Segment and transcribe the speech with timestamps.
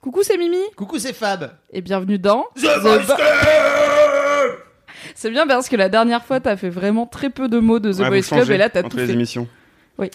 [0.00, 1.50] Coucou, c'est Mimi Coucou, c'est Fab.
[1.72, 3.14] et bienvenue dans The Bo-
[5.14, 7.92] C'est bien parce que la dernière fois, t'as fait vraiment très peu de mots de
[7.92, 9.12] The Ouais, Boys Club changez et là, t'as entre tout les fait.
[9.12, 9.48] émissions.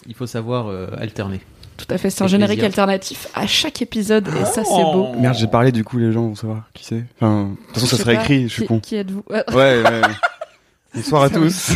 [0.08, 1.42] Il faut savoir euh, alterner.
[1.76, 2.66] Tout à fait, c'est un générique plaisir.
[2.84, 5.12] alternatif à chaque épisode et ça, c'est beau.
[5.20, 7.04] Merde, j'ai parlé du coup, les gens vont savoir qui c'est.
[7.18, 8.22] Enfin, de toute façon, ça sais sera pas.
[8.22, 8.80] écrit, je suis Qui- con.
[8.80, 10.02] Qui êtes-vous Euh, Ouais, ouais.
[10.96, 11.72] Bonsoir à tous.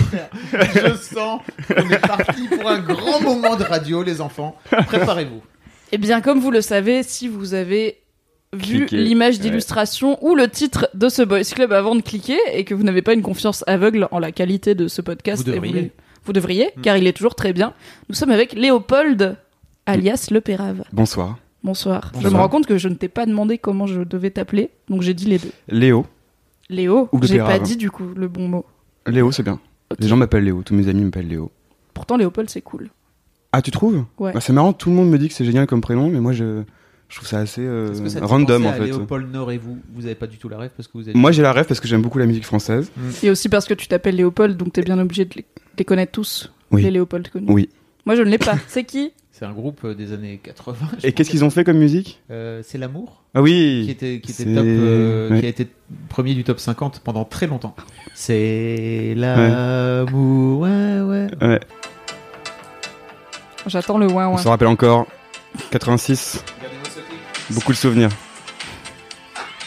[0.54, 4.56] Je sens qu'on est parti pour un grand moment de radio, les enfants.
[4.70, 5.42] Préparez-vous.
[5.92, 7.98] Eh bien, comme vous le savez, si vous avez
[8.54, 8.98] vu Cliquez.
[8.98, 12.84] l'image d'illustration ou le titre de ce Boys Club avant de cliquer et que vous
[12.84, 15.82] n'avez pas une confiance aveugle en la qualité de ce podcast, Vous et devriez.
[15.82, 15.90] vous,
[16.26, 16.82] vous devriez, Mm.
[16.82, 17.74] car il est toujours très bien.
[18.10, 19.38] Nous sommes avec Léopold,
[19.86, 20.84] alias Le Pérave.
[20.92, 21.38] Bonsoir.
[21.64, 22.10] Bonsoir.
[22.14, 22.34] Je Bonsoir.
[22.34, 25.14] me rends compte que je ne t'ai pas demandé comment je devais t'appeler, donc j'ai
[25.14, 25.52] dit les deux.
[25.70, 26.06] Léo.
[26.70, 28.66] Léo, Ou Le j'ai pas dit du coup le bon mot.
[29.06, 29.60] Léo, c'est bien.
[29.90, 30.00] Ok.
[30.02, 30.64] Les gens m'appellent Léo.
[30.64, 31.50] Tous mes amis m'appellent Léo.
[31.94, 32.90] Pourtant, Léopold, c'est cool.
[33.58, 34.04] Ah, tu trouves?
[34.20, 34.34] Ouais.
[34.34, 36.32] Bah, C'est marrant, tout le monde me dit que c'est génial comme prénom, mais moi,
[36.32, 36.62] je,
[37.10, 38.92] je trouve ça assez euh, Est-ce que ça te fait random penser en à fait.
[38.92, 41.16] Léopold Nord et vous, vous avez pas du tout la rêve parce que vous êtes.
[41.16, 42.92] Moi, j'ai la rêve parce que j'aime beaucoup la musique française.
[43.24, 45.32] Et aussi parce que tu t'appelles Léopold, donc t'es bien obligé de
[45.78, 46.54] les, connaître tous.
[46.70, 46.84] Oui.
[46.84, 47.48] Les Léopold connus.
[47.50, 47.70] Oui.
[48.06, 48.58] Moi, je ne l'ai pas.
[48.68, 49.12] C'est qui?
[49.32, 50.78] C'est un groupe euh, des années 80.
[51.04, 52.22] Et qu'est-ce qu'ils ont fait comme musique?
[52.32, 55.40] Euh, C'est l'amour Ah oui qui était, qui était C'est- top, euh, ouais.
[55.42, 55.68] qui a été
[56.10, 57.76] premier du top 50 pendant très longtemps.
[58.16, 61.28] C'est l'amour, ouais, ouais.
[61.42, 61.60] Ouais,
[63.68, 64.38] J'attends le ouin on ouin.
[64.42, 65.06] se rappelle encore.
[65.72, 66.44] 86.
[67.50, 68.10] Beaucoup de souvenirs.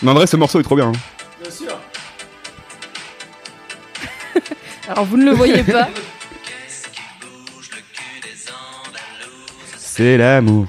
[0.02, 0.88] Mais en vrai, ce morceau est trop bien.
[0.88, 0.92] hein.
[1.42, 1.78] Bien sûr.
[4.88, 5.88] Alors, vous ne le voyez pas.
[9.76, 10.66] C'est l'amour.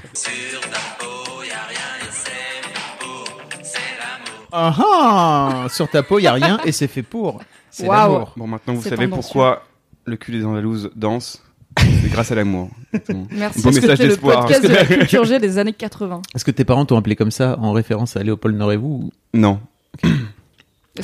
[4.54, 7.40] Ah ah Sur ta peau, il y a rien et c'est fait pour.
[7.70, 8.12] C'est Waouh.
[8.12, 8.32] l'amour.
[8.36, 9.14] Bon, maintenant, vous savez tendancieux.
[9.22, 9.62] pourquoi
[10.04, 11.42] le cul des Andalouses danse.
[11.78, 12.70] C'est grâce à l'amour.
[13.30, 13.62] Merci.
[13.62, 14.40] Que message t'es le d'espoir.
[14.46, 16.22] podcast de la culture G des années 80.
[16.34, 19.04] Est-ce que tes parents t'ont appelé comme ça en référence à Léopold Nord et vous
[19.04, 19.60] ou- Non,
[20.02, 20.08] je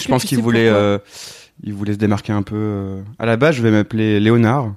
[0.04, 0.98] que pense qu'ils voulaient, euh,
[1.62, 2.56] ils voulaient se démarquer un peu.
[2.56, 3.02] euh.
[3.18, 4.74] À la base, je vais m'appeler Léonard.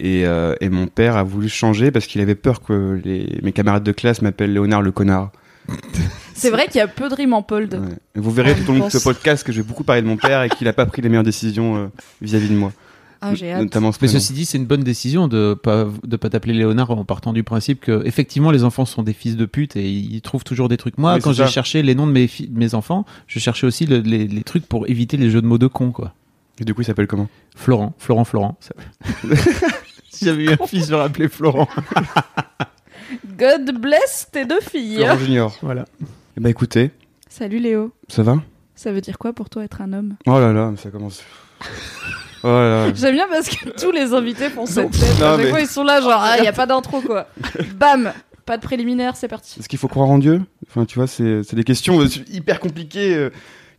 [0.00, 3.52] Et, euh, et mon père a voulu changer parce qu'il avait peur que les, mes
[3.52, 5.30] camarades de classe m'appellent Léonard le connard.
[6.34, 7.74] C'est vrai qu'il y a peu de rimes en pold.
[7.74, 7.96] Ouais.
[8.16, 10.16] Vous verrez tout au long de ce podcast que je vais beaucoup parler de mon
[10.16, 11.86] père et qu'il n'a pas pris les meilleures décisions euh,
[12.20, 12.72] vis-à-vis de moi.
[13.30, 13.62] Ah, j'ai hâte.
[13.62, 14.20] Notamment ce Mais prénom.
[14.20, 17.42] ceci dit, c'est une bonne décision de pas de pas t'appeler Léonard en partant du
[17.44, 20.76] principe que effectivement les enfants sont des fils de pute et ils trouvent toujours des
[20.76, 20.98] trucs.
[20.98, 21.50] Moi, Oui, quand c'est j'ai ça.
[21.50, 24.42] cherché les noms de mes fi- de mes enfants, je cherchais aussi le- les, les
[24.42, 26.12] trucs pour éviter les jeux de mots de con quoi.
[26.60, 27.28] Et du coup, il s'appelle comment?
[27.56, 28.56] Florent, Florent, Florent.
[28.60, 28.74] ça-
[30.10, 31.68] si j'avais eu un fils, j'aurais appelé Florent.
[33.38, 34.96] God bless tes deux filles.
[34.96, 35.56] Florent Junior.
[35.62, 35.84] Voilà.
[36.36, 36.90] Eh ben écoutez,
[37.28, 37.92] Salut Léo.
[38.08, 38.40] ça va?
[38.76, 40.14] Ça veut dire quoi pour toi être un homme?
[40.26, 41.22] Oh là là, mais ça commence.
[42.44, 42.92] Oh là là.
[42.94, 45.18] J'aime bien parce que tous les invités font cette tête.
[45.20, 47.26] Non, mais- fois, ils sont là, genre, ah, il n'y a pas d'intro, quoi.
[47.76, 48.12] Bam
[48.44, 49.58] Pas de préliminaire, c'est parti.
[49.58, 50.42] Est-ce qu'il faut croire en Dieu?
[50.68, 53.14] Enfin, tu vois, c'est c'est des questions hyper compliquées.
[53.14, 53.30] euh,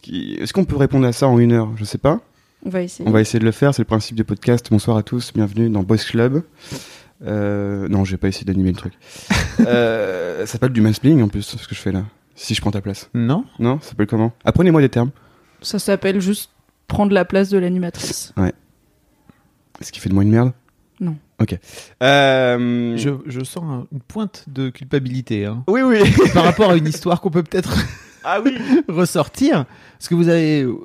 [0.02, 1.70] qui- Est-ce qu'on peut répondre à ça en une heure?
[1.78, 2.20] Je sais pas.
[2.66, 3.08] On va essayer.
[3.08, 3.76] On va essayer de le faire.
[3.76, 4.66] C'est le principe du podcast.
[4.72, 5.32] Bonsoir à tous.
[5.32, 6.42] Bienvenue dans Boys Club.
[7.26, 8.94] Euh, non, je vais pas essayer d'animer le truc.
[9.68, 12.04] euh, ça s'appelle du mansplaining en plus, ce que je fais là.
[12.34, 13.10] Si je prends ta place.
[13.14, 14.34] Non Non, ça s'appelle comment?
[14.44, 15.12] Apprenez-moi des termes.
[15.62, 16.50] Ça s'appelle juste
[16.88, 18.34] prendre la place de l'animatrice.
[19.82, 20.54] Est-ce qu'il fait de moi une merde?
[21.00, 21.18] Non.
[21.42, 21.58] Ok.
[22.02, 22.96] Euh...
[22.98, 25.64] je, je sens un- une pointe de culpabilité hein.
[25.68, 26.00] Oui, oui.
[26.34, 27.76] par rapport à une histoire qu'on peut peut-être
[28.24, 28.58] ah oui.
[28.88, 29.66] ressortir.
[29.98, 30.62] Parce que vous avez.
[30.64, 30.76] euh,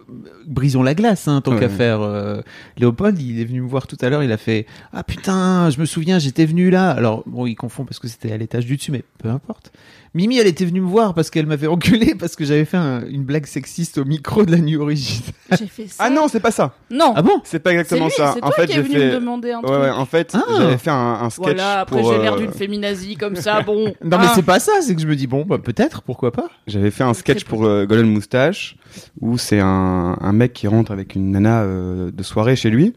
[0.46, 1.60] Brisons la glace, hein, tant Ouais.
[1.60, 2.00] qu'à faire.
[2.00, 2.42] euh,
[2.76, 5.78] Léopold, il est venu me voir tout à l'heure, il a fait Ah putain, je
[5.80, 6.90] me souviens, j'étais venu là.
[6.90, 9.70] Alors, bon, il confond parce que c'était à l'étage du dessus, mais peu importe.
[10.12, 13.04] Mimi, elle était venue me voir parce qu'elle m'avait enculé parce que j'avais fait un-
[13.08, 15.22] une blague sexiste au micro de la nuit origine.
[15.56, 16.04] J'ai fait ça.
[16.04, 16.74] Ah non, c'est pas ça.
[16.90, 18.32] Non Ah bon C'est pas C'est exactement lui, ça.
[18.34, 19.06] c'est en toi fait, qui es j'ai venu fait.
[19.06, 19.78] me demander un truc.
[19.78, 20.42] ouais, en fait, Ah.
[20.58, 22.12] j'avais fait un, un sketch Voilà, après pour.
[22.12, 23.84] j'ai l'air euh, d'une féminazie comme ça, bon.
[24.04, 24.32] Non, mais Ah.
[24.34, 26.48] c'est pas ça, c'est que je me dis, bon, bah, peut-être, pourquoi pas.
[26.66, 28.76] J'avais fait un sketch pour euh, Golden Moustache
[29.20, 32.94] où c'est un, un mec qui rentre avec une nana euh, de soirée chez lui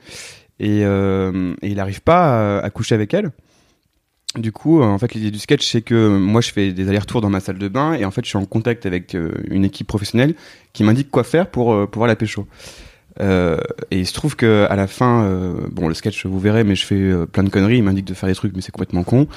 [0.59, 3.30] et, euh, et il arrive pas à, à coucher avec elle.
[4.35, 7.21] Du coup, euh, en fait, l'idée du sketch, c'est que moi, je fais des allers-retours
[7.21, 9.63] dans ma salle de bain et en fait, je suis en contact avec euh, une
[9.63, 10.33] équipe professionnelle
[10.74, 12.47] qui m'indique quoi faire pour euh, pouvoir la pécho.
[13.21, 13.57] Euh,
[13.91, 16.74] et il se trouve que à la fin, euh, bon, le sketch, vous verrez, mais
[16.74, 17.77] je fais plein de conneries.
[17.77, 19.27] Il m'indique de faire des trucs, mais c'est complètement con.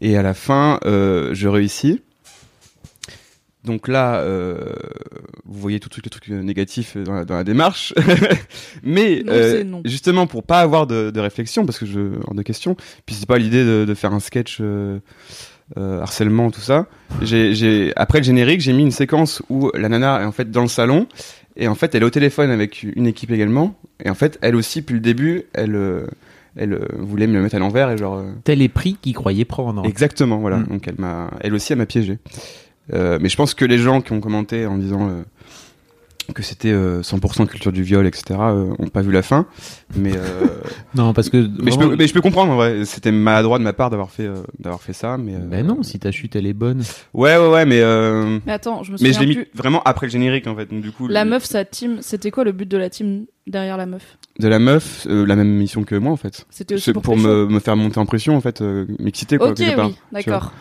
[0.00, 2.02] Et à la fin, je réussis.
[3.64, 4.72] Donc là, euh,
[5.44, 7.94] vous voyez tout le truc, le truc négatif dans la, dans la démarche.
[8.82, 9.82] Mais Non, euh, c'est non.
[9.84, 12.76] justement, pour pas avoir de, de réflexion, parce que je hors de question.
[13.06, 14.98] Puis c'est pas l'idée de, de faire un sketch euh,
[15.76, 16.86] euh, harcèlement, tout ça.
[17.22, 20.50] J'ai, j'ai après le générique, j'ai mis une séquence où la nana est en fait
[20.50, 21.06] dans le salon
[21.56, 23.78] et en fait elle est au téléphone avec une équipe également.
[24.04, 26.06] Et en fait, elle aussi, depuis le début, elle, euh,
[26.56, 28.16] elle euh, voulait me le mettre à l'envers et genre.
[28.18, 29.86] euh, Tel est pris qu'il croyait prendre.
[29.86, 30.56] Exactement, voilà.
[30.58, 30.66] Mm.
[30.66, 32.18] Donc elle m'a, elle aussi, elle m'a piégé.
[32.92, 35.22] Euh, mais je pense que les gens qui ont commenté en disant euh,
[36.34, 39.46] que c'était euh, 100% culture du viol, etc., euh, ont pas vu la fin.
[39.96, 40.46] Mais euh,
[40.94, 41.48] Non, parce que.
[41.62, 42.84] mais, je peux, mais je peux comprendre.
[42.84, 45.18] C'était maladroit de ma part d'avoir fait, euh, d'avoir fait ça.
[45.18, 46.82] Mais euh, Ben non, si ta chute elle est bonne.
[47.12, 50.06] Ouais, ouais, ouais, mais euh, Mais attends, je me mais je l'ai mis vraiment après
[50.06, 50.66] le générique en fait.
[50.66, 53.26] Donc, du coup, La le- meuf, sa team, c'était quoi le but de la team
[53.46, 54.16] derrière la meuf?
[54.38, 56.46] De la meuf, euh, la même mission que moi en fait.
[56.50, 59.58] C'était pour, pour me, me faire monter en pression en fait, euh, m'exciter quoi Ok,
[59.60, 60.52] oui, d'accord.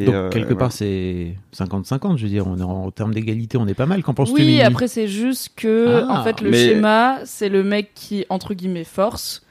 [0.00, 0.58] Et, Donc euh, quelque voilà.
[0.60, 3.86] part c'est 50-50, je veux dire, on est en, en termes d'égalité, on est pas
[3.86, 4.02] mal.
[4.04, 7.48] Qu'en penses-tu Oui, Mimi après c'est juste que Ah, en fait le mais- schéma, c'est
[7.48, 9.42] le mec qui entre guillemets force.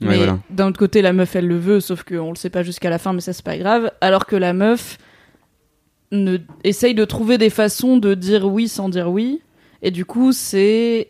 [0.00, 0.38] Ouais, Mais voilà.
[0.48, 2.98] d'un autre côté, la meuf, elle le veut, sauf qu'on le sait pas jusqu'à la
[2.98, 3.90] fin, mais ça c'est pas grave.
[4.00, 4.96] Alors que la meuf
[6.12, 9.42] ne essaye de trouver des façons de dire oui sans dire oui,
[9.82, 11.08] et du coup c'est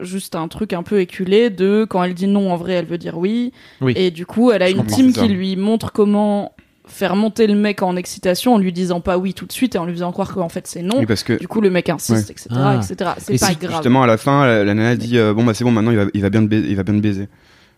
[0.00, 2.98] juste un truc un peu éculé de quand elle dit non en vrai, elle veut
[2.98, 3.92] dire oui, Oui.
[3.96, 6.52] et du coup elle a Je une team qui lui montre comment
[6.86, 9.78] faire monter le mec en excitation en lui disant pas oui tout de suite et
[9.78, 10.98] en lui faisant croire qu'en fait c'est non.
[10.98, 12.32] Oui, parce que Du coup, le mec insiste, Ouais.
[12.32, 12.80] etc., Ah.
[12.82, 13.10] etc.
[13.18, 13.72] C'est Et pas si, grave.
[13.72, 15.96] justement à la fin, la, la nana dit euh, bon bah c'est bon maintenant il
[15.96, 17.28] va, il va bien te baiser, il va bien te baiser.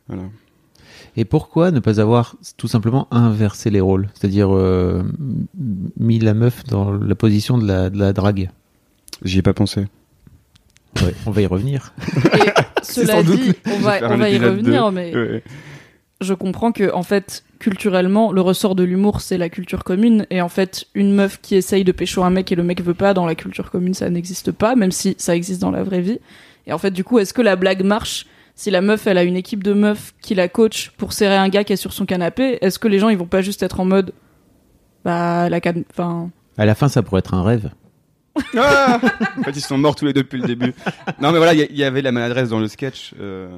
[0.09, 0.23] Voilà.
[1.17, 4.09] Et pourquoi ne pas avoir tout simplement inversé les rôles?
[4.15, 5.03] C'est-à-dire euh,
[5.97, 8.51] mis la meuf dans la position de la, de la drague
[9.23, 9.87] J'y ai pas pensé.
[11.03, 11.93] Ouais, On va y revenir.
[12.35, 12.39] Et
[12.83, 14.95] cela sans doute dit, on va, on va y revenir, deux.
[14.95, 15.43] mais Ouais.
[16.21, 20.27] je comprends que, en fait, culturellement, le ressort de l'humour, c'est la culture commune.
[20.31, 22.95] Et en fait, une meuf qui essaye de pécho un mec et le mec veut
[22.95, 26.01] pas, dans la culture commune, ça n'existe pas, même si ça existe dans la vraie
[26.01, 26.19] vie.
[26.67, 29.25] Et en fait, du coup, est-ce que la blague marche si la meuf, elle a
[29.25, 32.07] une équipe de meufs qui la coach pour serrer un gars qui est sur son
[32.07, 34.13] canapé, est-ce que les gens, ils vont pas juste être en mode,
[35.05, 35.83] bah, la can...
[35.91, 37.71] enfin, À la fin, ça pourrait être un rêve.
[38.57, 38.99] Ah
[39.39, 40.75] en fait, ils sont morts tous les deux depuis le début.
[41.21, 43.15] Non, mais voilà, il y, avait la maladresse dans le sketch.
[43.21, 43.49] euh,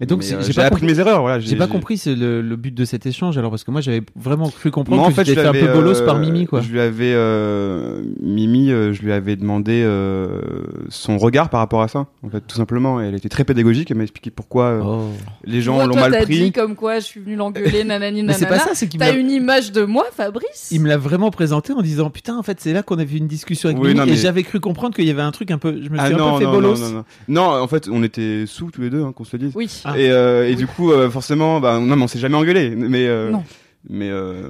[0.00, 1.20] Et donc, euh, j'ai appris mes erreurs.
[1.20, 4.02] Voilà, J'ai pas compris le, le but de cet échange alors parce que moi j'avais
[4.16, 6.46] vraiment cru comprendre Moi, en que fait, je fait un peu bolos euh, par Mimi
[6.46, 6.60] quoi.
[6.60, 10.40] Je lui avais euh, Mimi, euh, je lui avais demandé euh,
[10.88, 12.06] son regard par rapport à ça.
[12.22, 13.90] En fait, tout simplement, Et elle était très pédagogique.
[13.90, 15.08] Elle m'a expliqué pourquoi euh, Oh.
[15.44, 16.38] les gens l'ont mal pris.
[16.44, 18.62] dit comme quoi je suis venu l'engueuler, nanani, Mais c'est nanana.
[18.62, 20.68] pas ça, c'est qu'il T'as une image de moi, Fabrice?
[20.70, 23.18] Il me l'a vraiment présenté en disant putain en fait c'est là qu'on avait eu
[23.18, 25.58] une discussion avec Oui, Mimi non, j'avais cru comprendre qu'il y avait un truc un
[25.58, 26.80] peu je me suis Ah un non, peu fait non, bolos.
[26.80, 27.04] non, non, non.
[27.28, 29.52] Non, en fait, on était sous tous les deux, hein, qu'on se le dise.
[29.54, 29.82] Oui.
[29.84, 29.98] Ah.
[29.98, 32.70] Et, euh, et du coup, euh, forcément, bah, non, mais on s'est jamais engueulé.
[32.76, 33.44] Mais, euh, Non.
[33.90, 34.48] mais euh,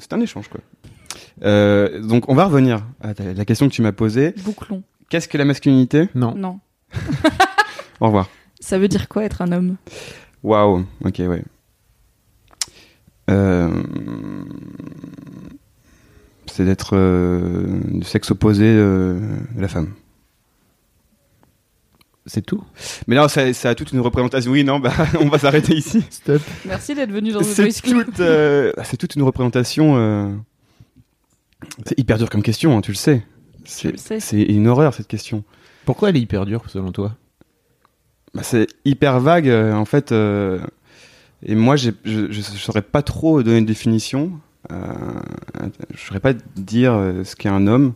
[0.00, 0.60] c'est un échange, quoi.
[1.44, 4.34] Euh, donc, on va revenir à ta- la question que tu m'as posée.
[4.44, 4.82] Bouclon.
[5.10, 6.08] Qu'est-ce que la masculinité?
[6.14, 6.34] Non.
[6.36, 6.60] Non.
[8.00, 8.28] Au revoir.
[8.60, 9.76] Ça veut dire quoi être un homme?
[10.42, 10.84] Waouh.
[11.04, 11.42] Ok, ouais.
[13.30, 13.70] Euh,
[16.54, 19.18] c'est d'être euh, du sexe opposé euh,
[19.56, 19.92] de la femme.
[22.26, 22.62] C'est tout?
[23.06, 24.50] Mais là, ça, ça a toute une représentation.
[24.52, 26.02] Oui, non, bah, on va s'arrêter ici.
[26.08, 26.40] Stop.
[26.64, 28.04] Merci d'être venu dans The C'est Voice Club.
[28.06, 29.96] toute, euh, c'est toute une représentation.
[29.98, 30.32] euh,
[31.86, 33.24] C'est hyper dur comme question, hein, tu le sais.
[33.84, 33.92] Le.
[34.20, 35.44] C'est une horreur cette question.
[35.84, 37.14] Pourquoi elle est hyper dure selon toi?
[38.34, 40.12] Bah, c'est hyper vague euh, en fait.
[40.12, 40.60] euh,
[41.42, 44.32] et moi, j'ai- je, je saurais pas trop donner une définition.
[44.72, 44.84] Euh,
[45.94, 47.94] je saurais pas dire euh, ce qu'est un homme.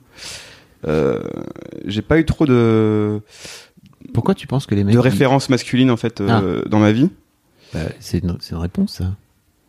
[0.86, 1.22] Euh,
[1.86, 3.20] j'ai pas eu trop de,
[4.14, 6.42] Pourquoi tu penses que les mecs de références masculines en fait Ah.
[6.66, 7.10] dans ma vie.
[7.74, 9.12] Bah, c'est une, c'est une réponse ça.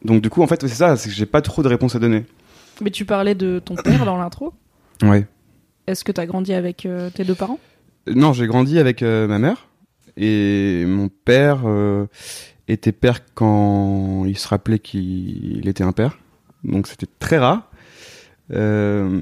[0.05, 1.99] Donc du coup, en fait, c'est ça, c'est que j'ai pas trop de réponses à
[1.99, 2.25] donner.
[2.81, 4.53] Mais tu parlais de ton père dans l'intro.
[5.03, 5.27] Ouais.
[5.87, 7.59] Est-ce que t'as grandi avec euh, tes deux parents?
[8.07, 9.67] Non, j'ai grandi avec euh, ma mère
[10.15, 12.05] et mon père euh,
[12.67, 16.17] était père quand il se rappelait qu'il était un père.
[16.63, 17.69] Donc c'était très rare.
[18.51, 19.19] Euh,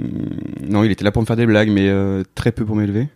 [0.68, 3.10] non, il était là pour me faire des blagues, mais euh, très peu pour m'élever.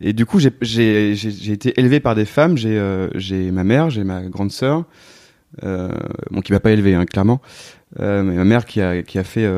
[0.00, 1.12] Et du coup, j'ai-
[1.52, 2.56] été élevé par des femmes.
[2.56, 4.84] J'ai euh, j'ai ma mère, j'ai ma grande sœur,
[5.62, 7.40] bon, qui m'a pas élevé, hein, clairement.
[7.98, 9.50] Mais ma mère qui a, fait,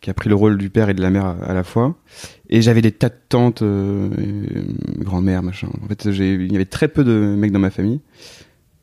[0.00, 1.96] qui a pris le rôle du père et de la mère à, à la fois.
[2.50, 3.62] Et j'avais des tas de tantes,
[4.98, 5.68] grand-mère, machin.
[5.82, 8.00] En fait, il y avait très peu de mecs dans ma famille.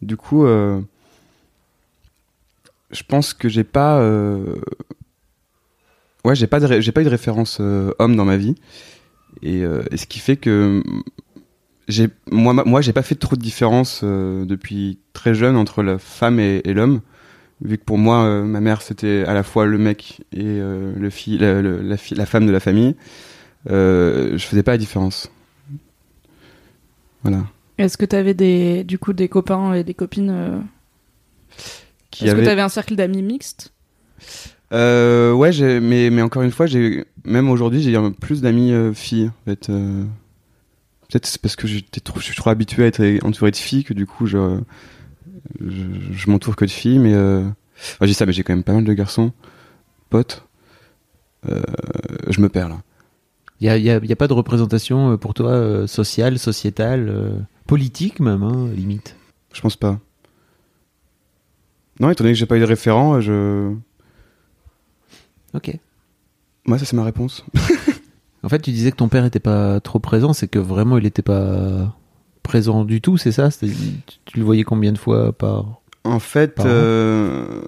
[0.01, 0.47] Du coup,
[2.91, 4.55] je pense que j'ai pas, euh,
[6.23, 8.55] ouais, j'ai pas, j'ai pas eu de référence euh, homme dans ma vie.
[9.41, 10.81] Et, euh, et ce qui fait que
[11.87, 16.39] j'ai, moi, moi, j'ai pas fait trop de différence depuis très jeune entre la femme
[16.39, 17.01] et, l'homme.
[17.61, 21.37] vu que pour moi, ma mère c'était à la fois le mec et le fille,
[21.37, 22.95] la, la, femme de la famille,
[23.69, 25.31] euh, je faisais pas la différence.
[27.23, 27.45] Voilà.
[27.77, 30.63] Est-ce que t'avais des, du coup, des copains et des copines
[32.17, 33.73] Qui Est-ce avait- que t'avais un cercle d'amis mixte
[34.73, 38.91] Euh, ouais, j'ai- mais, mais encore une fois, j'ai même aujourd'hui, j'ai plus d'amis euh,
[38.93, 39.27] filles.
[39.27, 40.03] En fait, euh,
[41.09, 43.83] peut-être c'est parce que j'étais trop, je suis trop habitué à être entouré de filles
[43.83, 44.59] que du coup, je,
[45.61, 46.99] je, je m'entoure que de filles.
[46.99, 47.43] Mais euh,
[47.77, 49.31] enfin, dis ça, mais j'ai quand même pas mal de garçons,
[50.09, 50.43] potes.
[51.47, 51.61] Euh,
[52.29, 52.81] je me perds là.
[53.61, 57.09] Il y a, y a- y a pas de représentation pour toi euh, sociale, sociétale,
[57.09, 57.29] euh,
[57.67, 59.15] politique même, hein, limite?
[59.53, 59.99] Je pense pas.
[61.99, 63.73] Non, étant donné que j'ai pas eu de référent, je.
[65.53, 65.77] Ok.
[66.65, 67.45] Moi, ça c'est ma réponse.
[68.43, 71.05] En fait, tu disais que ton père était pas trop présent, c'est que vraiment il
[71.07, 71.93] était pas
[72.43, 73.49] présent du tout, c'est ça?
[73.51, 73.67] Tu,
[74.25, 77.61] tu le voyais combien de fois par En fait, Par euh,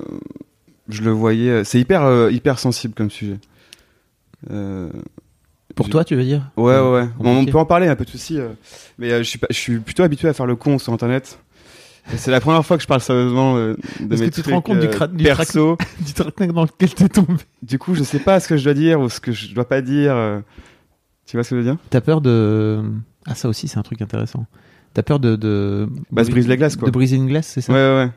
[0.88, 1.64] je le voyais.
[1.66, 3.40] C'est hyper, euh, hyper sensible comme sujet.
[4.52, 4.90] Euh,
[5.76, 6.50] Pour toi, tu veux dire?
[6.56, 8.40] Ouais, ouais, on peut en parler un peu de souci.
[8.40, 8.50] euh,
[9.00, 11.40] mais euh, je, suis pas- je suis plutôt habitué à faire le con sur Internet.
[12.18, 14.50] C'est la première fois que je parle sérieusement euh, de Est-ce mes que tu te
[14.50, 15.78] rends compte du euh, cra- du perso.
[16.06, 17.36] Du traquenard dans lequel t'es tombé.
[17.62, 19.68] Du coup, je sais pas ce que je dois dire ou ce que je dois
[19.68, 20.14] pas dire.
[20.16, 20.40] euh.
[21.26, 21.78] Tu vois ce que je veux dire?
[21.90, 22.82] T'as peur de
[23.28, 24.46] ah ça aussi c'est un truc intéressant.
[24.94, 26.88] T'as peur de de Bah, se brise la glace, quoi.
[26.88, 27.72] De briser une glace, c'est ça?
[27.74, 28.12] Ouais, ouais, ouais.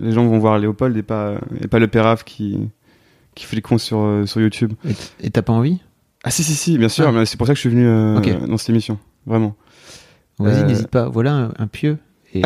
[0.00, 2.58] Les gens vont voir Léopold et pas, et pas le pérave qui,
[3.34, 4.72] qui fait le con sur, euh, sur YouTube.
[5.22, 5.80] Et- t'as pas envie?
[6.24, 7.06] Ah, si, si, si, bien sûr.
[7.08, 7.12] Ah.
[7.12, 8.98] mais C'est pour ça que je suis venu euh, dans cette émission.
[9.26, 9.54] Vraiment.
[10.38, 10.64] Vas-y, Euh.
[10.66, 11.08] n'hésite pas.
[11.10, 11.98] Voilà un, un pieu
[12.34, 12.42] et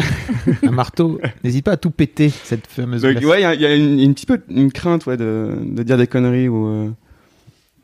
[0.64, 1.21] un marteau.
[1.45, 3.25] N'hésite pas à tout péter cette fameuse Donc, glace.
[3.25, 5.57] ouais, il y a, il y a une, une petite peu une crainte ouais, de,
[5.62, 6.66] de dire des conneries ou.
[6.66, 6.90] euh,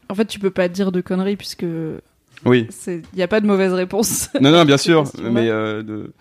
[0.08, 1.66] En fait, tu peux pas dire de conneries puisque
[2.44, 2.68] Oui.
[2.86, 4.28] il n'y a pas de mauvaise réponse.
[4.40, 6.12] Non, non, bien sûr, mais euh, de.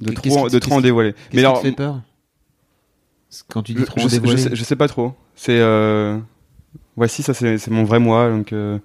[0.00, 1.12] De trop, qui- de trop en dévoiler.
[1.12, 2.02] Qu'est-ce Mais qui alors, te fait peur
[3.48, 4.42] Quand tu dis je, trop je sais, je, dévoilé.
[4.42, 5.14] sais, je sais pas trop.
[5.34, 5.58] C'est.
[5.60, 6.18] Euh...
[6.96, 8.28] Voici, ça, c'est c'est mon vrai moi.
[8.30, 8.78] Donc, euh,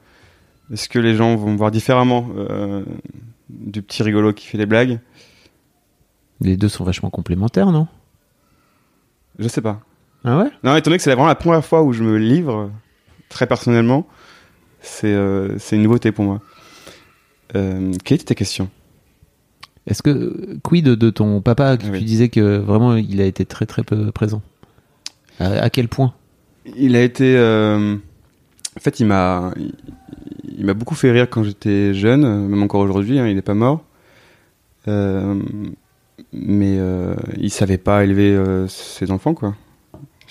[0.72, 2.84] est-ce que les gens vont me voir différemment euh,
[3.50, 5.00] du petit rigolo qui fait des blagues?
[6.42, 7.88] Les deux sont vachement complémentaires, non?
[9.40, 9.82] Je sais pas.
[10.24, 10.50] Ah ouais?
[10.64, 12.72] Non, étant donné que c'est vraiment la première fois où je me livre
[13.30, 14.08] très personnellement,
[14.82, 16.42] c'est euh, une nouveauté pour moi.
[17.56, 18.70] Euh, quelle était ta question?
[19.88, 22.00] Est-ce que quid de, de ton papa que Ah oui.
[22.00, 24.42] tu disais que vraiment il a été très très peu présent?
[25.40, 26.14] À, à quel point?
[26.76, 27.36] Il a été.
[27.38, 27.96] euh,
[28.78, 29.52] En fait, il m'a.
[29.58, 29.74] Il,
[30.58, 33.56] il m'a beaucoup fait rire quand j'étais jeune, même encore aujourd'hui, hein, il n'est pas
[33.56, 33.84] mort.
[34.88, 35.42] Euh,
[36.34, 39.56] mais euh, il savait pas élever euh, ses enfants, quoi.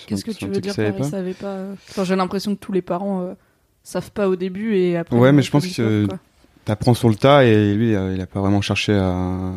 [0.07, 2.73] Qu'est-ce que tu veux dire par il savait pas euh, Enfin, j'ai l'impression que tous
[2.73, 3.35] les parents euh,
[3.83, 5.17] savent pas au début et après.
[5.17, 6.19] Ouais, euh, mais je pense que- savent, quoi.
[6.65, 9.53] T'apprends sur le tas et lui, il a pas vraiment cherché à,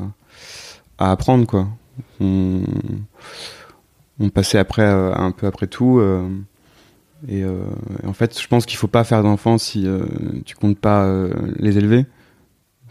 [0.97, 1.67] à apprendre, quoi.
[2.19, 2.62] On,
[4.19, 6.01] on passait après, un peu après tout.
[7.27, 9.85] et, et en fait, je pense qu'il faut pas faire d'enfants si
[10.45, 11.05] tu comptes pas
[11.57, 12.05] les élever.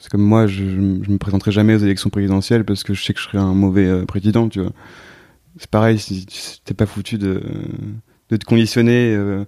[0.02, 0.80] C'est comme moi, je, je
[1.12, 3.86] me présenterai jamais aux élections présidentielles parce que je sais que je serai un mauvais
[3.86, 4.72] euh, président, tu vois.
[5.58, 6.26] C'est pareil, si
[6.64, 7.40] t'es pas foutu de,
[8.28, 9.44] de te conditionner euh,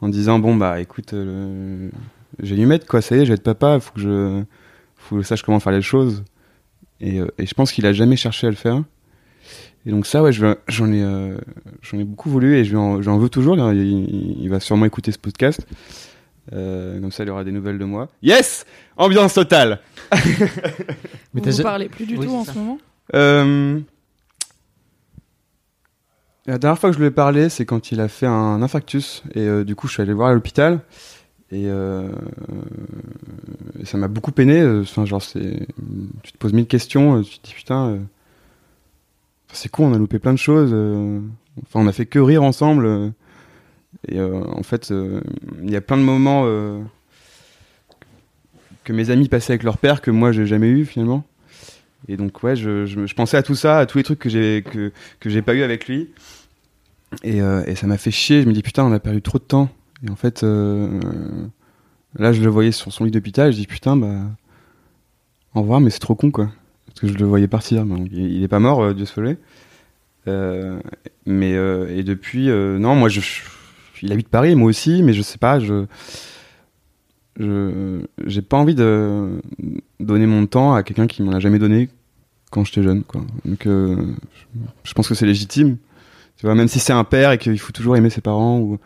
[0.00, 1.88] en disant bon bah écoute, euh,
[2.40, 4.42] vais y mettre quoi, ça y est, je vais être papa, faut que je,
[4.96, 6.24] faut que je sache comment faire les choses.
[7.00, 8.82] Et, et je pense qu'il a jamais cherché à le faire.
[9.86, 11.36] Et donc ça, ouais, j'en ai,
[11.80, 13.56] j'en ai beaucoup voulu et je veux toujours.
[13.72, 15.64] il va sûrement écouter ce podcast.
[16.52, 18.08] Euh, comme ça, il aura des nouvelles de moi.
[18.22, 19.80] Yes, ambiance totale.
[21.34, 22.52] Mais Vous ja- parlez plus du Oui, tout en ça.
[22.52, 22.78] ce moment?
[23.14, 23.78] Euh,
[26.46, 29.22] La dernière fois que je lui ai parlé, c'est quand il a fait un infarctus.
[29.34, 30.80] Et euh, du coup, je suis allé le voir à l'hôpital.
[31.52, 32.08] Et, euh,
[33.80, 34.64] et ça m'a beaucoup peiné.
[34.80, 35.66] Enfin, genre, c'est.
[36.24, 37.22] Tu te poses mille questions.
[37.22, 37.86] Tu te dis, putain.
[37.90, 40.72] euh, enfin, c'est con, on a loupé plein de choses.
[40.72, 43.12] Enfin, on a fait que rire ensemble.
[44.08, 45.20] Et euh, en fait, euh,
[45.62, 46.80] il y a plein de moments euh,
[48.84, 51.24] que mes amis passaient avec leur père que moi, j'ai jamais eu finalement.
[52.08, 55.30] Et donc ouais, je, pensais à tout ça, à tous les trucs que j'ai que
[55.30, 56.10] j'ai pas eu avec lui.
[57.22, 57.40] Et,
[57.76, 58.42] ça m'a fait chier.
[58.42, 59.68] Je me dis putain, on a perdu trop de temps.
[60.04, 63.52] Et en fait, là, je le voyais sur son lit d'hôpital.
[63.52, 64.16] Je dis putain, bah
[65.54, 66.50] au revoir, mais c'est trop con quoi,
[66.86, 67.84] parce que je le voyais partir.
[68.10, 69.06] Il, il est pas mort, euh, Dieu.
[70.26, 70.80] Euh,
[71.24, 73.20] mais et depuis, non, moi je-
[74.02, 75.86] il habite Paris, moi aussi, mais je sais pas, je
[77.38, 79.40] je j'ai pas envie de
[80.00, 81.88] donner mon temps à quelqu'un qui m'en a jamais donné
[82.50, 83.96] quand j'étais jeune quoi donc euh,
[84.54, 85.78] je, je pense que c'est légitime
[86.36, 88.78] tu vois même si c'est un père et qu'il faut toujours aimer ses parents ou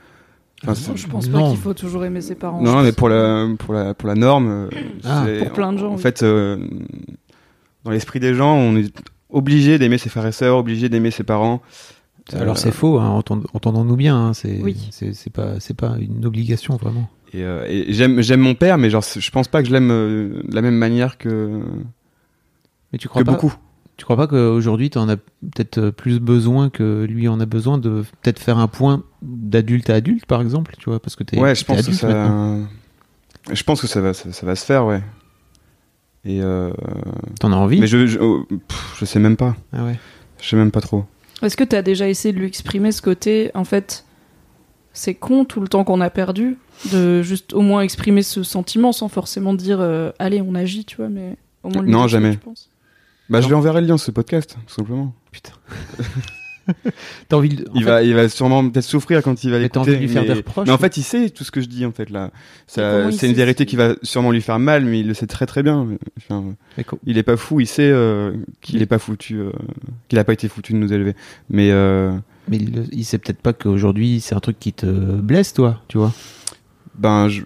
[0.62, 1.42] enfin, c'est- Je pense Non.
[1.42, 2.62] pas qu'il faut toujours aimer ses parents.
[2.62, 4.68] non mais pour la pour la pour la norme euh,
[5.04, 6.00] Ah, pour plein de gens, en oui.
[6.02, 6.56] fait euh,
[7.82, 8.94] dans l'esprit des gens on est
[9.28, 11.62] obligé d'aimer ses frères et sœurs obligé d'aimer ses parents
[12.32, 14.16] Alors Euh, c'est faux, hein, entend- entendons-nous bien.
[14.16, 14.76] Hein, c'est Oui.
[15.32, 17.08] pas c'est pas une obligation vraiment.
[17.32, 19.90] Et, euh, et j'aime j'aime mon père, mais genre je pense pas que je l'aime
[19.90, 21.60] euh, de la même manière que
[22.92, 23.54] Mais tu crois que pas beaucoup.
[23.96, 27.78] Tu crois pas qu'aujourd'hui tu en as peut-être plus besoin que lui en a besoin
[27.78, 31.38] de peut-être faire un point d'adulte à adulte par exemple, tu vois, parce que t'es
[31.38, 32.66] Ouais, je pense que adulte maintenant.
[33.46, 33.54] ça.
[33.54, 35.00] Je pense que ça va, ça, ça va se faire, ouais.
[36.24, 36.72] Et euh...
[37.38, 37.78] T'en as envie?
[37.80, 39.54] mais je, je, oh, pff, je sais même pas.
[39.72, 39.96] Ah ouais.
[40.40, 41.04] Je sais même pas trop.
[41.42, 44.04] Est-ce que t'as déjà essayé de lui exprimer ce côté En fait,
[44.92, 46.56] c'est con tout le temps qu'on a perdu
[46.92, 50.96] de juste au moins exprimer ce sentiment sans forcément dire euh, allez on agit, tu
[50.96, 52.32] vois, mais au moins lui Non, jamais.
[52.32, 52.70] tu penses?
[53.28, 55.12] Bah, je lui enverrai le lien, ce podcast, tout simplement.
[55.32, 55.52] Putain.
[57.28, 57.68] T'as envie de...
[57.68, 59.96] en il fait, va, il va sûrement peut-être souffrir quand il va Mais t'as l'écouter.
[59.96, 60.28] envie de lui faire mais...
[60.28, 62.30] des reproches Mais en fait, il sait tout ce que je dis, en fait, là.
[62.66, 65.46] Ça, c'est une vérité qui va sûrement lui faire mal, mais il le sait très
[65.46, 65.86] très bien.
[66.18, 66.44] Enfin,
[67.06, 69.50] il est pas fou, il sait euh, qu'il est pas foutu, euh,
[70.08, 71.14] qu'il a pas été foutu de nous élever.
[71.50, 72.12] Mais euh,
[72.48, 75.98] mais il, il sait peut-être pas qu'aujourd'hui c'est un truc qui te blesse toi, tu
[75.98, 76.12] vois.
[76.96, 77.42] ben, je...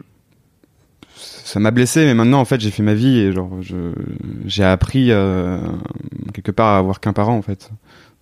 [1.17, 3.51] ça m'a blessé, mais maintenant, en fait, j'ai fait ma vie et genre,
[4.47, 5.59] j'ai appris euh,
[6.33, 7.71] quelque part à avoir qu'un parent, en fait.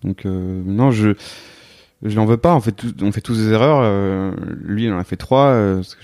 [0.03, 1.11] Donc, euh, non, je
[2.03, 2.53] je l'en veux pas.
[2.53, 3.81] En fait, on fait tous des erreurs.
[3.83, 5.47] euh, lui, il en a fait trois.
[5.47, 6.01] euh, parce que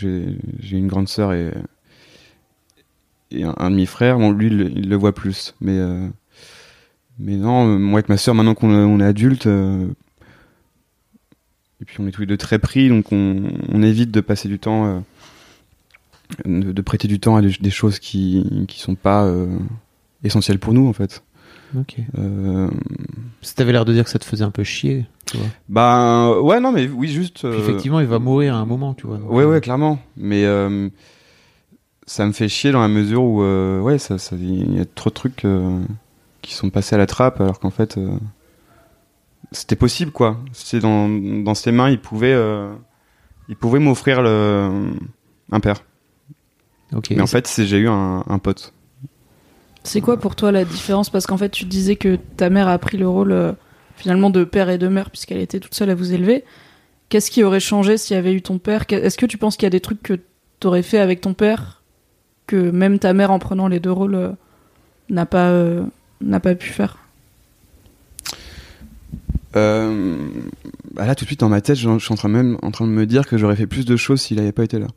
[0.60, 1.52] j'ai une grande sœur et
[3.32, 4.18] et un, demi-frère.
[4.18, 6.08] Bon, lui, il, le- il le voit plus, mais euh,
[7.20, 9.48] mais non, moi avec ma sœur, maintenant qu'on est- adulte.
[9.48, 9.88] euh,
[11.82, 14.48] et puis on est tous les deux très pris, donc on, on évite de passer
[14.48, 15.04] du temps,
[16.46, 19.30] de, de prêter du temps à des, des choses qui qui sont pas
[20.24, 21.24] essentielles pour nous en fait.
[21.78, 21.98] Ok.
[22.18, 22.70] Euh,
[23.42, 25.48] que t'avais l'air de dire que ça te faisait un peu chier, tu vois.
[25.70, 27.46] bah ouais, non, mais oui, juste.
[27.46, 29.18] Euh, effectivement, il va mourir à un moment, tu vois.
[29.18, 30.00] donc, Ouais, euh, ouais, clairement.
[30.18, 30.90] Mais euh,
[32.06, 33.42] ça me fait chier dans la mesure où,
[33.82, 35.46] ouais, ça, ça, il y a trop de trucs
[36.42, 38.00] qui sont passés à la trappe, alors qu'en fait,
[39.52, 40.38] c'était possible, quoi.
[40.54, 42.36] C'est dans, dans ses mains, il pouvait,
[43.50, 44.92] il pouvait m'offrir le,
[45.52, 45.84] un père.
[46.96, 47.10] Ok.
[47.12, 48.74] Mais en fait, j'ai eu un, un pote.
[49.86, 51.12] C'est quoi pour toi la différence?
[51.12, 53.52] Parce qu'en fait, tu disais que ta mère a pris le rôle euh,
[53.96, 56.44] finalement de père et de mère puisqu'elle était toute seule à vous élever.
[57.10, 58.86] Qu'est-ce qui aurait changé s'il y avait eu ton père?
[58.90, 60.20] Est-ce que tu penses qu'il y a des trucs que
[60.60, 61.84] t'aurais fait avec ton père
[62.48, 64.32] que même ta mère en prenant les deux rôles euh,
[65.10, 65.84] n'a pas euh,
[66.20, 66.98] n'a pas pu faire?
[69.54, 72.72] Bah là, tout de suite, dans ma tête, je je suis en train, même en
[72.72, 74.88] train de me dire que j'aurais fait plus de choses s'il n'avait pas été là.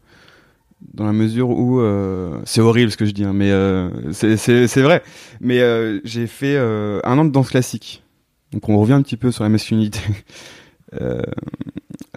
[0.81, 4.81] Dans la mesure où euh, c'est horrible ce que je dis, hein, mais euh, c'est-
[4.81, 5.03] vrai.
[5.41, 8.05] Mais euh, j'ai fait un an de danse classique,
[8.53, 10.01] donc on revient un petit peu sur la masculinité.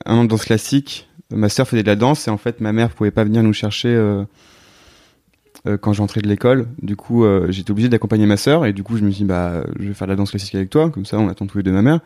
[0.06, 1.10] Un an de danse classique.
[1.30, 3.52] Ma sœur faisait de la danse et en fait ma mère pouvait pas venir nous
[3.52, 3.93] chercher
[5.82, 6.67] quand j'entrais de l'école.
[6.82, 9.65] Du coup, j'étais obligé d'accompagner ma sœur et du coup je me suis dit bah
[9.78, 11.63] je vais faire de la danse classique avec toi, comme ça on attend tous les
[11.63, 12.00] deux ma mère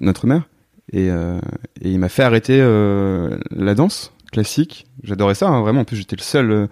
[0.00, 0.48] notre, mère
[0.92, 1.08] et,
[1.80, 2.58] il m'a fait arrêter
[3.50, 4.86] la danse classique.
[5.04, 5.82] J'adorais ça hein, vraiment.
[5.82, 6.66] En plus j'étais le seul euh,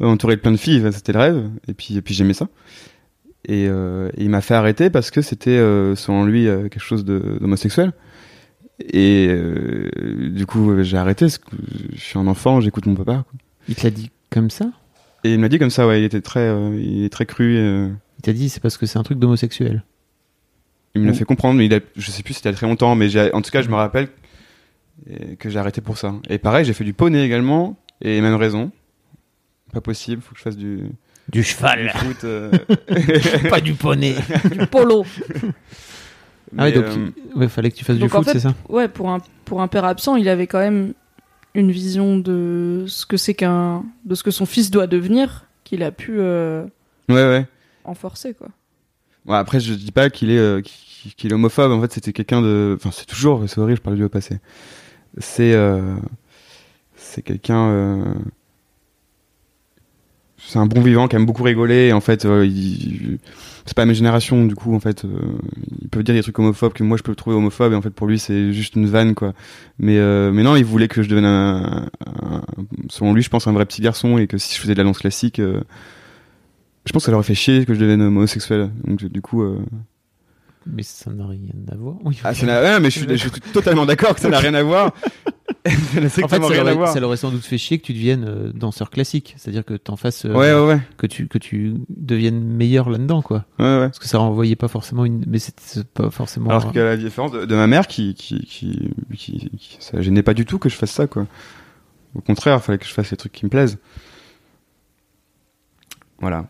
[0.00, 1.50] entouré de plein de filles c'était le rêve.
[1.68, 2.48] Et puis et puis j'aimais ça.
[3.46, 7.04] Et, euh, et il m'a fait arrêter parce que c'était euh, selon lui quelque chose
[7.04, 7.92] d'homosexuel.
[8.80, 9.28] Et
[10.32, 11.50] du coup j'ai arrêté parce que
[11.92, 13.38] je suis un enfant j'écoute mon papa quoi.
[13.68, 14.66] Il te l'a dit comme ça?
[15.22, 16.00] Et il m'a dit comme ça ouais.
[16.00, 19.04] Il était très il est très cru Il t'a dit c'est parce que c'est un
[19.04, 19.84] truc d'homosexuel.
[20.94, 22.54] Il me l'a fait comprendre, mais il a, je sais plus si c'était il y
[22.54, 24.08] a très longtemps, mais en tout cas, je me rappelle
[25.38, 26.14] que j'ai arrêté pour ça.
[26.28, 28.70] Et pareil, j'ai fait du poney également, et même raison.
[29.72, 30.76] Pas possible, faut que je fasse du,
[31.28, 32.24] Du du cheval, foot.
[32.24, 32.50] euh.
[33.50, 34.14] pas du poney.
[34.52, 35.04] Du polo.
[36.56, 38.48] Ah donc euh, il- ouais, fallait que tu fasses Donc, du en foot, fait, c'est
[38.48, 40.92] ça Ouais, pour un pour un père absent, il avait quand même
[41.54, 45.82] une vision de ce que c'est qu'un de ce que son fils doit devenir qu'il
[45.82, 46.62] a pu euh,
[47.08, 47.46] ouais, ouais.
[47.84, 48.48] enforcer quoi.
[49.26, 50.60] Ouais, après, je dis pas qu'il est, euh,
[51.16, 51.72] qu'il est homophobe.
[51.72, 52.76] En fait, c'était quelqu'un de.
[52.78, 53.42] Enfin, c'est toujours.
[53.48, 54.38] C'est horrible, je parle du passé.
[55.18, 55.52] C'est.
[55.54, 55.96] euh,
[56.96, 57.68] C'est quelqu'un.
[57.68, 58.14] euh,
[60.38, 61.92] C'est un bon vivant qui aime beaucoup rigoler.
[61.92, 62.46] En fait, euh,
[63.64, 64.44] c'est pas même génération.
[64.46, 65.08] Du coup, en fait, euh,
[65.82, 67.72] il peut dire des trucs homophobes que moi je peux trouver homophobes.
[67.72, 69.32] Et en fait, pour lui, c'est juste une vanne, quoi.
[69.78, 69.98] Mais,
[70.32, 71.86] mais non, il voulait que je devienne un,
[72.90, 74.18] Selon lui, je pense un vrai petit garçon.
[74.18, 75.40] Et que si je faisais de la danse classique.
[76.86, 78.70] Je pense que ça leur aurait fait chier que je devienne homosexuel.
[78.84, 79.42] Donc, du coup.
[80.66, 81.96] Mais ça n'a rien à voir.
[82.04, 82.18] Oui.
[82.24, 84.54] ah, ça n'a ouais, mais je suis, je suis totalement d'accord que ça n'a rien
[84.54, 84.92] à voir.
[85.66, 89.64] en fait, ça l'aurait sans doute fait chier que tu deviennes euh, danseur classique, c'est-à-dire
[89.64, 93.44] que t'en fasses, euh, Ouais, ouais, ouais, que tu que tu deviennes meilleur là-dedans, quoi.
[93.58, 93.86] ouais, ouais.
[93.88, 96.50] Parce que ça renvoyait pas forcément une, mais c'est c'est pas forcément.
[96.50, 100.22] Alors que la différence de, de ma mère qui, qui, qui, qui, qui- ça gênait
[100.22, 101.26] pas du tout que je fasse ça, quoi.
[102.14, 103.78] Au contraire, il fallait que je fasse les trucs qui me plaisent.
[106.20, 106.46] Voilà.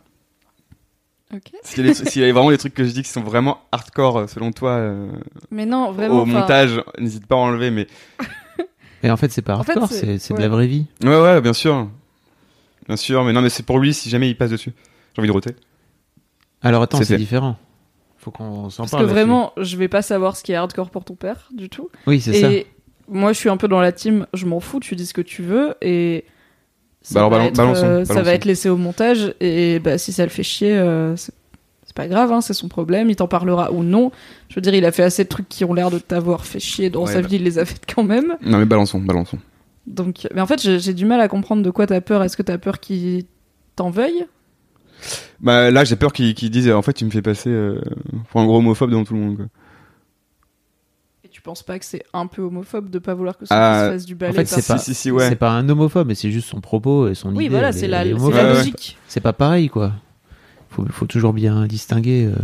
[1.34, 1.50] Ok.
[1.64, 3.22] S'il y, a des- s'il y a vraiment des trucs que je dis qui sont
[3.22, 5.10] vraiment hardcore euh, selon toi euh,
[5.50, 6.22] Mais non, vraiment.
[6.22, 7.70] au montage, n'hésite pas à enlever.
[7.70, 7.86] Mais
[9.02, 10.86] Mais en fait, c'est pas En fait, hardcore, c'est- de la vraie vie.
[11.02, 11.88] ouais, ouais, bien sûr,
[12.86, 13.24] bien sûr.
[13.24, 14.72] Mais non, mais c'est pour lui si jamais il passe dessus.
[15.14, 15.54] J'ai envie de roter.
[16.62, 17.56] Alors attends, C'est différent.
[18.16, 19.02] Faut qu'on s'en Parce parle.
[19.02, 19.26] que là-dessus.
[19.26, 21.90] vraiment, je vais pas savoir ce qui est hardcore pour ton père, du tout.
[22.06, 22.50] Oui, c'est ça.
[22.50, 22.66] Et
[23.08, 25.20] moi, je suis un peu dans la team, je m'en fous, tu dis ce que
[25.20, 26.24] tu veux, et
[27.04, 28.34] ça, Bah alors, va, balan- être, euh, ça va balançons.
[28.34, 31.32] être laissé au montage, et bah, si ça le fait chier, euh, c'est
[31.94, 34.10] pas grave, hein, c'est son problème, il t'en parlera ou non.
[34.48, 36.58] Je veux dire, il a fait assez de trucs qui ont l'air de t'avoir fait
[36.58, 37.28] chier dans Ouais, sa bah.
[37.28, 38.36] vie, il les a fait quand même.
[38.42, 39.38] Non, mais balançons, balançons.
[39.86, 42.22] Donc, mais en fait, j'ai du mal à comprendre de quoi t'as peur.
[42.24, 43.26] Est-ce que t'as peur qu'il
[43.76, 44.24] t'en veuille?
[45.40, 47.78] Bah là, j'ai peur qu'ils qu'ils disent en fait, tu me fais passer euh,
[48.30, 49.36] pour un gros homophobe devant tout le monde.
[49.36, 49.46] Quoi.
[51.44, 54.04] Penses pas que c'est un peu homophobe de pas vouloir que son Ah, fils fasse
[54.06, 55.28] du ballet En fait, c'est pas, Si, si, si, ouais.
[55.28, 57.50] c'est pas un homophobe, mais c'est juste son propos et son Oui, idée.
[57.52, 58.96] voilà, elle c'est est- la, logique.
[59.08, 59.92] C'est pas pareil, quoi.
[60.70, 62.24] Faut, faut toujours bien distinguer.
[62.26, 62.34] euh.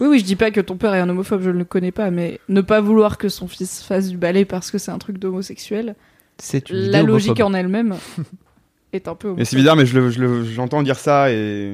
[0.00, 1.90] Oui, oui, je dis pas que ton père est un homophobe, je ne le connais
[1.92, 4.98] pas, mais ne pas vouloir que son fils fasse du ballet parce que c'est un
[4.98, 5.96] truc d'homosexuel,
[6.38, 7.54] C'est une la logique homophobe.
[7.54, 7.94] en elle-même
[8.92, 9.44] est un peu Mais homophobe.
[9.46, 11.72] c'est bizarre, mais je le- je le- j'entends dire ça et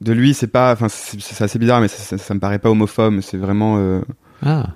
[0.00, 2.70] de lui, c'est pas, enfin, c'est assez bizarre, mais ça, ça, ça me paraît pas
[2.70, 3.20] homophobe.
[3.20, 4.00] C'est vraiment, euh,
[4.42, 4.68] Ah,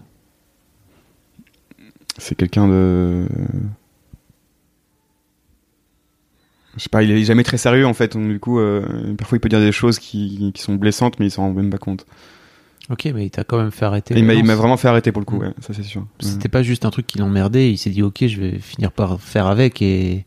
[2.19, 3.27] c'est quelqu'un de,
[6.77, 8.13] je sais pas, il est jamais très sérieux en fait.
[8.15, 11.27] Donc, du coup, euh, parfois il peut dire des choses qui, qui sont blessantes, mais
[11.27, 12.05] il s'en rend même pas compte.
[12.91, 14.15] ok, mais il t'a quand même fait arrêter.
[14.17, 15.41] Il m'a- vraiment fait arrêter pour le coup, Mm.
[15.43, 16.07] ouais, ça c'est sûr.
[16.21, 17.71] C'était pas juste un truc qui l'emmerdait.
[17.71, 20.25] Il s'est dit, ok, je vais finir par faire avec et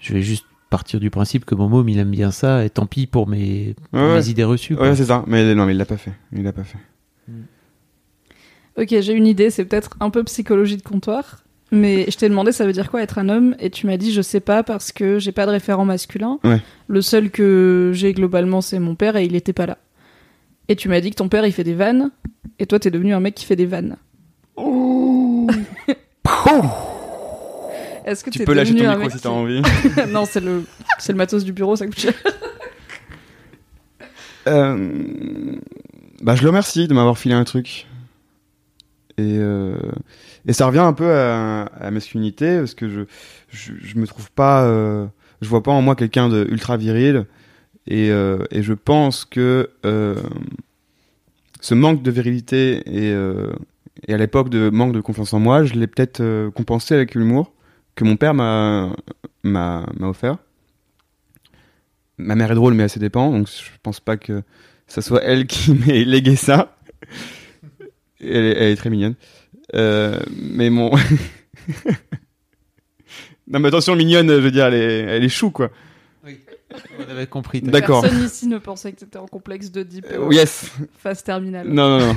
[0.00, 2.86] je vais juste partir du principe que mon môme il aime bien ça et tant
[2.86, 4.26] pis pour mes, pour Ouais, mes ouais.
[4.30, 4.74] idées reçues.
[4.74, 4.88] quoi.
[4.88, 5.22] Ouais, c'est ça.
[5.28, 6.12] Mais non, mais il l'a pas fait.
[6.32, 6.78] Il l'a pas fait.
[8.78, 12.52] Ok, j'ai une idée, c'est peut-être un peu psychologie de comptoir, mais je t'ai demandé
[12.52, 14.92] ça veut dire quoi être un homme, et tu m'as dit je sais pas parce
[14.92, 16.38] que j'ai pas de référent masculin.
[16.42, 16.60] Ouais.
[16.88, 19.76] Le seul que j'ai globalement c'est mon père et il était pas là.
[20.68, 22.10] Et tu m'as dit que ton père il fait des vannes,
[22.58, 23.96] et toi t'es devenu un mec qui fait des vannes.
[28.04, 29.62] Est-ce que Tu peux lâcher ton micro si t'as envie.
[30.08, 30.64] non, c'est le,
[30.98, 32.14] c'est le matos du bureau, ça coûte cher.
[34.48, 35.56] Euh,
[36.20, 37.86] bah, je le remercie de m'avoir filé un truc.
[39.18, 39.76] Et, euh,
[40.46, 43.02] et ça revient un peu à, à la masculinité, parce que je,
[43.50, 44.64] je, je me trouve pas.
[44.64, 45.06] euh,
[45.42, 47.26] je vois pas en moi quelqu'un de ultra viril.
[47.86, 49.70] Et, euh, et je pense que
[51.60, 53.10] ce manque de virilité et,
[54.08, 57.52] et à l'époque de manque de confiance en moi, je l'ai peut-être compensé avec l'humour
[57.94, 58.92] que mon père m'a
[60.00, 60.38] offert.
[62.18, 64.42] Ma mère est drôle, mais elle se dépend, donc je pense pas que
[64.86, 66.76] ça soit elle qui m'ait légué ça.
[68.20, 69.14] Elle est, elle est très mignonne.
[69.74, 70.90] Euh, mais mon.
[73.48, 75.70] non, mais attention, mignonne, je veux dire, elle est, elle est chou, quoi.
[76.98, 77.60] On avait compris.
[77.60, 78.00] D'accord.
[78.02, 80.72] Personne ici ne pensait que t'étais en complexe de deep Euh, yes.
[80.96, 81.68] phase terminale.
[81.68, 82.16] Non, non, non.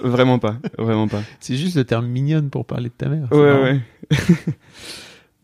[0.00, 0.58] Vraiment pas.
[0.78, 1.22] Vraiment pas.
[1.40, 3.26] C'est juste le terme mignonne pour parler de ta mère.
[3.32, 3.62] Ouais, marrant.
[3.64, 3.80] ouais.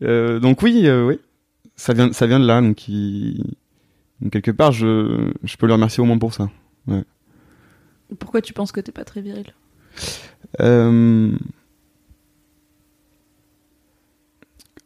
[0.03, 1.19] Euh, donc oui, euh, oui.
[1.75, 3.43] Ça vient, ça vient de là, donc, il...
[4.21, 6.49] donc quelque part, je, je peux le remercier au moins pour ça.
[8.19, 9.45] Pourquoi tu penses que t'es pas très viril?
[10.61, 11.31] Euh...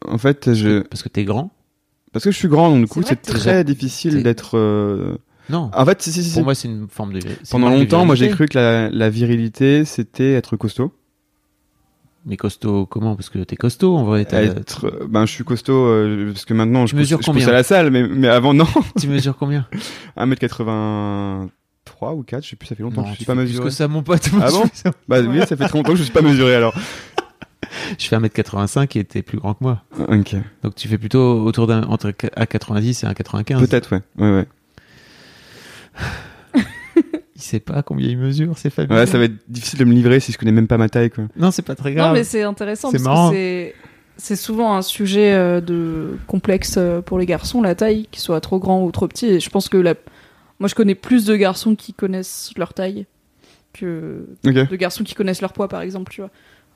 [0.08, 0.82] En fait, je...
[0.82, 1.52] Parce que t'es grand?
[2.14, 4.58] Parce que je suis grand, donc du coup, C'est très t'es- difficile t'es- d'être.
[4.58, 5.18] euh,
[5.50, 5.70] Non.
[5.74, 6.34] En fait, si, si, si.
[6.34, 7.20] Pour moi, c'est une forme de.
[7.52, 8.46] Pendant de longtemps, moi, j'ai virilité.
[8.46, 10.94] cru que la, la virilité, c'était être costaud.
[12.28, 13.16] Mais costaud, comment?
[13.16, 14.28] Parce que t'es costaud en vrai.
[14.30, 17.48] Être, euh, ben, je suis costaud euh, parce que maintenant, je Tu pousse, je pousse
[17.48, 18.68] à la salle, mais, mais avant, non.
[19.00, 19.66] Tu mesures combien?
[20.18, 21.48] 1m83
[22.14, 23.64] ou 4, je sais plus, ça fait longtemps que je suis pas mesuré.
[23.64, 24.30] que ça, mon pote.
[24.42, 24.64] Ah bon?
[25.08, 26.76] Bah oui, ça fait très longtemps que je suis pas mesuré alors.
[27.98, 29.82] Je fais 1m85 et t'es plus grand que moi.
[30.10, 30.36] Ok.
[30.64, 33.60] Donc tu fais plutôt autour d'un entre 1,90 et 1,95.
[33.60, 34.02] Peut-être, ouais.
[34.18, 34.48] Ouais, ouais.
[37.38, 39.00] Il sait pas combien il mesure, c'est fabuleux.
[39.00, 41.12] Ouais, ça va être difficile de me livrer si je connais même pas ma taille,
[41.12, 41.26] quoi.
[41.38, 42.14] Non, c'est pas très Non, grave.
[42.14, 43.30] mais c'est intéressant C'est parce marrant.
[43.30, 43.76] que c'est
[44.20, 48.42] c'est souvent un sujet euh, de complexe euh, pour les garçons, la taille, qu'ils soient
[48.42, 49.28] trop grands ou trop petits.
[49.28, 49.94] Et je pense que la...
[50.60, 53.06] moi, je connais plus de garçons qui connaissent leur taille
[53.74, 56.32] que de garçons qui connaissent leur poids, par exemple, tu vois.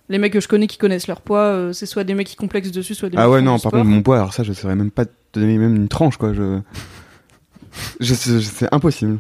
[0.10, 2.36] Les mecs que je connais qui connaissent leur poids, euh, c'est soit des mecs qui
[2.36, 4.44] complexent dessus, soit des mecs Ah qui ouais, non, par contre, mon poids, alors ça,
[4.44, 6.34] je saurais même pas te donner même une tranche, quoi.
[6.34, 6.60] Je...
[8.00, 9.18] je, je- c'est impossible.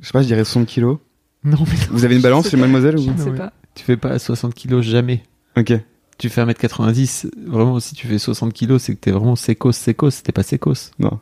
[0.00, 0.98] Je sais pas, je dirais 60 kilos.
[1.44, 3.12] Non, mais Vous avez une balance chez mademoiselle Je ou...
[3.12, 3.52] ne sais pas.
[3.76, 5.22] tu fais pas 60 kilos jamais.
[5.56, 5.72] Ok.
[6.18, 10.10] Tu fais 1m90, vraiment, si tu fais 60 kilos, c'est que t'es vraiment sécos, sécos,
[10.24, 10.90] t'es pas sécos.
[10.98, 11.20] Non.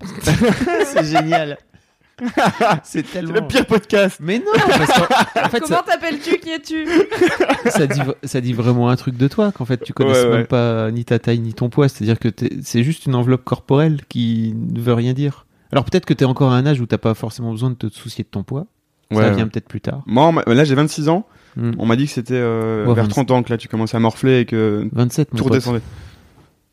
[0.92, 1.58] c'est génial.
[2.84, 3.32] C'est tellement.
[3.34, 4.18] le pire podcast.
[4.20, 6.86] Mais non, parce qu'en en fait, Comment ça, t'appelles-tu Qui es-tu?
[7.70, 10.46] Ça dit, ça dit vraiment un truc de toi qu'en fait tu connais Ouais, même
[10.46, 11.88] pas ni ta taille ni ton poids.
[11.88, 15.46] C'est-à-dire que t'es- c'est juste une enveloppe corporelle qui ne veut rien dire.
[15.72, 17.88] Alors peut-être que t'es encore à un âge où t'as pas forcément besoin de te
[17.88, 18.66] soucier de ton poids.
[19.10, 20.02] Ouais, ça vient peut-être plus tard.
[20.06, 21.26] Moi, on là, j'ai 26 ans.
[21.56, 21.72] Hmm.
[21.78, 23.10] On m'a dit que c'était euh, Ouais, vers 26.
[23.10, 25.82] 30 ans que là, tu commençais à morfler et que 27, mon tout redescendait.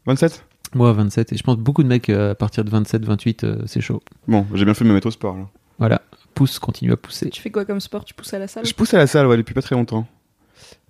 [0.08, 3.06] 27 Moi 27 et je pense que beaucoup de mecs euh, à partir de 27,
[3.06, 4.02] 28, euh, c'est chaud.
[4.28, 5.38] Bon, j'ai bien fait de me mettre au sport.
[5.38, 5.48] Là.
[5.78, 6.02] Voilà,
[6.34, 7.30] pousse, continue à pousser.
[7.30, 8.06] Tu fais quoi comme sport?
[8.06, 8.66] Tu pousses à la salle?
[8.66, 10.08] Je pousse à la salle ouais, depuis pas très longtemps.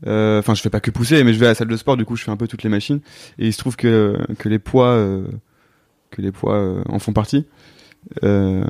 [0.08, 1.98] Euh, Enfin, je fais pas que pousser, mais je vais à la salle de sport.
[1.98, 3.02] Du coup, je fais un peu toutes les machines.
[3.40, 5.28] Et il se trouve que que les poids, euh,
[6.12, 7.46] que les poids euh, en font partie.
[8.24, 8.64] Euh,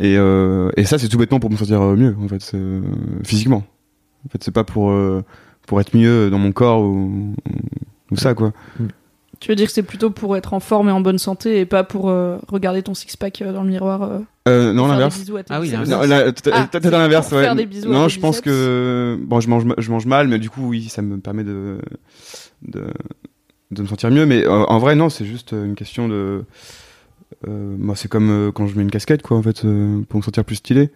[0.00, 2.56] et euh, et ça, c'est tout bêtement pour me sentir euh, mieux, en fait,
[3.24, 3.64] physiquement.
[4.26, 5.24] En fait, c'est pas pour euh,
[5.66, 7.34] pour être mieux dans mon corps ou
[8.10, 8.52] ou ça quoi.
[9.40, 11.64] Tu veux dire que c'est plutôt pour être en forme et en bonne santé et
[11.66, 15.18] pas pour euh, regarder ton six-pack dans le miroir euh, Euh, non, faire des l'inverse.
[15.20, 17.30] bisous à tes Ah oui, biceps l'inverse.
[17.30, 17.42] Ouais.
[17.44, 20.26] faire des bisous à non, tes je pense que bon, je mange, je mange mal,
[20.26, 21.78] mais du coup, oui, ça me permet de
[22.62, 22.86] de,
[23.70, 24.26] de me sentir mieux.
[24.26, 26.44] Mais en vrai, non, c'est juste une question de.
[27.46, 30.22] Moi, c'est comme euh, quand je mets une casquette, quoi, en fait, euh, pour me
[30.24, 30.90] sentir plus stylé.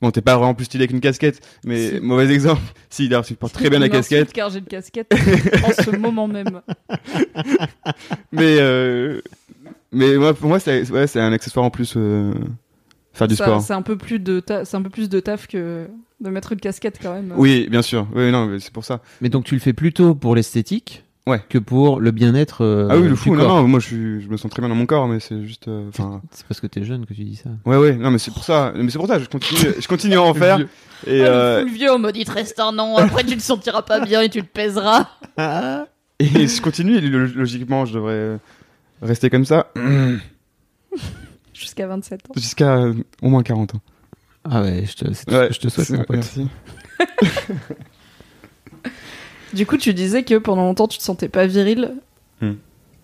[0.00, 2.00] Bon, t'es pas vraiment plus stylé qu'une casquette, mais Si.
[2.00, 2.62] mauvais exemple.
[2.90, 5.12] Si, d'ailleurs, tu portes très bien la casquette, Car j'ai une casquette
[5.64, 6.60] en ce moment même.
[8.32, 9.20] mais euh,
[9.92, 11.94] mais moi, pour moi, c'est ouais, un accessoire en plus.
[11.96, 12.32] euh,
[13.12, 13.60] faire du Ça, sport.
[13.62, 15.88] C'est un peu plus de c'est un peu plus de taf que
[16.20, 17.32] de mettre une casquette quand même.
[17.36, 18.06] Oui, bien sûr.
[18.14, 19.00] Oui, non, c'est pour ça.
[19.20, 21.42] Mais donc tu le fais plutôt pour l'esthétique Ouais.
[21.48, 22.64] que pour le bien-être.
[22.64, 23.34] euh, ah oui, le fou.
[23.36, 23.56] Non, corps.
[23.62, 25.68] non, moi, je, suis, je me sens très bien dans mon corps, mais c'est juste.
[25.68, 25.90] euh.
[26.32, 27.50] C'est parce que t'es jeune que tu dis ça.
[27.66, 28.72] Ouais, ouais, non, mais c'est pour ça.
[28.74, 30.58] Mais c'est pour ça, je continue, je continue à en faire.
[31.06, 33.36] Et, Ah, euh, le full vieux en mode il te reste un an, après tu
[33.36, 35.08] te sentiras pas bien et tu te pèseras.
[36.18, 38.38] et je continue, et logiquement, je devrais
[39.02, 39.70] rester comme ça
[41.54, 42.32] Jusqu'à 27 ans.
[42.36, 43.80] jusqu'à euh, au moins 40 ans.
[44.50, 46.16] Ah ouais, je te, Ouais, je te souhaite, mon pote.
[46.16, 46.48] Merci.
[49.52, 51.94] Du coup, tu disais que pendant longtemps tu te sentais pas viril.
[52.40, 52.52] Hmm.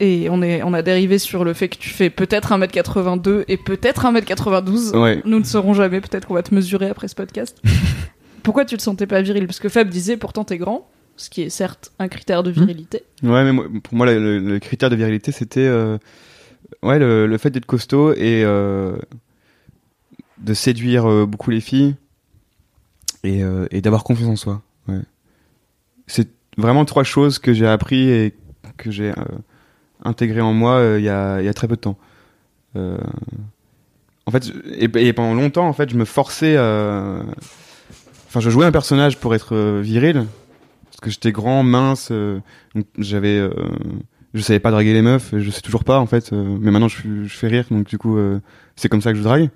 [0.00, 3.56] Et on, est, on a dérivé sur le fait que tu fais peut-être 1m82 et
[3.56, 4.96] peut-être 1m92.
[4.98, 5.22] Ouais.
[5.24, 7.62] Nous ne saurons jamais, peut-être qu'on va te mesurer après ce podcast.
[8.42, 9.46] Pourquoi tu te sentais pas viril?
[9.46, 13.04] Parce que Fab disait pourtant t'es grand, ce qui est certes un critère de virilité.
[13.22, 15.96] Ouais, mais moi- pour moi, le, critère de virilité, c'était euh,
[16.82, 18.96] ouais, le, le fait d'être costaud et euh,
[20.38, 21.94] de séduire euh, beaucoup les filles
[23.22, 24.62] et, et d'avoir confiance en soi.
[24.88, 25.00] Ouais.
[26.06, 28.34] C'est vraiment trois choses que j'ai appris et
[28.76, 29.24] que j'ai euh,
[30.04, 31.98] intégré en moi euh, il y, a, y a très peu de temps.
[32.76, 32.98] Euh,
[34.26, 36.56] en fait, et, pendant longtemps, en fait, je me forçais.
[38.28, 40.26] Enfin, je jouais un personnage pour être euh, viril
[40.86, 42.08] parce que j'étais grand, mince.
[42.10, 42.40] euh,
[42.98, 43.38] j'avais,
[44.32, 46.32] je savais pas draguer les meufs, je sais toujours pas en fait.
[46.32, 48.18] mais maintenant je, fais rire, donc du coup
[48.76, 49.50] c'est comme ça que je drague.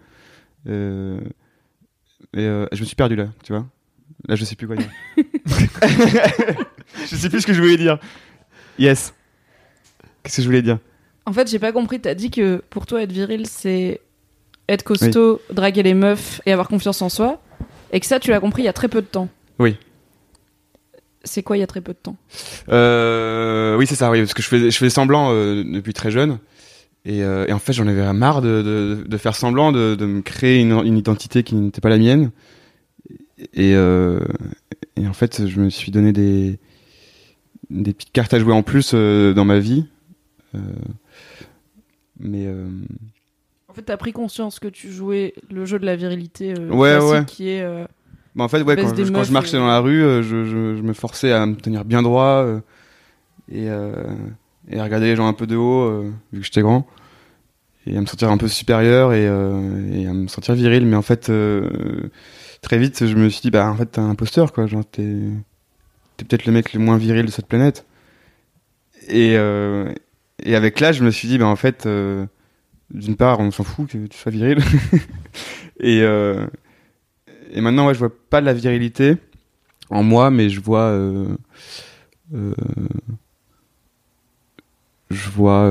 [0.67, 0.71] Et
[2.35, 3.67] je me suis perdu là, tu vois.
[4.29, 4.91] Là je sais plus quoi dire.
[5.46, 7.98] je sais plus ce que je voulais dire.
[8.79, 9.12] Yes.
[10.22, 10.79] Qu'est-ce que je voulais dire?
[11.27, 12.01] En fait, j'ai pas compris.
[12.01, 14.01] T'as dit que pour toi, être viril, c'est
[14.68, 17.40] être costaud, draguer les meufs et avoir confiance en soi.
[17.92, 19.29] Et que ça, tu l'as compris il y a très peu de temps.
[19.59, 19.77] Oui.
[21.24, 22.16] C'est quoi il y a très peu de temps?
[22.68, 26.11] Euh, oui, c'est ça, oui, parce que je fais, je fais semblant euh, depuis très
[26.11, 26.38] jeune.
[27.05, 30.07] Et, euh, et en fait, j'en avais marre de, de, de faire semblant, de, de
[30.07, 32.31] me créer une, une identité qui n'était pas la mienne.
[33.55, 33.74] Et,
[35.01, 36.59] et en fait, je me suis donné des,
[37.71, 39.87] des petites cartes à jouer en plus euh, dans ma vie.
[40.55, 40.59] Euh,
[42.21, 42.67] mais euh,
[43.69, 47.25] En fait, t'as pris conscience que tu jouais le jeu de la virilité Ouais, ouais.
[47.27, 47.65] qui est.
[48.35, 50.23] bah, en fait, ouais, quand, je, quand meufs je marchais et- dans la rue, je,
[50.45, 52.47] je, je me forçais à me tenir bien droit
[53.53, 53.71] et, et
[54.79, 56.87] à regarder les gens un peu de haut, vu que j'étais grand,
[57.87, 60.85] et à me sentir un peu supérieur et, et à me sentir viril.
[60.87, 61.31] Mais en fait,
[62.62, 64.66] très vite, je me suis dit, bah en fait, t'es un imposteur, quoi.
[64.66, 65.16] Genre, t'es
[66.16, 67.87] t'es peut-être le mec le moins viril de cette planète.
[69.09, 69.92] Et, euh,
[70.42, 72.27] et avec l'âge, je me suis dit, bah en fait, euh,
[72.90, 74.59] d'une part, on s'en fout que tu sois viril.
[75.81, 76.47] et, euh,
[77.51, 79.16] et maintenant, ouais, je vois pas de la virilité
[79.90, 80.92] en moi, mais je vois.
[85.11, 85.71] je vois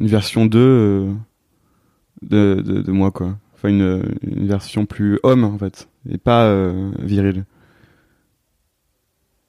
[0.00, 1.12] une version 2 euh,
[2.22, 3.36] de, de, de moi, quoi.
[3.70, 7.44] Une, une version plus homme, en fait, et pas euh, viril.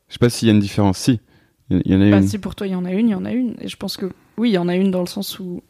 [0.07, 0.97] Je sais pas s'il y a une différence.
[0.97, 1.19] Si,
[1.69, 2.27] il y, en a Bah, une.
[2.27, 3.55] si pour toi il y en a une, il y en a une.
[3.59, 4.05] Et je pense que
[4.37, 5.61] oui, il y en a une dans le sens où.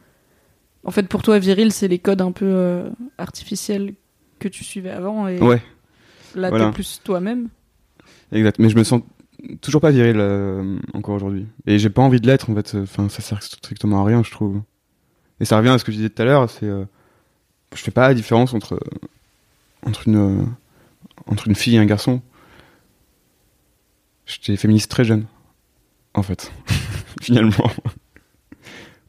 [0.84, 3.94] En fait, pour toi, viril, c'est les codes un peu euh, artificiels
[4.40, 5.28] que tu suivais avant.
[5.28, 5.62] Et Ouais,
[6.36, 6.66] là, voilà.
[6.68, 7.48] t'es plus toi-même.
[8.32, 8.60] exact.
[8.60, 9.02] Mais je me sens
[9.62, 11.48] toujours pas viril euh, encore aujourd'hui.
[11.66, 12.76] Et j'ai pas envie de l'être, en fait.
[12.76, 14.62] Enfin, ça sert strictement à rien, je trouve.
[15.40, 16.86] Et ça revient à ce que je disais tout à l'heure, c'est euh,
[17.76, 18.80] je fais pas la différence entre
[19.86, 20.46] entre une euh,
[21.28, 22.22] entre une fille et un garçon.
[24.26, 25.26] J'étais féministe très jeune,
[26.16, 26.52] en fait,
[27.22, 27.70] finalement.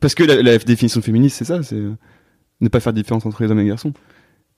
[0.00, 1.96] Parce que la, la définition de féministe, c'est ça, c'est euh,
[2.60, 3.94] ne pas faire de différence entre les hommes et les garçons.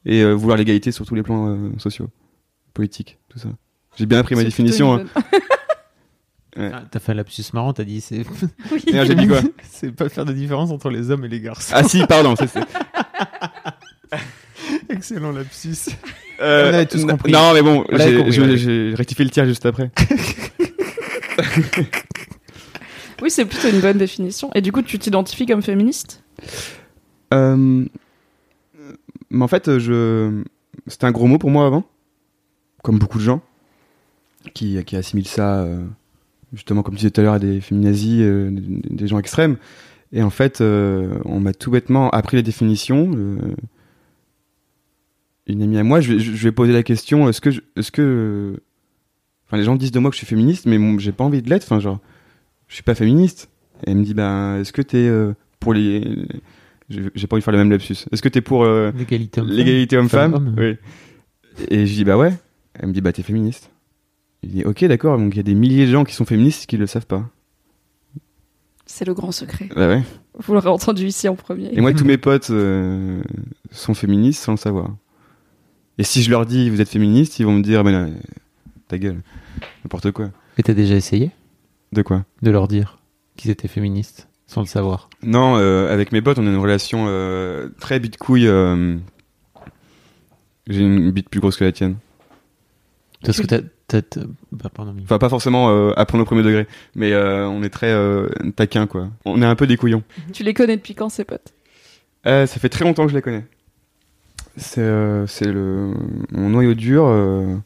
[0.05, 2.09] Et euh, vouloir l'égalité sur tous les plans euh, sociaux,
[2.75, 3.49] politiques, tout ça.
[3.97, 4.95] J'ai bien appris ma définition.
[4.95, 5.05] hein.
[6.61, 8.25] Ah, T'as fait un lapsus marrant, t'as dit c'est.
[8.73, 8.83] Oui.
[8.89, 11.73] J'ai dit quoi c'est pas faire de différence entre les hommes et les garçons.
[11.77, 12.35] Ah si, pardon.
[12.35, 12.59] ça, c'est-
[14.95, 15.91] Excellent lapsus.
[16.41, 17.33] Euh, On avait tous compris.
[17.33, 19.91] Non, mais bon, j'ai- rectifié le tir juste après.
[23.21, 24.49] Oui, c'est plutôt une bonne définition.
[24.55, 26.23] Et du coup, tu t'identifies comme féministe?
[27.35, 27.85] Euh,
[29.31, 30.45] mais en fait, je...
[30.87, 31.83] c'était un gros mot pour moi avant,
[32.85, 33.43] comme beaucoup de gens
[34.55, 35.85] qui, qui assimilent ça, euh,
[36.53, 39.57] justement, comme tu disais tout à l'heure, à des féminazis, euh, des, gens extrêmes.
[40.13, 43.11] Et en fait, euh, on m'a tout bêtement appris les définitions.
[45.53, 47.61] Une amie à moi, je, vais- je, je vais poser la question est-ce que, je-
[47.77, 48.61] est-ce que,
[49.47, 51.43] enfin, les gens disent de moi que je suis féministe, mais mon- j'ai pas envie
[51.43, 51.65] de l'être.
[51.65, 51.99] Enfin, genre,
[52.69, 53.49] je suis pas féministe.
[53.87, 56.27] Et elle me dit ben, est-ce que t'es euh, pour les
[56.91, 57.97] j'ai j'ai pas envie de faire le même lapsus.
[58.11, 59.57] Est-ce que t'es pour euh, L'égalité homme-femme.
[59.57, 60.55] l'égalité homme-femme Femme-homme.
[60.59, 60.77] Oui.
[61.69, 62.33] Et je dis bah ouais.
[62.75, 63.71] Elle me dit bah t'es féministe.
[64.43, 66.67] Il dit ok d'accord donc il y a des milliers de gens qui sont féministes
[66.67, 67.29] qui le savent pas.
[68.87, 69.69] C'est le grand secret.
[69.77, 70.03] Bah ouais.
[70.39, 71.69] Vous l'aurez entendu ici en premier.
[71.73, 73.21] Et moi tous mes potes euh,
[73.71, 74.91] sont féministes sans le savoir.
[75.99, 78.13] Et si je leur dis vous êtes féministe ils vont me dire mais non,
[78.89, 79.21] ta gueule
[79.85, 80.31] n'importe quoi.
[80.57, 81.31] Mais t'as déjà essayé
[81.93, 82.99] De quoi de leur dire
[83.37, 87.07] qu'ils étaient féministes sans le savoir Non euh, avec mes potes on a une relation
[87.09, 88.47] euh, très bite couille.
[88.47, 88.97] euh,
[90.69, 91.97] J'ai une bite plus grosse que la tienne.
[93.25, 93.61] Parce que t'as.
[94.53, 97.63] Bah, pardon, mais- Enfin, pas forcément euh, à prendre au premier degré, mais euh, on
[97.63, 99.09] est très euh, taquin, quoi.
[99.25, 100.03] On est un peu des couillons.
[100.35, 101.55] Tu les connais depuis quand, ces potes?
[102.27, 103.45] Euh, ça fait très longtemps que je les connais.
[104.57, 105.93] C'est euh, c'est le
[106.33, 107.07] mon noyau dur.
[107.07, 107.57] euh,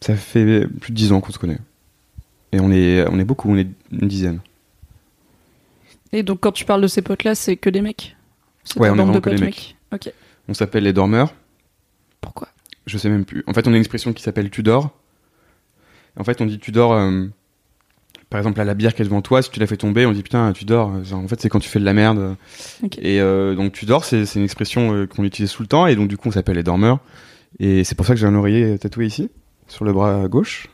[0.00, 1.58] ça fait plus de dix ans qu'on se connaît.
[2.52, 4.40] Et on est on est beaucoup, on est une dizaine.
[6.12, 8.16] Et donc, quand tu parles de ces potes-là, c'est que des mecs?
[8.76, 9.76] Ouais, on est bande de vraiment que des mecs.
[10.48, 11.34] On s'appelle les dormeurs.
[12.20, 12.48] Pourquoi?
[12.86, 13.42] Je sais même plus.
[13.46, 14.90] En fait, on a une expression qui s'appelle tu dors.
[16.18, 16.92] En fait, on dit tu dors.
[16.92, 17.26] euh,
[18.32, 20.12] par exemple, là, la bière qui est devant toi, si tu la fais tomber, on
[20.12, 20.90] dit putain, tu dors.
[21.12, 22.34] En fait, c'est quand tu fais de la merde.
[22.96, 25.86] Et euh, donc, tu dors, c'est une expression euh, qu'on utilise tout le temps.
[25.86, 27.00] Et donc, du coup, on s'appelle les dormeurs.
[27.60, 29.30] Et c'est pour ça que j'ai un oreiller tatoué ici,
[29.68, 30.68] sur le bras gauche.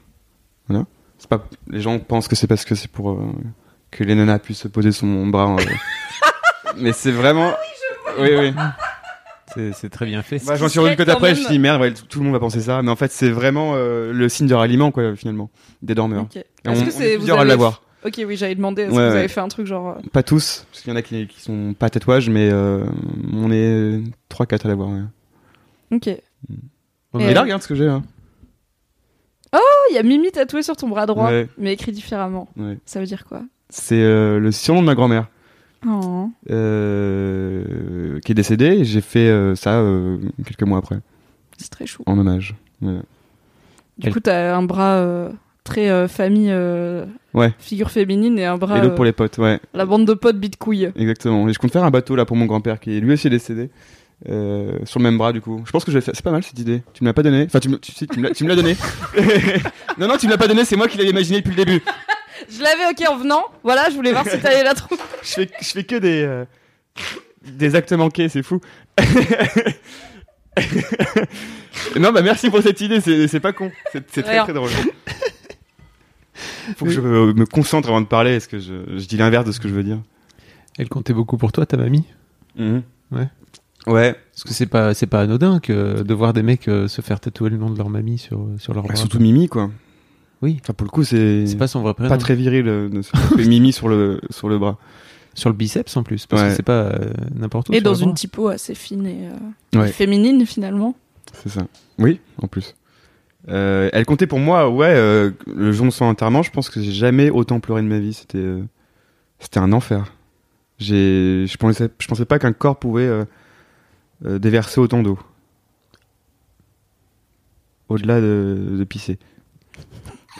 [0.68, 0.86] Voilà.
[1.18, 1.48] C'est pas.
[1.68, 3.32] Les gens pensent que c'est parce que c'est pour euh,
[3.90, 5.56] que les nanas puissent se poser sur mon bras.
[6.76, 7.54] Mais c'est vraiment.
[8.20, 8.54] oui, oui.
[8.54, 8.87] C'est
[9.72, 10.40] c'est très bien fait.
[10.46, 12.18] Bah, j'en suis rendu compte après, même- je me suis dit merde, ouais, tout, tout
[12.20, 14.90] le monde va penser ça, mais en fait c'est vraiment euh, le signe de ralliement
[14.90, 15.50] quoi finalement,
[15.82, 16.22] des dormeurs.
[16.24, 16.36] Ok.
[16.36, 17.82] Et Est-ce on, que on est c'est vous plusieurs à avez- l'avoir.
[18.06, 18.82] Ok, oui, j'avais demandé.
[18.82, 19.18] Est-ce Ouais, que vous ouais.
[19.18, 21.40] avez fait un truc genre euh, Pas tous, parce qu'il y en a qui, qui
[21.40, 22.84] sont pas tatouages, mais euh,
[23.32, 24.88] on est 3-4 à l'avoir.
[24.90, 25.00] Ouais.
[25.90, 26.06] Ok.
[27.14, 27.88] Ouais, Et- là regarde ce que j'ai.
[27.88, 28.04] Hein.
[29.54, 29.58] Oh,
[29.90, 31.48] il y a Mimi tatoué sur ton bras droit, Ouais.
[31.58, 32.48] mais écrit différemment.
[32.56, 32.78] Ouais.
[32.84, 33.42] Ça veut dire quoi?
[33.70, 35.26] C'est euh, le surnom de ma grand-mère
[35.86, 36.30] Oh.
[36.50, 38.78] euh, qui est décédée.
[38.80, 40.96] et J'ai fait euh, ça euh, quelques mois après,
[41.56, 42.02] C'est très chou.
[42.06, 42.54] en hommage.
[42.82, 42.98] Ouais.
[43.98, 45.28] Du Elle- coup, t'as un bras
[45.64, 46.52] très famille,
[47.34, 47.52] Ouais.
[47.58, 48.78] figure féminine et un bras.
[48.78, 49.60] Et l'autre pour les potes, ouais.
[49.74, 50.90] La bande de potes bite couille.
[50.96, 51.48] Exactement.
[51.48, 53.70] Et je compte faire un bateau là pour mon grand-père qui est lui aussi décédé.
[54.28, 55.62] euh, sur le même bras du coup.
[55.64, 56.12] Je pense que je vais faire.
[56.16, 56.82] C'est pas mal cette idée.
[56.92, 57.44] Tu me l'as pas donné?
[57.44, 58.74] Enfin, tu me, si, tu me l'as donné.
[59.98, 60.64] non, non, tu me l'as pas donné.
[60.64, 61.80] C'est moi qui l'avais imaginé depuis le début.
[62.50, 63.44] Je l'avais ok en venant.
[63.62, 65.00] Voilà, je voulais voir si t'allais la trouver.
[65.22, 66.44] Je fais, je fais que des euh,
[67.44, 68.28] des actes manqués.
[68.28, 68.60] C'est fou.
[71.98, 73.00] non, bah merci pour cette idée.
[73.00, 73.70] C'est c'est pas con.
[73.92, 74.44] C'est c'est très Rien.
[74.44, 74.70] très drôle.
[76.76, 78.32] Faut que je me, me concentre avant de parler.
[78.36, 79.98] Est-ce que je, je dis l'inverse de ce que je veux dire
[80.78, 82.04] Elle comptait beaucoup pour toi, ta mamie?
[82.58, 82.82] Ouais.
[83.86, 84.12] Ouais.
[84.32, 87.20] Parce que c'est pas, c'est pas anodin que de voir des mecs euh, se faire
[87.20, 88.96] tatouer le nom de leur mamie sur, sur leur Bah, bras.
[88.96, 89.70] surtout Mimi quoi.
[90.42, 90.58] Oui.
[90.62, 92.08] Enfin pour le coup c'est C'est pas son vrai prénom.
[92.08, 93.02] pas très viril euh,
[93.38, 94.78] Mimi sur le sur le bras.
[95.34, 96.48] Sur le biceps en plus, parce Ouais.
[96.48, 97.72] que c'est pas euh, n'importe où.
[97.72, 98.14] Et dans une bras.
[98.14, 99.28] typo assez fine et,
[99.74, 99.88] euh, Ouais.
[99.90, 100.96] et féminine finalement.
[101.32, 101.66] C'est ça.
[101.98, 102.74] Oui, en plus.
[103.48, 106.80] Euh, elle comptait pour moi, ouais, euh, le jour de son enterrement, je pense que
[106.82, 108.14] j'ai jamais autant pleuré de ma vie.
[108.14, 108.62] C'était, euh,
[109.38, 110.12] c'était un enfer.
[110.78, 113.24] J'ai, je pensais, je pensais pas qu'un corps pouvait euh,
[114.26, 115.18] euh, déverser autant d'eau.
[117.88, 119.18] Au-delà de, de pisser.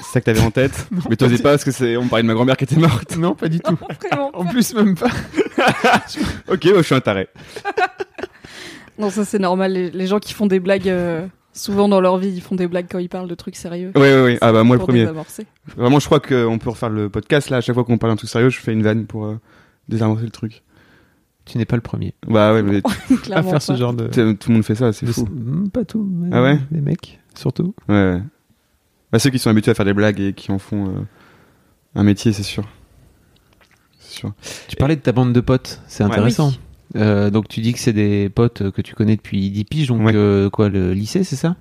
[0.03, 2.29] C'est ça que t'avais en tête Mais t'osais pas parce que c'est, on parlait de
[2.29, 3.17] ma grand-mère qui était morte.
[3.17, 3.77] Non, pas du tout.
[4.33, 5.11] En plus, même pas.
[6.49, 7.29] ok, ouais, je suis un taré.
[8.99, 9.73] Non, ça c'est normal.
[9.73, 12.67] Les, les gens qui font des blagues, euh, souvent dans leur vie, ils font des
[12.67, 13.93] blagues quand ils parlent de trucs sérieux.
[13.95, 14.39] Ouais, ouais, ouais.
[14.41, 15.01] Ah bah moi le premier.
[15.03, 15.47] désamorcer.
[15.77, 17.59] Vraiment, je crois qu'on peut refaire le podcast là.
[17.59, 19.39] À chaque fois qu'on parle d'un truc sérieux, je fais une vanne pour euh,
[19.89, 20.63] désamorcer le truc.
[21.45, 24.09] Tu n'es pas le premier Bah ouais, mais à Clairement faire ce genre de.
[24.09, 25.27] tout le monde fait ça, c'est fou.
[25.31, 26.07] Hmm, Pas tout.
[26.11, 27.75] mais Ah ouais Les mecs, surtout.
[27.89, 28.23] Ouais, ouais.
[29.13, 31.01] Bah, ceux qui sont habitués à faire des blagues et qui en font euh,
[31.95, 32.65] un métier, c'est sûr.
[33.99, 34.33] C'est sûr.
[34.69, 36.11] Tu parlais de ta bande de potes, c'est Ouais.
[36.11, 36.53] intéressant.
[36.97, 40.07] Euh, donc tu dis que c'est des potes que tu connais depuis 10 piges, donc
[40.07, 40.13] Ouais.
[40.15, 41.57] euh, quoi, le lycée, c'est ça?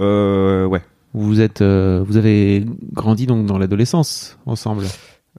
[0.00, 0.82] Euh, ouais.
[1.14, 4.84] Vous êtes, euh, vous avez grandi donc dans l'adolescence ensemble?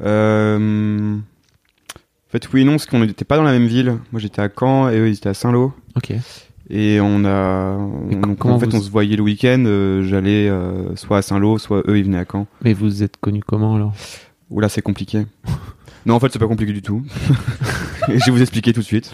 [0.02, 1.16] Euh...
[1.18, 3.98] En fait, oui et non, parce qu'on n'était pas dans la même ville.
[4.12, 5.72] Moi, j'étais à Caen et eux, ils étaient à Saint-Lô.
[5.96, 6.14] Ok.
[6.70, 7.78] Et on a.
[8.10, 9.64] Et donc, en fait, vous- on se voyait le week-end.
[9.68, 12.48] euh, J'allais euh, soit à Saint-Lô, soit eux, ils venaient à Caen.
[12.64, 13.94] Mais vous êtes connus comment alors?
[14.50, 15.26] Oula, c'est compliqué.
[16.06, 17.04] non, en fait, c'est pas compliqué du tout.
[18.10, 19.14] Et je vais vous expliquer tout de suite.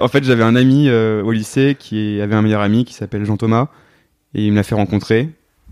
[0.00, 3.24] En fait, j'avais un ami euh, au lycée qui avait un meilleur ami qui s'appelle
[3.24, 3.68] Jean Thomas.
[4.34, 5.30] Et il me l'a fait rencontrer.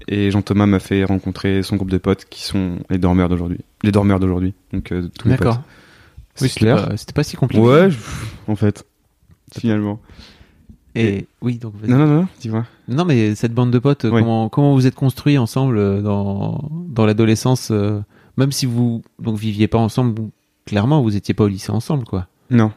[0.09, 3.59] Et Jean Thomas m'a fait rencontrer son groupe de potes qui sont les dormeurs d'aujourd'hui.
[3.85, 4.55] Les dormeurs d'aujourd'hui.
[4.73, 4.85] Donc,
[5.19, 5.47] tous mes potes.
[5.47, 5.63] D'accord.
[6.41, 7.63] Oui, c'était pas, si compliqué.
[7.65, 7.99] Ouais, je-
[8.49, 8.85] en fait.
[9.57, 10.01] Finalement.
[10.95, 11.75] Et oui, donc.
[11.87, 12.67] Non, non, non, dis-moi.
[12.89, 14.11] Non, mais cette bande de potes, Oui.
[14.21, 18.01] comment comment vous êtes construits ensemble euh, dans dans l'adolescence, euh,
[18.37, 20.21] même si vous donc viviez pas ensemble,
[20.67, 22.27] clairement vous étiez pas au lycée ensemble, quoi.
[22.51, 22.73] Non.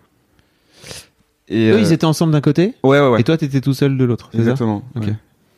[1.48, 3.22] Et, Eux, euh, ils étaient ensemble d'un côté, Ouais, ouais, ouais.
[3.22, 4.30] et toi t'étais tout seul de l'autre.
[4.32, 4.84] c'est ça Exactement.
[4.96, 5.04] Ok.
[5.04, 5.16] ouais.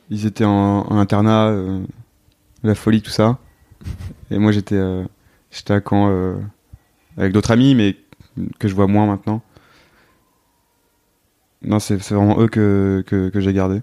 [0.10, 1.80] Ils étaient en, en internat, euh,
[2.64, 3.38] la folie, tout ça.
[4.32, 5.04] Et moi, j'étais euh,
[5.52, 6.36] j'étais à Caen euh,
[7.18, 7.96] avec d'autres amis, mais
[8.60, 9.42] que je vois moins maintenant.
[11.64, 13.82] Non, c'est vraiment eux que, que, que j'ai gardé.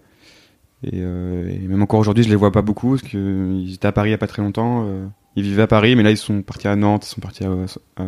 [0.83, 3.93] Et, euh, et même encore aujourd'hui, je les vois pas beaucoup parce qu'ils étaient à
[3.93, 4.87] Paris il y a pas très longtemps.
[4.87, 5.07] euh,
[5.37, 7.51] ils vivaient à Paris, mais là, ils sont partis à Nantes, ils sont partis à,
[7.97, 8.05] à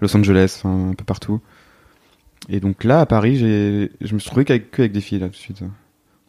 [0.00, 1.40] Los Angeles, un peu partout.
[2.48, 5.32] Et donc là, à Paris, je me suis trouvé qu'avec, avec des filles là tout
[5.32, 5.62] de suite.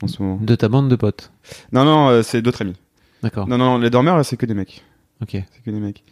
[0.02, 0.40] En ce moment.
[0.42, 1.32] De ta bande de potes?
[1.72, 2.76] Non, non, euh, c'est d'autres amis.
[3.22, 3.48] D'accord.
[3.48, 4.84] Non, non, les dormeurs, c'est que des mecs.
[5.22, 5.30] Ok.
[5.32, 6.04] C'est que des mecs.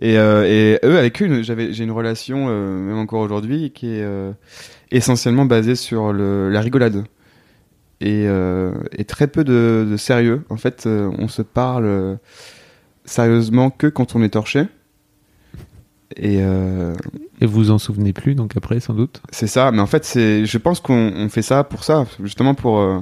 [0.00, 3.86] Et, euh, et eux, avec eux, j'avais, j'ai une relation, euh, même encore aujourd'hui, qui
[3.86, 4.30] est euh,
[4.90, 7.04] essentiellement basée sur le, la rigolade.
[8.00, 10.42] Et, euh, et très peu de, de sérieux.
[10.48, 12.16] En fait, euh, on se parle euh,
[13.04, 14.64] sérieusement que quand on est torché.
[16.16, 16.94] Et euh,
[17.40, 19.20] Et vous vous en souvenez plus, donc après, sans doute.
[19.30, 19.70] c'est ça.
[19.70, 23.00] Mais en fait, c'est, je pense qu'on on fait ça pour ça, justement pour euh,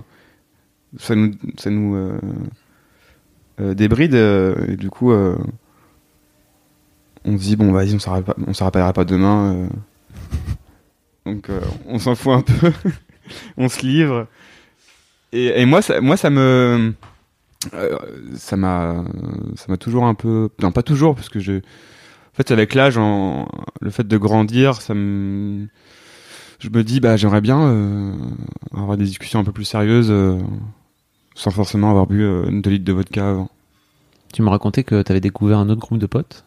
[0.98, 1.96] ça nous, ça nous
[3.58, 4.14] débride.
[4.14, 5.36] et du coup, on
[7.24, 7.98] se dit bon, vas-y, on
[8.46, 9.68] on s'en rappellera pas demain.
[11.28, 12.72] Donc, euh, on s'en fout un peu.
[13.56, 14.26] on se livre.
[15.32, 16.94] Et, moi, ça, moi, ça me,
[17.74, 17.98] euh,
[18.34, 19.04] ça m'a,
[19.56, 22.98] ça m'a toujours un peu, non, pas toujours, parce que je, en fait, avec l'âge,
[22.98, 25.66] le fait de grandir, ça me,
[26.60, 28.12] je me dis, bah, j'aimerais bien euh,
[28.74, 30.10] avoir des discussions un peu plus sérieuses,
[31.38, 33.48] sans forcément avoir bu euh, deux litres de vodka avant.
[34.32, 36.44] Tu me racontais que t'avais découvert un autre groupe de potes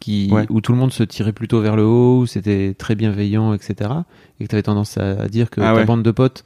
[0.00, 0.46] qui, Ouais.
[0.50, 3.90] où tout le monde se tirait plutôt vers le haut, où c'était très bienveillant, etc.
[4.40, 5.84] Et que t'avais tendance à, dire que Ah ta ouais.
[5.84, 6.44] bande de potes,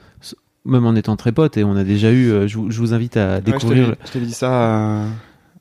[0.64, 2.94] même en étant très potes, et on a déjà eu, euh, je, vous- je vous
[2.94, 5.06] invite à découvrir je t'avais dit ça à,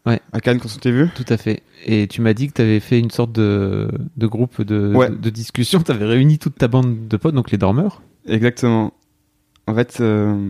[0.05, 0.19] Ouais.
[0.33, 1.09] à Cannes quand on s'était vu.
[1.15, 1.61] Tout à fait.
[1.85, 3.87] Et tu m'as dit que tu avais fait une sorte de,
[4.17, 5.09] de groupe de, Ouais.
[5.09, 5.79] de, de discussion.
[5.85, 8.01] Tu avais réuni toute ta bande de potes, donc les dormeurs.
[8.27, 8.93] Exactement.
[9.67, 10.49] En fait, euh,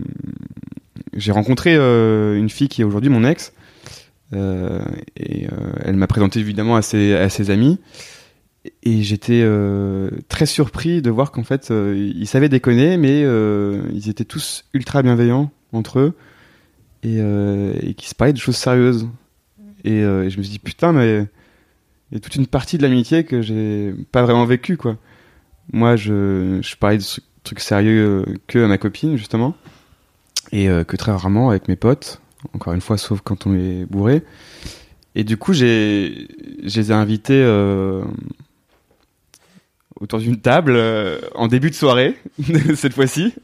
[1.14, 3.52] j'ai rencontré euh, une fille qui est aujourd'hui mon ex.
[4.34, 4.80] Euh,
[5.16, 7.78] et euh, elle m'a présenté évidemment à ses, à ses amis.
[8.84, 13.22] Et j'étais euh, très surpris de voir qu'en fait, ils savaient déconner, mais
[13.92, 16.14] ils étaient tous ultra bienveillants entre eux.
[17.02, 19.08] Et, et qui se parlaient de choses sérieuses.
[19.84, 21.26] Et, je me suis dit, putain, mais
[22.10, 24.96] il y a toute une partie de l'amitié que j'ai pas vraiment vécue, quoi.
[25.72, 27.04] Moi, je, je parlais de
[27.42, 29.56] trucs- sérieux que à ma copine, justement.
[30.52, 32.22] Et que très rarement avec mes potes.
[32.54, 34.22] Encore une fois, sauf quand on est bourré.
[35.14, 36.28] Et du coup, j'ai,
[36.62, 38.02] je les ai invités euh,
[40.00, 42.16] autour d'une table euh, en début de soirée,
[42.74, 43.34] cette fois-ci.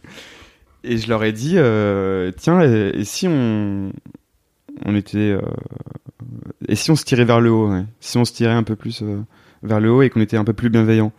[0.85, 3.93] Et je leur ai dit, euh, tiens, et, si on,
[4.85, 5.37] on était,
[6.67, 7.71] et si on se tirait vers le haut,
[8.01, 9.03] si on se tirait un peu plus
[9.63, 11.13] vers le haut et qu'on était un peu plus bienveillant.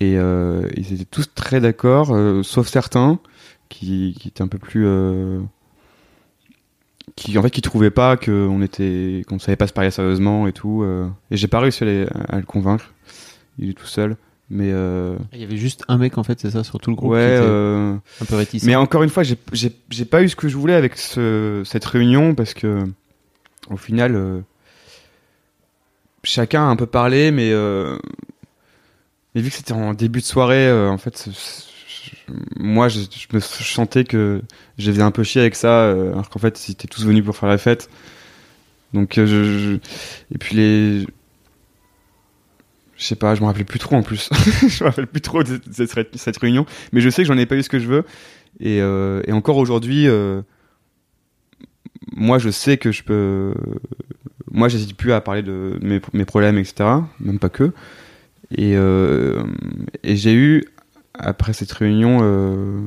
[0.00, 3.18] Et ils étaient tous très d'accord, sauf certains
[3.68, 4.86] qui, qui étaient un peu plus,
[7.16, 10.52] qui en fait qui trouvaient pas qu'on était, qu'on savait pas se parler sérieusement et
[10.52, 10.82] tout.
[10.84, 11.08] euh.
[11.30, 12.92] et j'ai pas réussi à, les- à le convaincre.
[13.58, 14.16] Il est tout seul,
[14.50, 16.96] mais euh, Il y avait juste un mec, en fait, c'est ça, sur tout le
[16.96, 17.12] groupe.
[17.12, 17.20] ouais.
[17.20, 18.64] qui était euh, un peu réticent.
[18.64, 22.34] mais encore une fois, j'ai- pas eu ce que je voulais avec ce, cette réunion
[22.34, 22.84] parce que,
[23.70, 24.40] au final, euh,
[26.22, 27.96] chacun a un peu parlé, mais, euh,
[29.34, 31.28] mais vu que c'était en début de soirée, euh, en fait,
[32.56, 33.00] moi, je,
[33.32, 34.42] me sentais que
[34.78, 37.24] je faisais un peu chier avec ça, euh, alors qu'en fait, ils étaient tous venus
[37.24, 37.90] pour faire la fête.
[38.92, 39.74] Donc, euh, je,
[40.34, 41.06] et puis les,
[42.96, 44.30] Je sais pas, je me rappelle plus trop en plus.
[44.68, 47.56] je me rappelle plus trop de cette, réunion, mais je sais que j'en ai pas
[47.56, 48.04] eu ce que je veux.
[48.60, 50.06] Et, euh, encore aujourd'hui,
[52.12, 53.54] moi je sais que je peux.
[54.50, 56.88] Moi j'hésite plus à parler de mes, mes problèmes, etc.
[57.20, 57.72] Même pas que.
[58.50, 58.76] Et
[60.04, 60.64] j'ai eu,
[61.18, 62.80] après cette réunion, euh,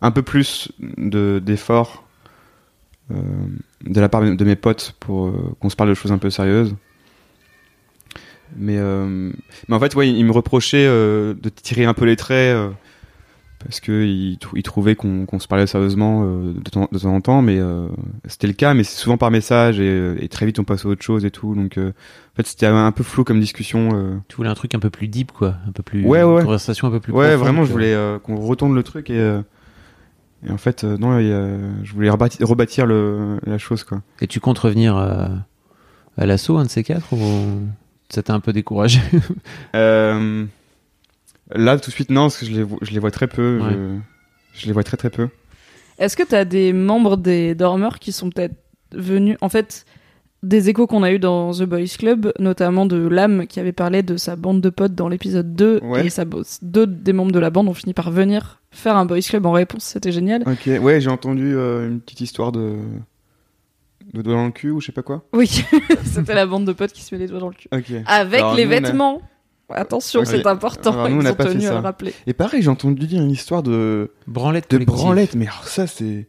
[0.00, 2.04] un peu plus de- d'efforts
[3.10, 3.14] euh,
[3.84, 6.30] de la part de mes potes pour euh, qu'on se parle de choses un peu
[6.30, 6.74] sérieuses.
[8.56, 8.78] Mais,
[9.68, 12.56] mais en fait, ouais, il me reprochait euh, de tirer un peu les traits
[13.62, 17.14] parce que il, trou- il trouvait qu'on se parlait sérieusement euh, de, temps, de temps
[17.14, 17.88] en temps, mais euh,
[18.26, 20.88] c'était le cas, mais c'est souvent par message et, et très vite on passe à
[20.88, 21.54] autre chose et tout.
[21.54, 23.90] Donc, euh, en fait, c'était un peu flou comme discussion.
[23.94, 24.16] euh.
[24.28, 25.56] Tu voulais un truc un peu plus deep, quoi.
[25.66, 26.04] Un peu plus.
[26.04, 26.38] Ouais, ouais.
[26.40, 28.82] Une conversation un peu plus Ouais, profonde vraiment, que- je voulais euh, qu'on retourne le
[28.82, 29.40] truc et, euh,
[30.46, 34.02] et en fait, euh, non, je voulais rebâtir, rebâtir le, la chose, quoi.
[34.20, 35.26] Et tu comptes revenir euh,
[36.16, 37.60] à l'assaut, un de ces quatre, ou
[38.08, 39.00] ça t'a un peu découragé?
[39.74, 40.44] Euh,
[41.54, 43.60] là, tout de suite, non, parce que je les, vois- je les vois très peu.
[43.62, 43.72] Ouais.
[44.54, 45.28] Je, je les vois très très peu.
[45.98, 48.54] Est-ce que t'as des membres des dormeurs qui sont peut-être
[48.92, 49.84] venus En fait,
[50.44, 54.02] des échos qu'on a eu dans The Boys Club, notamment de Lame qui avait parlé
[54.04, 56.06] de sa bande de potes dans l'épisode 2, Ouais.
[56.06, 56.24] et sa
[56.62, 59.52] deux des membres de la bande ont fini par venir faire un Boys Club en
[59.52, 60.42] réponse, c'était génial.
[60.46, 62.76] Ok, ouais, j'ai entendu euh, une petite histoire de.
[64.14, 65.24] de doigt dans le cul ou je sais pas quoi.
[65.32, 65.48] Oui,
[66.04, 67.68] c'était la bande de potes qui se met les doigts dans le cul.
[68.06, 69.22] Avec Alors, les nous, on a- vêtements
[69.70, 72.14] Attention, c'est important, Alors, nous, ils on n'a ont pas fait tenu à le rappeler.
[72.26, 74.10] Et pareil, j'ai entendu dire une histoire de.
[74.26, 76.26] Branlette de branlette, mais alors ça, c'est.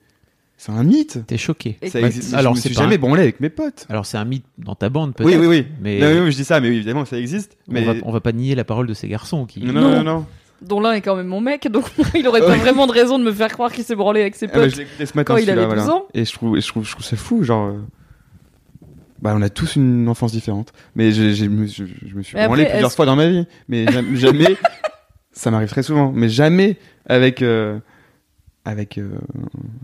[0.57, 1.19] c'est un mythe.
[1.25, 1.77] T'es choqué.
[1.81, 2.33] Et- Ça Bah, existe.
[2.33, 3.85] alors, je me c'est suis jamais un- branlé avec mes potes.
[3.89, 5.27] Alors c'est un mythe dans ta bande, peut-être.
[5.29, 5.67] Oui, oui, oui.
[5.81, 7.55] Mais Non, non, je dis ça, mais oui, évidemment, ça existe.
[7.69, 7.87] Mais.
[7.87, 9.61] on, va, on va pas nier la parole de ces garçons qui.
[9.63, 9.95] Non, non, Non.
[9.97, 10.25] non, non.
[10.61, 11.85] Dont l'un est quand même mon mec, donc
[12.15, 14.47] il aurait pas vraiment de raison de me faire croire qu'il s'est branlé avec ses
[14.47, 14.71] Ah, bah, potes.
[14.71, 15.93] je l'ai écouté ce matin, Quand il avait 12 voilà.
[15.93, 16.03] ans.
[16.13, 17.75] Et je trouve, je trouve, je trouve ça fou, genre.
[19.21, 20.71] Bah, on a tous une enfance différente.
[20.95, 23.45] Mais je, me suis- je me suis branlé plusieurs fois dans ma vie.
[23.67, 24.55] Mais jam- jamais.
[25.31, 26.11] ça m'arrive très souvent.
[26.13, 27.41] Mais jamais avec.
[27.41, 27.79] euh,
[28.65, 28.97] avec.
[28.97, 29.09] euh,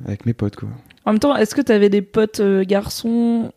[0.07, 0.69] avec mes potes, quoi.
[1.05, 3.51] En même temps, est-ce que t'avais des potes euh, garçons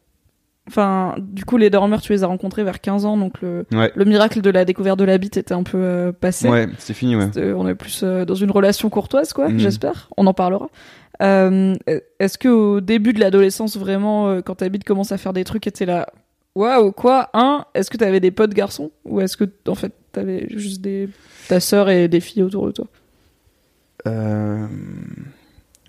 [0.69, 3.91] Enfin, du coup, les dormeurs, tu les as rencontrés vers 15 ans, donc le, Ouais.
[3.97, 6.49] le miracle de la découverte de la bite était un peu euh, passé.
[6.49, 7.31] Ouais, c'est fini, ouais.
[7.55, 9.59] On est plus euh, dans une relation courtoise, quoi, Mhm.
[9.59, 10.09] j'espère.
[10.19, 10.69] On en parlera.
[11.23, 11.75] Euh,
[12.21, 15.62] Est-ce que au début de l'adolescence, vraiment, quand ta bite commence à faire des trucs,
[15.73, 16.07] t'es là,
[16.55, 18.91] waouh, quoi Un, est-ce que t'avais des potes garçons?
[19.07, 21.09] Ou est-ce que, en fait, t'avais juste des...
[21.49, 22.87] ta sœur et des filles autour de toi?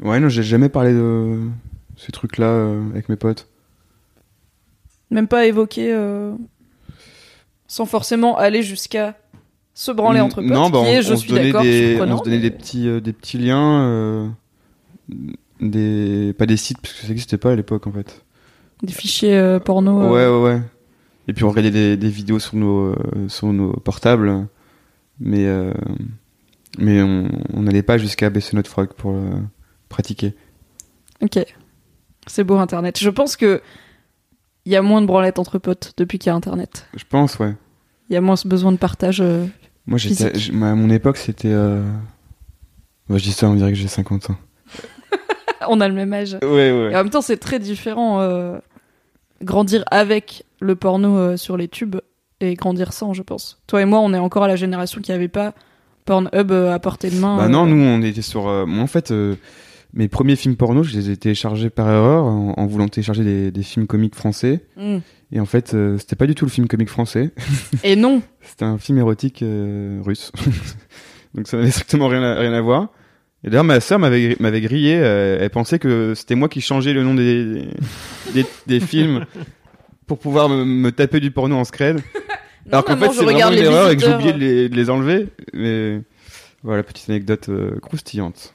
[0.02, 1.38] Ouais, non, j'ai jamais parlé de
[1.98, 3.48] ces trucs-là avec mes potes.
[5.12, 6.34] Même pas évoqué, euh,
[7.68, 9.18] sans forcément aller jusqu'à
[9.74, 11.53] se branler entre potes, non, bah, on, est, je on suis se des,
[12.01, 14.28] on se donnait mais- des petits, euh, des petits liens, euh,
[15.62, 18.24] des, pas des sites parce que ça n'existait pas à l'époque en fait.
[18.84, 20.12] des fichiers euh, porno.
[20.14, 20.62] Ouais, ouais, ouais.
[21.28, 22.95] Et puis on regardait des, des vidéos sur nos,
[23.28, 24.47] sur nos portables,
[25.20, 25.45] mais,
[26.80, 27.30] mais on
[27.62, 29.16] n'allait pas jusqu'à baisser notre froc pour
[29.89, 30.34] pratiquer.
[31.22, 31.38] Ok.
[32.26, 32.97] C'est beau Internet.
[32.99, 33.62] Je pense que
[34.66, 36.88] il y a moins de branlettes entre potes depuis qu'il y a Internet.
[36.95, 37.55] Je pense, ouais.
[38.10, 39.22] Il y a moins ce besoin de partage.
[39.22, 39.45] euh.
[39.88, 41.51] Moi, j'étais, à mon époque, c'était.
[41.51, 41.84] Euh...
[43.10, 44.36] ouais, je dis ça, on dirait que j'ai 50 ans.
[45.68, 46.38] On a le même âge.
[46.41, 46.91] Ouais, ouais.
[46.91, 48.57] Et en même temps, c'est très différent euh,
[49.43, 51.97] grandir avec le porno euh, sur les tubes
[52.39, 53.62] et grandir sans, je pense.
[53.68, 55.53] Toi et moi, on est encore à la génération qui avait pas
[56.05, 57.38] Pornhub à portée de main.
[57.38, 58.43] Bah non, nous on était sur.
[58.66, 59.14] moi en fait,
[59.94, 63.52] mes premiers films porno, je les ai téléchargés par erreur en, en voulant télécharger des,
[63.52, 64.64] des films comiques français.
[64.78, 64.98] Mm.
[65.32, 67.32] Et en fait, euh, c'était pas du tout le film comique français.
[67.84, 68.22] Et non.
[68.42, 70.32] C'était un film érotique euh, russe.
[71.36, 72.90] Donc ça n'avait strictement rien à, rien à voir.
[73.44, 74.96] Et d'ailleurs, ma sœur m'avait m'avait grillé.
[75.00, 77.68] euh, elle pensait que c'était moi qui changeais le nom des,
[78.34, 79.26] des, des films
[80.08, 82.02] pour pouvoir me, me taper du porno en scred.
[82.72, 84.90] Alors qu'en fait, c'est vraiment une erreur et que j'ai oublié de les, de les
[84.90, 85.28] enlever.
[85.54, 86.02] Mais
[86.64, 88.54] voilà, petite anecdote euh, croustillante.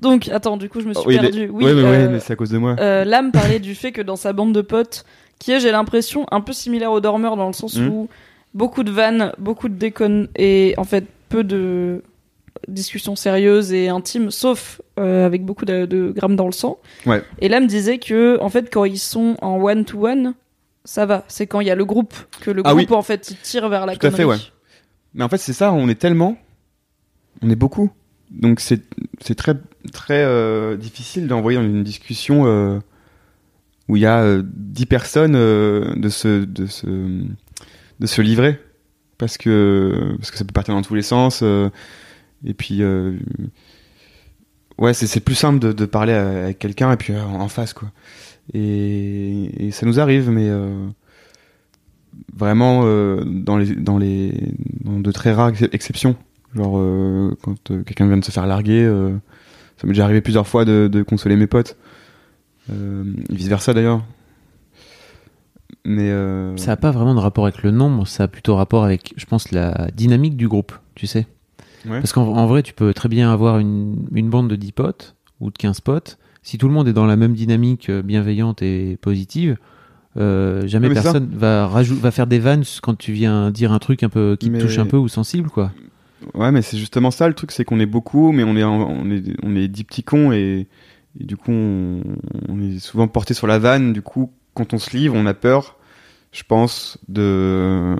[0.00, 1.48] Donc, attends, du coup, je me suis Oh, oui, perdue.
[1.52, 2.76] Oui, ouais, euh, mais c'est à cause de moi.
[2.80, 5.04] Euh, Lame parlait du fait que dans sa bande de potes,
[5.38, 7.88] qui est, j'ai l'impression, un peu similaire au dormeur dans le sens Mhm.
[7.88, 8.08] où
[8.54, 12.02] beaucoup de vannes, beaucoup de déconnes et en fait peu de
[12.68, 16.78] discussions sérieuses et intimes, sauf euh, avec beaucoup de, de grammes dans le sang.
[17.06, 17.22] Ouais.
[17.40, 20.34] Et Lame disait que en fait quand ils sont en one to one,
[20.84, 21.24] ça va.
[21.28, 22.96] C'est quand il y a le groupe que le Ah groupe oui.
[22.96, 24.16] en fait il tire vers la Tout à connerie.
[24.18, 24.36] fait, ouais.
[25.14, 26.36] Mais en fait, c'est ça, on est tellement.
[27.42, 27.90] On est beaucoup.
[28.34, 28.82] Donc c'est
[29.36, 29.54] très,
[29.92, 32.78] très euh, difficile d'envoyer dans une discussion euh,
[33.88, 38.60] où il y a euh, 10 personnes de, se, de, se, de se livrer.
[39.18, 41.42] Parce que, parce que ça peut partir dans tous les sens.
[41.42, 42.82] et puis.
[44.78, 47.90] ouais, c'est plus simple de, de parler avec quelqu'un et puis en face, quoi.
[48.52, 50.50] Et, ça nous arrive, mais.
[52.36, 52.82] vraiment
[53.24, 54.32] dans les dans les
[54.82, 56.16] dans de très rares ex- exceptions.
[56.54, 59.10] Genre euh, quand euh, quelqu'un vient de se faire larguer, euh,
[59.76, 61.76] ça m'est déjà arrivé plusieurs fois de, de consoler mes potes.
[62.70, 64.02] Euh, vice versa d'ailleurs.
[65.86, 66.10] Mais
[66.56, 69.26] Ça n'a pas vraiment de rapport avec le nombre, ça a plutôt rapport avec, je
[69.26, 71.26] pense, la dynamique du groupe, tu sais.
[71.84, 71.98] Ouais.
[72.00, 75.14] Parce qu'en en vrai, tu peux très bien avoir une, une bande de 10 potes
[75.40, 76.16] ou de 15 potes.
[76.42, 79.58] Si tout le monde est dans la même dynamique bienveillante et positive,
[80.16, 84.02] euh, jamais c'est personne va, va faire des vannes quand tu viens dire un truc
[84.02, 85.72] un peu qui te Mais- touche un peu ou sensible, quoi.
[86.34, 89.10] Ouais, mais c'est justement ça le truc, c'est qu'on est beaucoup, mais on est, on
[89.10, 90.68] est, on est dix petits cons et,
[91.20, 92.02] et du coup, on,
[92.48, 93.92] on est souvent porté sur la vanne.
[93.92, 95.76] Du coup, quand on se livre, on a peur,
[96.32, 97.96] je pense, de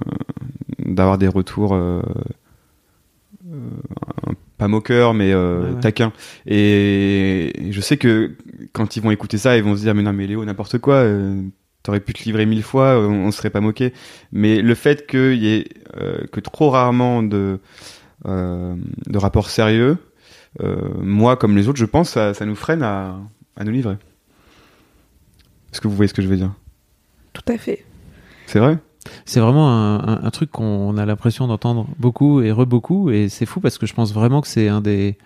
[0.86, 2.02] d'avoir des retours euh,
[3.52, 5.80] euh, pas moqueurs, mais euh, Ouais, ouais.
[5.80, 6.12] taquins.
[6.46, 8.36] Et, et je sais que
[8.72, 10.94] quand ils vont écouter ça, ils vont se dire mais non, mais Léo, n'importe quoi.
[10.96, 11.42] euh,
[11.82, 13.92] T'aurais pu te livrer mille fois, on, on serait pas moqué.
[14.32, 15.68] Mais le fait qu'il y ait
[16.32, 17.60] que trop rarement de
[18.26, 19.98] de rapports sérieux,
[20.62, 23.16] euh, moi comme les autres, je pense, ça, ça nous freine à,
[23.56, 23.96] à nous livrer.
[25.72, 26.52] Est-ce que vous voyez ce que je veux dire?
[27.32, 27.84] Tout à fait.
[28.46, 28.78] C'est vrai?
[29.26, 33.44] C'est vraiment un, un- un truc qu'on a l'impression d'entendre beaucoup et re-beaucoup, et c'est
[33.46, 35.18] fou parce que je pense vraiment que c'est un des,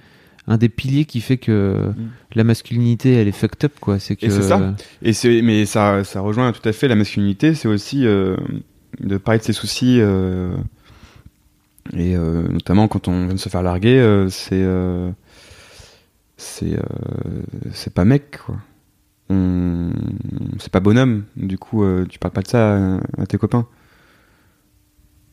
[0.49, 2.09] un des piliers qui fait que Mm.
[2.35, 3.99] la masculinité, elle est fucked up, quoi.
[4.01, 4.27] C'est que.
[4.27, 4.75] Et c'est ça.
[5.03, 7.55] Et c'est, mais ça, ça rejoint tout à fait la masculinité.
[7.55, 8.37] C'est aussi euh,
[9.01, 9.99] de parler de ses soucis.
[10.01, 10.57] euh,
[11.95, 15.11] et euh, notamment quand on vient de se faire larguer, euh, c'est, euh,
[16.37, 16.79] c'est,
[17.73, 18.57] c'est pas mec quoi.
[19.31, 19.91] On,
[20.59, 21.25] c'est pas bonhomme.
[21.37, 23.67] Du coup, tu parles pas de ça à, tes copains.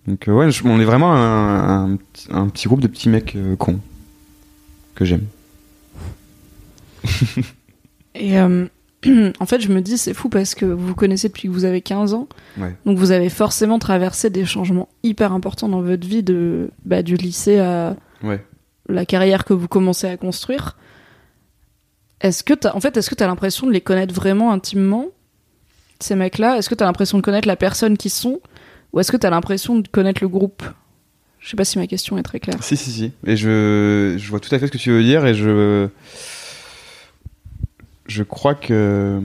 [0.07, 3.79] Donc ouais, on est vraiment un, petit- groupe de petits mecs cons
[4.95, 5.25] que j'aime.
[8.15, 8.65] Et euh,
[9.39, 11.65] en fait, je me dis, c'est fou parce que vous vous connaissez depuis que vous
[11.65, 12.27] avez 15 ans.
[12.57, 12.75] Ouais.
[12.85, 17.15] Donc vous avez forcément traversé des changements hyper importants dans votre vie, de, bah, du
[17.15, 18.43] lycée à Ouais.
[18.89, 20.77] la carrière que vous commencez à construire.
[22.21, 25.07] Est-ce que t'as, en fait, est-ce que t'as l'impression de les connaître vraiment intimement,
[25.99, 26.57] ces mecs-là?
[26.57, 28.39] Est-ce que t'as l'impression de connaître la personne qu'ils sont?
[28.93, 30.63] Ou est-ce que t'as l'impression de connaître le groupe?
[31.39, 32.63] Je sais pas si ma question est très claire.
[32.63, 33.11] Si, si, si.
[33.27, 35.87] Et je, je vois tout à fait ce que tu veux dire et je.
[38.07, 39.19] Je crois que.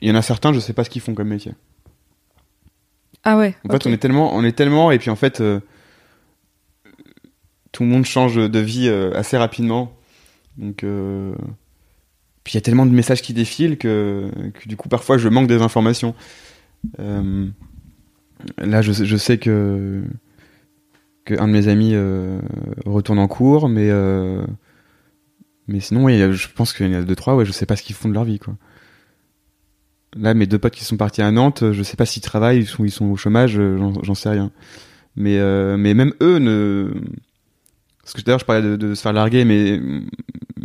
[0.00, 1.52] Il y en a certains, je sais pas ce qu'ils font comme métier.
[3.22, 3.54] Ah ouais.
[3.68, 4.34] En fait, on est tellement.
[4.34, 4.90] On est tellement.
[4.90, 5.40] Et puis en fait.
[5.40, 5.60] euh,
[7.72, 9.92] tout le monde change de vie euh, assez rapidement.
[10.56, 10.82] Donc.
[10.84, 11.34] euh,
[12.42, 15.28] puis il y a tellement de messages qui défilent que, que du coup, parfois, je
[15.28, 16.14] manque des informations.
[16.98, 17.46] Euh,
[18.58, 20.02] là, je, je sais que.
[21.26, 22.40] que un de mes amis euh,
[22.86, 23.90] retourne en cours, mais.
[25.70, 27.76] Mais sinon, oui, je pense qu'il y en a deux, trois, ouais, je sais pas
[27.76, 28.54] ce qu'ils font de leur vie, quoi.
[30.16, 32.84] Là, mes deux potes qui sont partis à Nantes, je sais pas s'ils travaillent, sont,
[32.84, 34.50] ils sont au chômage, euh, j'en- sais rien.
[35.14, 36.90] Mais, euh, mais même eux ne.
[38.02, 39.80] Parce que d'ailleurs, je parlais de, de se faire larguer, mais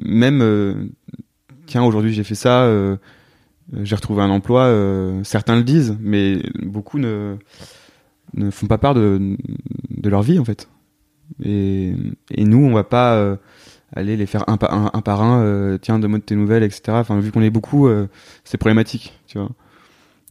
[0.03, 0.41] même.
[0.41, 0.74] euh,
[1.68, 2.95] Tiens, aujourd'hui j'ai fait ça, euh,
[3.84, 7.38] j'ai retrouvé un emploi, euh, certains le disent, mais beaucoup ne,
[8.36, 9.36] ne font pas part de,
[9.89, 10.70] de leur vie, en fait.
[11.43, 11.93] Et,
[12.32, 13.36] et nous, on va pas euh,
[13.95, 16.63] aller les faire un, pa- un, un par un, euh, tiens, donne-moi de tes nouvelles,
[16.63, 16.81] etc.
[16.99, 18.07] Enfin, vu qu'on est beaucoup, euh,
[18.43, 19.49] c'est problématique, tu vois.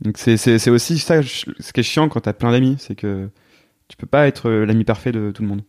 [0.03, 3.29] Donc c'est aussi ça, ce qui est chiant quand t'as plein d'amis, c'est que
[3.89, 5.63] tu peux pas être euh, l'ami parfait de tout le monde.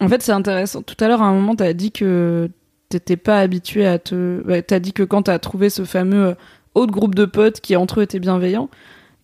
[0.00, 0.82] En fait, c'est intéressant.
[0.82, 2.50] Tout à l'heure, à un moment, t'as dit que
[2.88, 4.42] t'étais pas habitué à te.
[4.46, 6.34] bah, t'as dit que quand t'as trouvé ce fameux euh,
[6.74, 8.68] autre groupe de potes qui entre eux étaient bienveillants,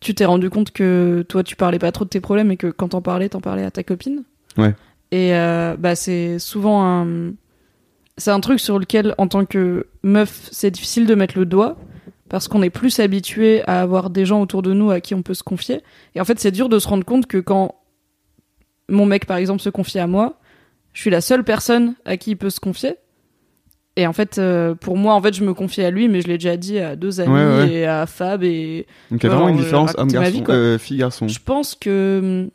[0.00, 2.68] tu t'es rendu compte que toi, tu parlais pas trop de tes problèmes et que
[2.68, 4.22] quand t'en parlais, t'en parlais à ta copine.
[4.56, 4.74] Ouais.
[5.10, 7.32] Et euh, bah, c'est souvent un.
[8.18, 11.76] C'est un truc sur lequel, en tant que meuf, c'est difficile de mettre le doigt
[12.28, 15.22] parce qu'on est plus habitué à avoir des gens autour de nous à qui on
[15.22, 15.80] peut se confier.
[16.14, 17.76] Et en fait, c'est dur de se rendre compte que quand
[18.90, 20.38] mon mec, par exemple, se confie à moi,
[20.92, 22.96] je suis la seule personne à qui il peut se confier.
[23.96, 26.28] Et en fait, euh, pour moi, en fait, je me confie à lui, mais je
[26.28, 27.72] l'ai déjà dit à deux amis Ouais, ouais.
[27.72, 28.42] et à Fab.
[28.44, 30.54] Et Donc il y a vraiment une alors, différence homme-garçon, quoi.
[30.54, 31.28] euh, fille-garçon.
[31.28, 32.20] je pense que.
[32.44, 32.50] hum,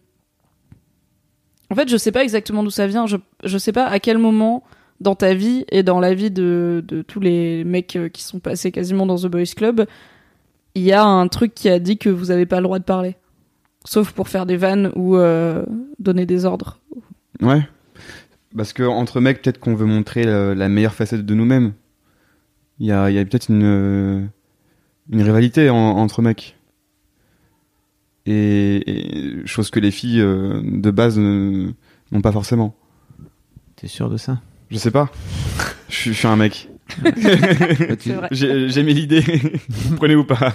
[1.69, 3.07] En fait, je sais pas exactement d'où ça vient.
[3.07, 4.63] Je, je sais pas à quel moment
[5.03, 8.39] dans ta vie et dans la vie de, de tous les mecs euh, qui sont
[8.39, 9.85] passés quasiment dans The Boys Club,
[10.75, 12.83] il y a un truc qui a dit que vous avez pas le droit de
[12.83, 13.15] parler.
[13.85, 15.65] Sauf pour faire des vannes ou euh,
[15.99, 16.79] donner des ordres.
[17.41, 17.67] Ouais.
[18.55, 21.73] Parce que entre mecs, peut-être qu'on veut montrer la, la meilleure facette de nous-mêmes.
[22.79, 24.29] Il y a, il y a peut-être une,
[25.11, 26.57] une rivalité en- entre mecs.
[28.25, 32.73] Et, et chose que les filles euh, de base n'ont pas forcément.
[33.75, 34.39] T'es sûr de ça?
[34.73, 35.09] Je sais pas.
[35.87, 36.67] Je suis, je suis un mec.
[38.31, 39.23] J'ai mis l'idée.
[39.97, 40.53] Prenez ou pas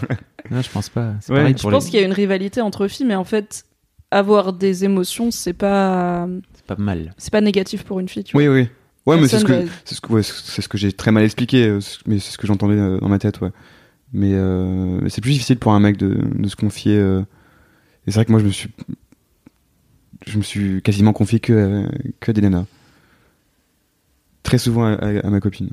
[0.51, 1.15] Non, je pense pas.
[1.21, 1.91] C'est Ouais, pareil Je pense les...
[1.91, 3.65] qu'il y a une rivalité entre filles, mais en fait,
[4.11, 7.15] avoir des émotions, c'est pas, C'est pas mal.
[7.17, 8.25] c'est pas négatif pour une fille.
[8.25, 8.43] Tu vois.
[8.43, 8.69] Oui, oui.
[9.07, 11.25] Ouais, mais c'est ce que va- ce que ouais, c'est ce que j'ai très mal
[11.25, 13.51] expliqué, euh, mais c'est ce que j'entendais euh, dans ma tête, ouais.
[14.13, 16.97] Mais euh, mais c'est plus difficile pour un mec de, de se confier.
[16.97, 17.21] euh,
[18.07, 18.69] Et c'est vrai que moi, je me suis
[20.27, 21.91] je me suis quasiment confié que à-
[22.21, 22.65] que à des nanas.
[24.49, 25.71] Très souvent à, à- à ma copine.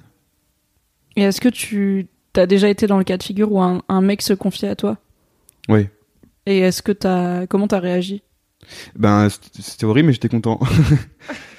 [1.16, 4.02] Et est-ce que tu as déjà été dans le cas de figure où un, un
[4.02, 4.98] mec se confiait à toi?
[5.70, 5.88] Oui.
[6.46, 8.22] Et est-ce que t'as comment t'as réagi?
[8.98, 10.60] Ben c'était horrible, mais j'étais content.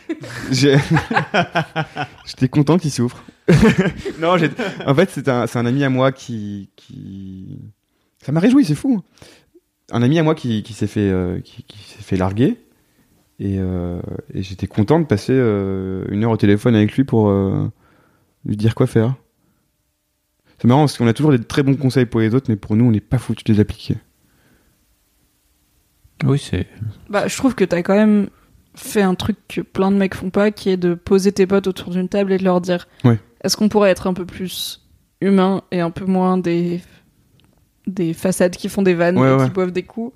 [0.53, 3.25] J'étais content qu'il souffre.
[4.21, 4.37] non,
[4.87, 7.59] en fait, c'est un, un ami à moi qui, qui...
[8.25, 9.03] Ça m'a réjoui, c'est fou.
[9.91, 12.57] Un ami à moi qui, qui s'est fait, euh, qui, qui s'est fait larguer.
[13.39, 14.01] Et, euh,
[14.33, 17.69] et j'étais content de passer euh, une heure au téléphone avec lui pour euh,
[18.47, 19.15] lui dire quoi faire.
[20.59, 22.77] C'est marrant parce qu'on a toujours des très bons conseils pour les autres, mais pour
[22.77, 23.97] nous, on n'est pas foutu de les appliquer.
[26.25, 26.67] Oui, c'est.
[27.11, 28.29] Bah, je trouve que t'as quand même
[28.75, 31.67] fait un truc que plein de mecs font pas, qui est de poser tes potes
[31.67, 33.19] autour d'une table et de leur dire Ouais.
[33.45, 34.87] est-ce qu'on pourrait être un peu plus
[35.21, 36.81] humain et un peu moins des
[37.87, 39.45] des façades qui font des vannes Ouais, et ouais.
[39.45, 40.13] qui boivent des coups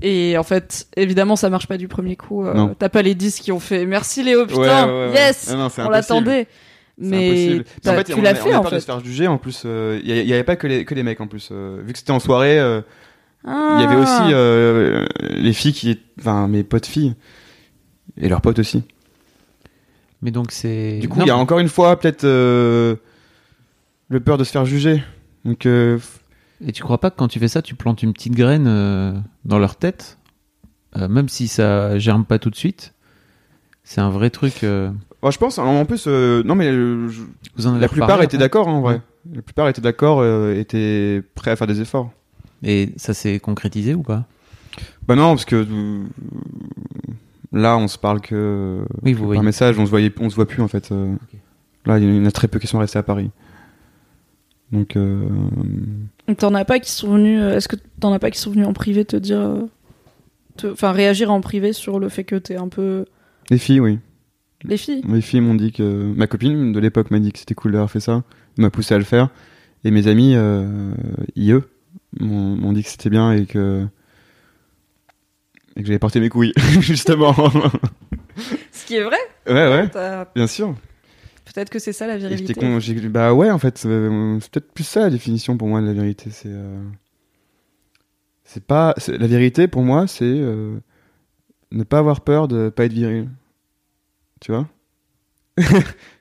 [0.00, 2.44] et en fait, évidemment, ça marche pas du premier coup.
[2.46, 2.68] euh.
[2.78, 5.14] T'as pas les 10 qui ont fait merci Léo, putain, Ouais, ouais, ouais.
[5.14, 6.46] yes, non, on l'attendait.
[6.98, 8.80] Mais en fait, tu l'as fait on a en de fait.
[8.80, 9.26] se faire juger.
[9.26, 11.48] En plus, euh, il n'y avait pas que les, que les mecs en plus.
[11.50, 12.80] euh, vu que c'était en soirée, euh,
[13.44, 13.98] il y avait Ah.
[14.24, 17.14] aussi euh, les filles qui, enfin mes potes filles
[18.20, 18.84] et leurs potes aussi.
[20.20, 20.98] Mais donc c'est.
[20.98, 22.94] Du coup, il y a encore une fois peut-être euh,
[24.08, 25.02] le peur de se faire juger.
[25.44, 25.98] Donc euh,
[26.64, 29.12] Et tu crois pas que quand tu fais ça, tu plantes une petite graine euh,
[29.44, 30.18] dans leur tête,
[30.96, 32.92] Euh, même si ça germe pas tout de suite
[33.82, 34.62] C'est un vrai truc.
[34.62, 34.90] euh,
[35.22, 35.58] moi, je pense.
[35.58, 37.22] En plus, euh, non mais je-
[37.56, 38.94] Vous en avez la plupart étaient d'accord en vrai.
[38.96, 39.00] Ouais.
[39.36, 42.10] La plupart étaient d'accord, étaient prêts à faire des efforts.
[42.62, 44.26] Et ça s'est concrétisé ou pas?
[45.08, 45.66] Bah non, parce que
[47.52, 50.36] là, on se parle que, Oui, que vous par message, on se voyait, on se
[50.36, 50.90] voit plus en fait.
[51.86, 53.30] Là, il y en a très peu qui sont restés à Paris.
[54.72, 55.28] Donc, euh,
[56.38, 57.40] T'en as pas qui sont venus.
[57.42, 59.38] euh, Est-ce que t'en as pas qui sont venus en privé te dire.
[59.40, 59.66] euh,
[60.70, 63.06] Enfin, réagir en privé sur le fait que t'es un peu.
[63.50, 63.98] les filles, oui.
[64.64, 65.02] Les filles?
[65.08, 65.82] Les filles m'ont dit que
[66.14, 68.22] ma copine de l'époque m'a dit que c'était cool d'avoir fait ça,
[68.58, 69.30] m'a poussé à le faire,
[69.82, 70.92] et mes amis, euh,
[71.34, 71.54] IE,
[72.20, 73.84] m'ont m'ont dit que c'était bien et que
[75.74, 77.34] et que j'avais porté mes couilles justement.
[78.70, 79.16] Ce qui est vrai
[79.48, 79.90] ouais, ouais,
[80.36, 80.76] bien sûr.
[81.44, 82.54] Peut-être que c'est ça la virilité.
[82.54, 85.86] con, j'ai- bah ouais, en fait, c'est peut-être plus ça la définition pour moi de
[85.86, 86.30] la vérité.
[86.30, 86.80] C'est, euh,
[88.44, 90.76] c'est pas, la vérité pour moi, c'est euh,
[91.72, 93.28] ne pas avoir peur de pas être viril.
[94.40, 94.68] Tu vois?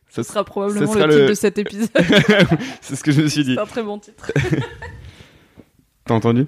[0.09, 1.89] Ce sera probablement sera le titre le- de cet épisode.
[2.82, 3.53] C'est ce que je me suis dit.
[3.55, 4.30] c'est un très bon titre.
[6.05, 6.47] T'as entendu?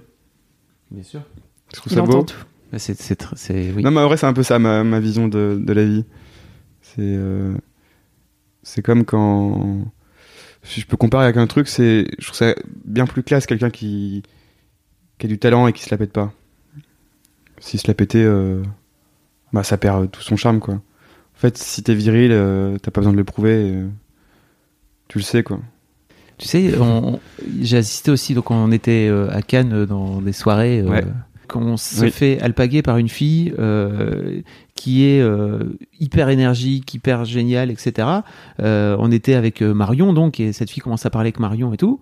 [0.92, 1.22] Bien sûr.
[1.72, 2.26] Je trouve Il ça beau.
[3.38, 3.82] c'est, oui.
[3.84, 6.04] Non, mais en vrai, c'est un peu ça ma, ma vision de, de la vie.
[6.82, 7.54] C'est, euh,
[8.64, 9.80] c'est comme quand,
[10.64, 12.56] si je peux comparer avec un truc, c'est, je trouve ça
[12.86, 14.24] bien plus classe quelqu'un qui,
[15.18, 16.32] qui a du talent et qui se la pète pas.
[17.60, 18.62] S'il se la pétait, euh,
[19.54, 20.76] bah ça perd tout son charme quoi.
[20.76, 23.68] En fait, si t'es viril, euh, t'as pas besoin de le prouver.
[23.68, 23.88] et, euh,
[25.08, 25.60] tu le sais quoi.
[26.38, 27.20] Tu sais, on-
[27.62, 30.82] j'ai assisté aussi, donc on était à Cannes dans des soirées.
[30.82, 31.04] Ouais.
[31.48, 32.12] Quand on se Oui.
[32.12, 34.42] fait alpaguer par une fille euh,
[34.76, 38.08] qui est euh, hyper énergique, hyper géniale, etc.
[38.60, 41.74] Euh, on était avec euh, Marion, donc, et cette fille commence à parler avec Marion
[41.74, 42.02] et tout.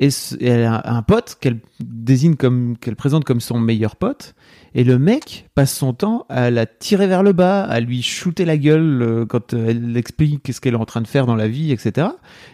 [0.00, 0.08] Et
[0.40, 4.34] elle a un pote qu'elle désigne comme, qu'elle présente comme son meilleur pote.
[4.74, 8.44] Et le mec passe son temps à la tirer vers le bas, à lui shooter
[8.46, 11.34] la gueule euh, quand euh, elle explique qu'est-ce qu'elle est en train de faire dans
[11.36, 12.08] la vie, etc.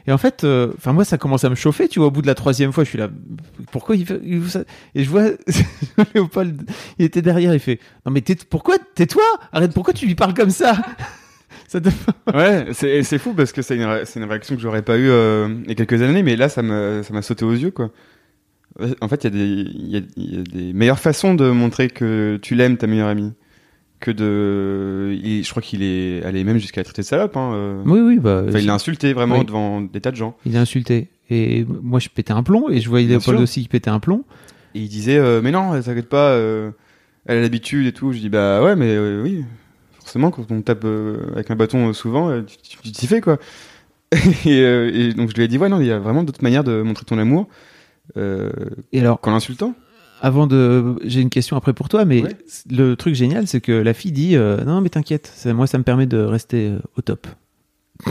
[0.06, 2.22] Et en fait, euh, enfin moi ça commence à me chauffer, tu vois, au bout
[2.22, 3.08] de la troisième fois, je suis là,
[3.70, 4.62] pourquoi il fait, ça?
[4.96, 5.30] Et je vois
[6.14, 6.62] Léopold,
[6.98, 9.22] il était derrière, il fait, non mais tais- pourquoi tais-toi?
[9.52, 10.76] Arrête, pourquoi tu lui parles comme ça?
[12.34, 15.08] Ouais, c'est c'est fou parce que c'est une, c'est une réaction que j'aurais pas eue
[15.10, 17.70] euh, il y a quelques années, mais là, ça m'a ça m'a sauté aux yeux,
[17.70, 17.90] quoi.
[19.00, 21.34] En fait, il y, a des- il y, a, il y a des meilleures façons
[21.34, 23.32] de montrer que tu l'aimes, ta meilleure amie,
[24.00, 25.16] que de.
[25.22, 27.36] il- je crois qu'il est allé même jusqu'à la traiter de salope.
[27.36, 27.82] Hein, euh.
[27.86, 29.44] Oui, oui, bah, Enfin, il l'a insulté vraiment Oui.
[29.44, 30.36] devant des tas de gens.
[30.46, 31.08] il a insulté.
[31.30, 34.24] Et moi je pétais un plomb, et je voyais Léopold aussi qui pétait un plomb.
[34.74, 36.70] Et il disait, euh, mais non, t'inquiète pas, euh,
[37.26, 38.12] elle a l'habitude et tout.
[38.12, 39.44] Je dis, bah ouais, mais euh, oui,
[39.98, 40.86] forcément, quand on tape
[41.34, 43.38] avec un bâton souvent, tu- t'y fais, quoi.
[44.46, 46.64] et, et donc je lui ai dit, ouais, non, il y a vraiment d'autres manières
[46.64, 47.48] de montrer ton amour
[48.16, 49.74] Et alors, qu'en l'insultant.
[50.20, 52.36] avant de, j'ai une question après pour toi, mais Ouais.
[52.70, 55.78] le truc génial, c'est que la fille dit, euh, non mais t'inquiète, ça- moi ça
[55.78, 57.26] me permet de rester euh, au top.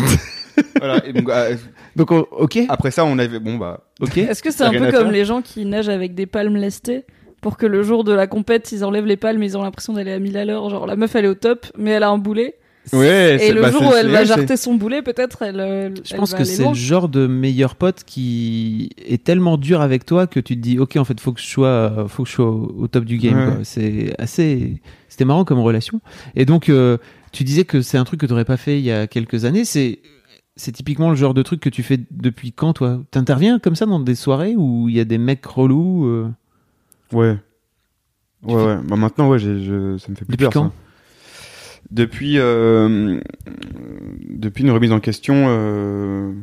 [0.79, 1.55] voilà, et donc, euh,
[1.95, 4.17] Donc ok, après ça, on avait, bon, bah, ok.
[4.17, 7.05] Est-ce que c'est un peu comme les gens qui nagent avec des palmes lestées
[7.41, 10.11] pour que le jour de la compète, ils enlèvent les palmes, ils ont l'impression d'aller
[10.11, 10.69] à 1000 à l'heure.
[10.69, 12.55] Genre, la meuf, elle est au top, mais elle a un boulet.
[12.93, 15.59] Ouais, Et le bah, jour où elle va jarter son boulet, peut-être, elle.
[15.59, 19.57] euh, Je elle pense va que c'est le genre de meilleur pote qui est tellement
[19.57, 22.23] dur avec toi que tu te dis ok en fait faut que je sois faut
[22.23, 23.63] que je sois au, au top du game Ouais.
[23.63, 25.99] c'est assez c'était marrant comme relation
[26.35, 26.97] et donc euh,
[27.31, 29.43] tu disais que c'est un truc que tu n'aurais pas fait il y a quelques
[29.45, 29.99] années c'est
[30.55, 33.01] c'est typiquement le genre de truc que tu fais depuis quand toi?
[33.11, 36.27] T'interviens comme ça dans des soirées où il y a des mecs relous euh,
[37.13, 37.37] Ouais.
[38.47, 38.77] Tu Ouais, fais- ouais.
[38.87, 40.53] Bah maintenant, ouais, je, ça me fait plus Depuis peur.
[40.53, 40.69] quand?
[40.69, 40.73] ça.
[41.91, 43.19] Depuis, euh,
[44.29, 46.33] depuis une remise en question euh,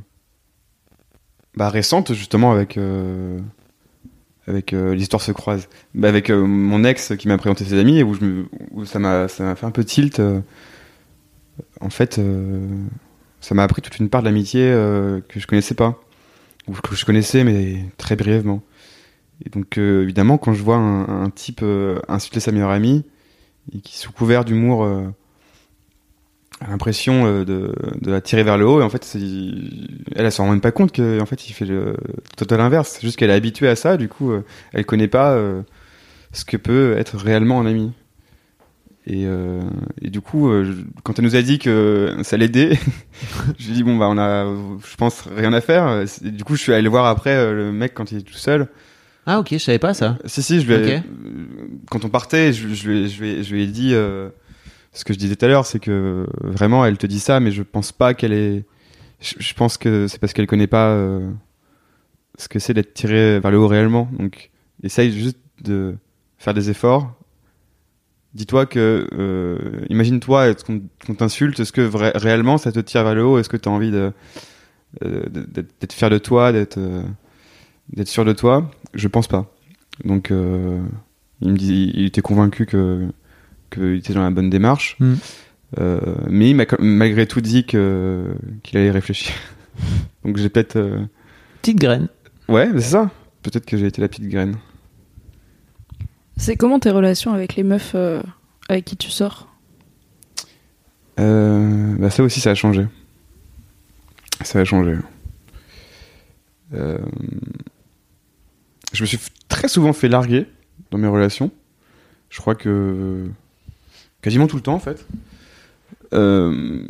[1.55, 3.39] bah, récente, justement, avec, euh,
[4.47, 5.69] avec l'histoire se croise.
[5.95, 8.99] Bah, avec mon ex qui m'a présenté ses amis et où, je me, où ça
[8.99, 10.21] m'a fait un peu tilt.
[11.81, 12.21] en fait,
[13.41, 14.65] ça m'a appris toute une part de l'amitié
[15.29, 16.01] que je connaissais pas.
[16.67, 18.63] Ou que je connaissais, mais très brièvement.
[19.45, 23.05] Et donc, euh, évidemment, quand je vois un, un type euh, insulter sa meilleure amie,
[23.75, 25.05] et qui, sous couvert d'humour, euh,
[26.71, 29.71] l'impression euh, de, de la tirer vers le haut, et en fait, elle,
[30.17, 31.97] elle s'en rend même pas compte que, en fait, il fait le
[32.37, 32.91] total inverse.
[32.95, 35.63] C'est juste qu'elle est habituée à ça, du coup, euh, elle connaît pas euh,
[36.33, 37.93] ce que peut être réellement un ami.
[39.07, 39.61] Et, euh,
[40.01, 42.79] et du coup, je- quand elle nous a dit que ça l'aidait,
[43.59, 44.47] je lui ai dit bon bah on a,
[44.89, 46.05] je pense rien à faire.
[46.25, 48.67] Et du coup, je suis allé voir après le mec quand il est tout seul.
[49.27, 51.03] ah ok je savais pas ça Si, si, je lui ai- Ok.
[51.27, 53.91] euh, quand on partait, je, je, lui ai- je, lui ai- je lui ai dit
[53.93, 54.31] euh,
[54.95, 57.41] ce que je disais tout à l'heure, c'est que euh, vraiment, elle te dit ça,
[57.41, 58.65] mais je pense pas qu'elle est.
[59.21, 61.31] Je, pense que c'est parce qu'elle connaît pas euh,
[62.39, 64.09] ce que c'est d'être tiré vers le haut réellement.
[64.19, 64.51] Donc,
[64.83, 65.97] essaye juste de
[66.39, 67.13] faire des efforts.
[68.35, 71.89] Dis-toi que, euh, imagine-toi est-ce qu'on t'insulte, est-ce que
[72.19, 76.19] réellement ça te tire vers le haut, est-ce que tu as envie d'être fier de
[76.19, 76.79] toi, d'être
[78.05, 78.71] sûr de toi?
[78.93, 79.55] Je pense pas.
[80.05, 83.09] Donc, il me dit, il était convaincu que
[83.75, 85.15] qu'il était dans la bonne démarche, Mm.
[85.81, 85.99] Euh,
[86.29, 89.35] mais il m'a malgré tout dit que qu'il allait réfléchir.
[90.25, 91.01] Donc j'ai peut-être, euh,
[91.63, 92.09] petite graine
[92.49, 93.11] ouais, c'est ça.
[93.43, 94.57] Peut-être que j'ai été la petite graine.
[96.37, 98.23] C'est comment tes relations avec les meufs euh,
[98.69, 99.49] avec qui tu sors?
[101.21, 102.87] Euh, bah ça aussi, ça a changé.
[104.43, 104.97] Ça a changé.
[106.73, 106.99] Euh,
[108.93, 109.19] je me suis
[109.49, 110.47] très souvent fait larguer
[110.91, 111.51] dans mes relations.
[112.31, 113.29] Je crois que
[114.25, 115.07] quasiment tout le temps en fait.
[116.15, 116.83] Euh,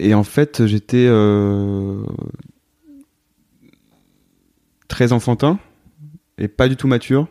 [0.00, 2.02] et en fait, j'étais euh,
[4.88, 5.60] très enfantin
[6.36, 7.28] et pas du tout mature.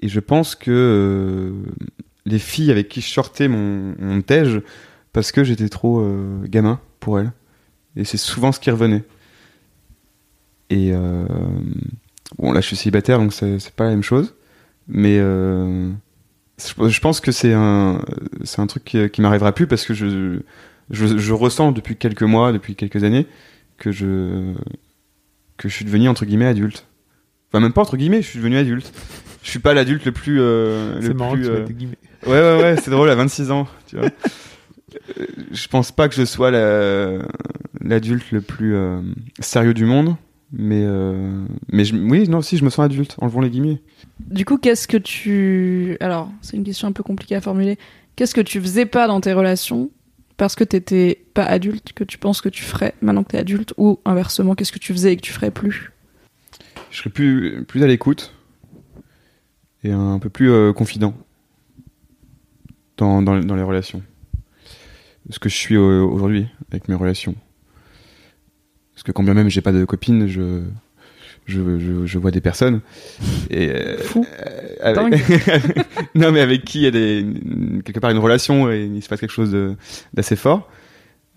[0.00, 1.52] Et je pense que euh,
[2.24, 4.22] les filles avec qui je sortais mon, mon
[5.12, 6.02] parce que j'étais trop
[6.44, 7.32] gamin pour elles.
[7.96, 9.04] Et c'est souvent ce qui revenait.
[10.70, 10.92] Et
[12.38, 14.34] bon, là, je suis célibataire, donc c'est pas la même chose.
[14.88, 15.20] Mais
[16.88, 18.02] je, pense que c'est un,
[18.44, 20.40] c'est un truc qui, qui m'arrivera plus parce que je,
[20.90, 23.26] je, je ressens depuis quelques mois, depuis quelques années,
[23.78, 24.52] que je,
[25.56, 26.86] que je suis devenu entre guillemets adulte.
[27.50, 28.92] Enfin, même pas entre guillemets, je suis devenu adulte.
[29.42, 30.40] Je suis pas l'adulte le plus.
[30.40, 31.98] euh, c'est marrant que plus, tu euh, guillemets.
[32.26, 34.06] Ouais, ouais, ouais, c'est drôle, à 26 ans, tu vois.
[34.06, 37.18] Euh, Je pense pas que je sois la-
[37.80, 39.00] l'adulte le plus euh,
[39.40, 40.14] sérieux du monde,
[40.52, 40.84] mais,
[41.72, 43.80] mais je- oui, non, si, je me sens adulte, enlevons les guillemets.
[44.20, 45.96] Du coup, qu'est-ce que tu.
[46.00, 47.78] Alors, c'est une question un peu compliquée à formuler.
[48.16, 49.90] Qu'est-ce que tu faisais pas dans tes relations
[50.36, 53.74] parce que t'étais pas adulte, que tu penses que tu ferais maintenant que t'es adulte,
[53.76, 55.92] ou inversement, qu'est-ce que tu faisais et que tu ferais plus?
[56.90, 58.34] Je serais plus, plus à l'écoute
[59.84, 61.14] et un peu plus euh, confident
[62.96, 64.02] dans, dans, dans les relations.
[65.30, 67.36] Ce que je suis aujourd'hui avec mes relations.
[68.94, 70.62] Parce que quand bien même j'ai pas de copine, je,
[71.46, 72.80] je, je, je vois des personnes.
[73.50, 74.24] Et, euh, Fou.
[74.40, 75.22] euh, avec-
[76.14, 79.02] non, mais avec qui il y a des, une- quelque part une relation et il
[79.02, 79.76] se passe quelque chose de-
[80.14, 80.68] d'assez fort.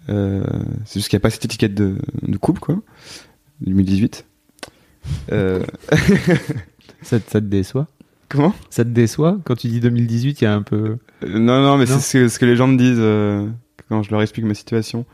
[0.10, 0.44] Euh,
[0.86, 2.78] c'est juste qu'il n'y a pas cette étiquette de, de couple, quoi.
[3.62, 4.26] 2018.
[5.32, 5.64] Euh,
[7.02, 7.88] Ça, te- ça te déçoit?
[8.30, 8.54] Comment?
[8.72, 9.38] Ça te déçoit?
[9.46, 10.98] Quand tu dis 2018 Il y a un peu.
[11.24, 13.48] Euh, Non, non, mais c'est ce que, ce que les gens me disent euh,
[13.90, 15.06] quand je leur explique ma situation.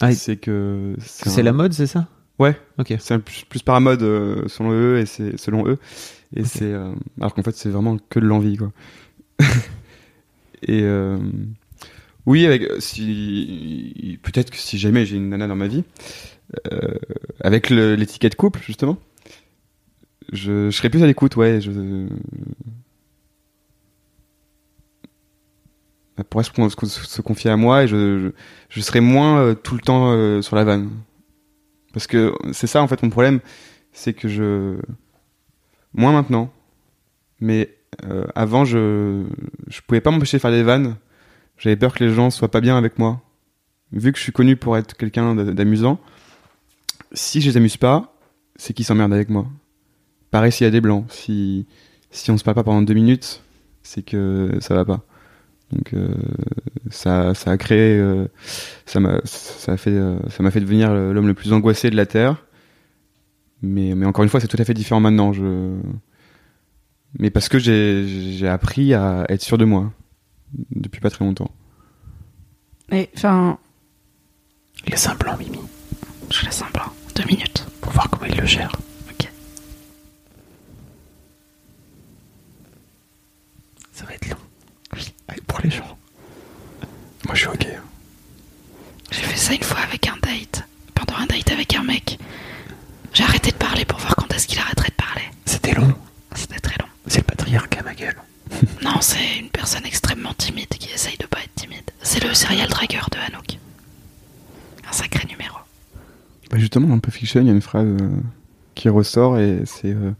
[0.00, 2.06] Ah, c'est que C'est un- la mode, c'est ça?
[2.38, 2.56] Ouais.
[2.78, 2.94] Ok.
[3.00, 5.78] C'est plus, par mode euh, selon eux et c'est selon eux.
[6.36, 8.72] Et c'est euh, alors qu'en fait c'est vraiment que de l'envie quoi.
[10.62, 11.18] et euh,
[12.26, 15.84] oui, avec si peut-être que si jamais j'ai une nana dans ma vie,
[17.40, 18.98] avec l'étiquette couple justement,
[20.32, 21.60] je, je serais plus à l'écoute, ouais.
[21.60, 21.70] Je,
[26.16, 26.50] elle pourrait se,
[26.86, 28.28] se- se confier à moi et je, je,
[28.70, 30.90] je serais moins tout le temps sur la vanne.
[31.92, 33.40] Parce que c'est ça en fait mon problème,
[33.92, 34.78] c'est que je
[35.94, 36.52] Moins maintenant.
[37.40, 37.74] Mais
[38.04, 39.24] euh, avant, je
[39.68, 40.96] je pouvais pas m'empêcher de faire des vannes.
[41.56, 43.20] J'avais peur que les gens soient pas bien avec moi.
[43.92, 45.98] Vu que je suis connu pour être quelqu'un d'amusant,
[47.12, 48.14] si je les amuse pas,
[48.56, 49.46] c'est qu'ils s'emmerdent avec moi.
[50.30, 51.06] Pareil s'il y a des blancs.
[51.08, 51.66] Si
[52.10, 53.42] si on se parle pas pendant deux minutes,
[53.82, 55.04] c'est que ça va pas.
[55.72, 56.08] Donc euh,
[56.90, 58.26] ça ça a créé euh,
[58.86, 61.96] ça m'a ça a fait euh, ça m'a fait devenir l'homme le plus angoissé de
[61.96, 62.44] la terre.
[63.62, 65.32] Mais mais encore une fois, c'est tout à fait différent maintenant.
[65.32, 65.76] Je
[67.18, 69.92] mais parce que j'ai j'ai appris à être sûr de moi
[70.70, 71.50] depuis pas très longtemps.
[72.90, 73.58] Et enfin,
[74.86, 75.58] Laisse un blanc, Mimi,
[76.30, 76.90] je laisse un blanc.
[77.14, 77.66] Deux minutes.
[77.80, 78.72] pour voir comment il le gère.
[79.10, 79.30] Ok.
[83.92, 84.47] Ça va être long.
[85.28, 85.98] Allez, pour les gens.
[87.26, 87.66] Moi, je suis ok.
[89.10, 90.64] J'ai fait ça une fois avec un date.
[90.94, 92.18] Pendant un date avec un mec.
[93.12, 95.22] J'ai arrêté de parler pour voir quand est-ce qu'il arrêterait de parler.
[95.44, 95.94] C'était long.
[96.34, 96.88] C'était très long.
[97.06, 98.16] C'est le patriarcat, ma gueule.
[98.82, 101.90] Non, c'est une personne extrêmement timide qui essaye de pas être timide.
[102.02, 103.58] C'est le serial tracker de Hanouk.
[104.88, 105.56] Un sacré numéro.
[106.50, 108.20] Bah justement, dans Pulp Fiction, il y a une phrase euh,
[108.74, 110.12] qui ressort et c'est euh,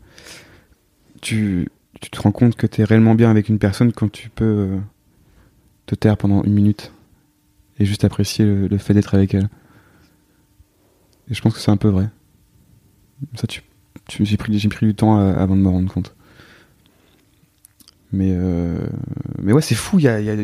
[1.22, 1.68] tu,
[2.00, 4.44] tu te rends compte que tu es réellement bien avec une personne quand tu peux
[4.44, 4.78] euh,
[5.88, 6.92] te taire pendant une minute
[7.78, 9.48] et juste apprécier le, fait d'être avec elle.
[11.30, 12.08] Et je pense que c'est un peu vrai.
[13.34, 13.62] Ça, tu,
[14.06, 16.14] tu- j'ai pris, pris du temps euh, avant de me rendre compte.
[18.12, 18.86] Mais, euh,
[19.42, 19.98] mais ouais, c'est fou.
[19.98, 20.36] Y y a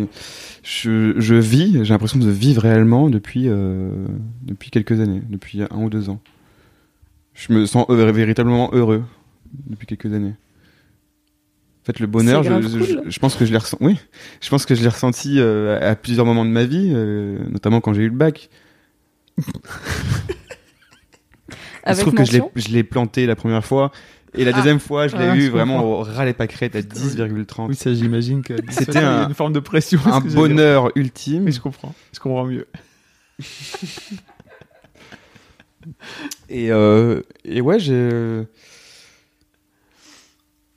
[0.62, 3.90] je, je vis, j'ai l'impression de vivre réellement depuis, euh,
[4.42, 6.20] depuis quelques années, depuis un ou deux ans.
[7.34, 9.02] Je me sens véritablement heureux
[9.66, 10.34] depuis quelques années.
[11.84, 13.84] En fait, le bonheur, je, pense que je l'ai ressenti.
[13.84, 13.98] Oui,
[14.40, 17.82] je pense que je l'ai ressenti euh, à plusieurs moments de ma vie, euh, notamment
[17.82, 18.48] quand j'ai eu le bac.
[21.86, 23.92] Il se trouve que je l'ai- planté la première fois.
[24.36, 24.56] Et la Ah.
[24.56, 27.68] deuxième fois, je l'ai Ah, eu vraiment au ras les pâquerettes à 10,30.
[27.68, 30.00] Oui, ça, j'imagine que C'était un- une forme de pression.
[30.06, 31.44] un bonheur ultime.
[31.44, 31.94] Oui, je comprends.
[32.14, 32.66] Je comprends mieux.
[36.48, 38.42] Et, euh, et ouais, j'ai.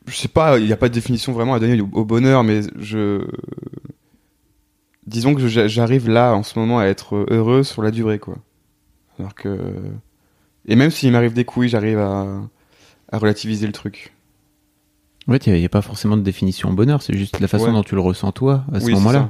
[0.07, 2.61] Je sais pas, il n'y a pas de définition vraiment à donner au bonheur, mais
[2.79, 3.25] je.
[5.05, 8.35] Disons que j'a- j'arrive là, en ce moment, à être heureux sur la durée, quoi.
[9.19, 9.57] Alors que.
[10.67, 12.25] Et même s'il m'arrive des couilles, j'arrive à,
[13.11, 14.13] à relativiser le truc.
[15.27, 17.65] En fait, il n'y a, pas forcément de définition au bonheur, c'est juste la façon
[17.67, 17.71] Ouais.
[17.73, 19.29] dont tu le ressens toi à ce Oui, moment-là.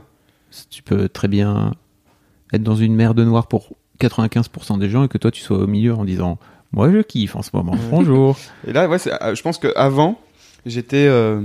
[0.69, 1.73] Tu peux très bien
[2.53, 5.57] être dans une mer de noir pour 95% des gens et que toi tu sois
[5.57, 6.38] au milieu en disant
[6.71, 8.38] Moi je kiffe en ce moment, bonjour.
[8.67, 10.19] Et là, ouais, euh, je pense qu'avant,
[10.68, 11.41] j'étais euh,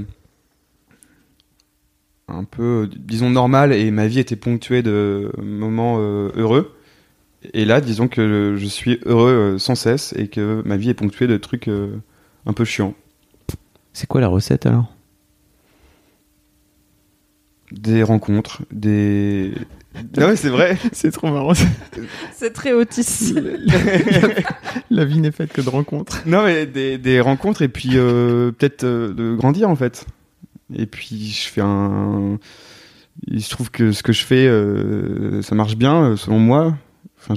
[2.29, 6.77] un peu, disons, normal et ma vie était ponctuée de moments euh, heureux.
[7.55, 10.95] Et là, disons que je suis heureux euh, sans cesse et que ma vie est
[10.95, 12.95] ponctuée de trucs un peu chiants.
[13.93, 14.95] C'est quoi la recette alors?
[17.73, 19.53] Des rencontres, des...
[20.17, 21.53] Non mais c'est vrai C'est trop marrant.
[22.35, 23.39] C'est très autiste.
[24.91, 26.23] la vie n'est faite que de rencontres.
[26.27, 30.07] Non mais des, des rencontres et puis euh, peut-être euh, de grandir en fait.
[30.75, 32.39] Et puis je fais un...
[33.27, 36.75] Il se trouve que ce que je fais, euh, ça marche bien selon moi.
[37.19, 37.35] Enfin,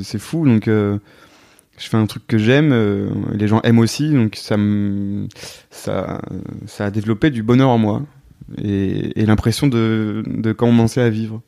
[0.00, 0.98] c'est fou donc euh,
[1.78, 5.26] je fais un truc que j'aime, euh, les gens aiment aussi donc ça me
[5.70, 6.20] ça
[6.66, 8.02] ça a développé du bonheur en moi
[8.58, 11.42] et, et l'impression de de commencer à vivre.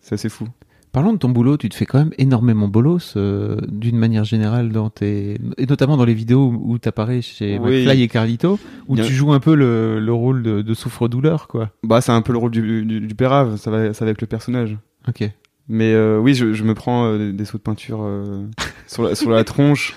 [0.00, 0.46] C'est assez fou.
[0.92, 4.70] Parlons de ton boulot, tu te fais quand même énormément bolos euh, d'une manière générale
[4.72, 7.84] dans tes et notamment dans les vidéos où tu apparais chez Oui.
[7.84, 8.58] McFly et Carlito
[8.88, 11.70] où Bien- tu joues un peu le, le rôle de, de souffre-douleur quoi.
[11.84, 14.20] Bah c'est un peu le rôle du, du, du pérave, ça va ça va avec
[14.20, 14.76] le personnage.
[15.06, 15.30] Ok.
[15.68, 18.44] Mais euh, oui, je, je me prends euh, des, sauts de peinture euh,
[18.88, 19.94] sur, la, sur la tronche,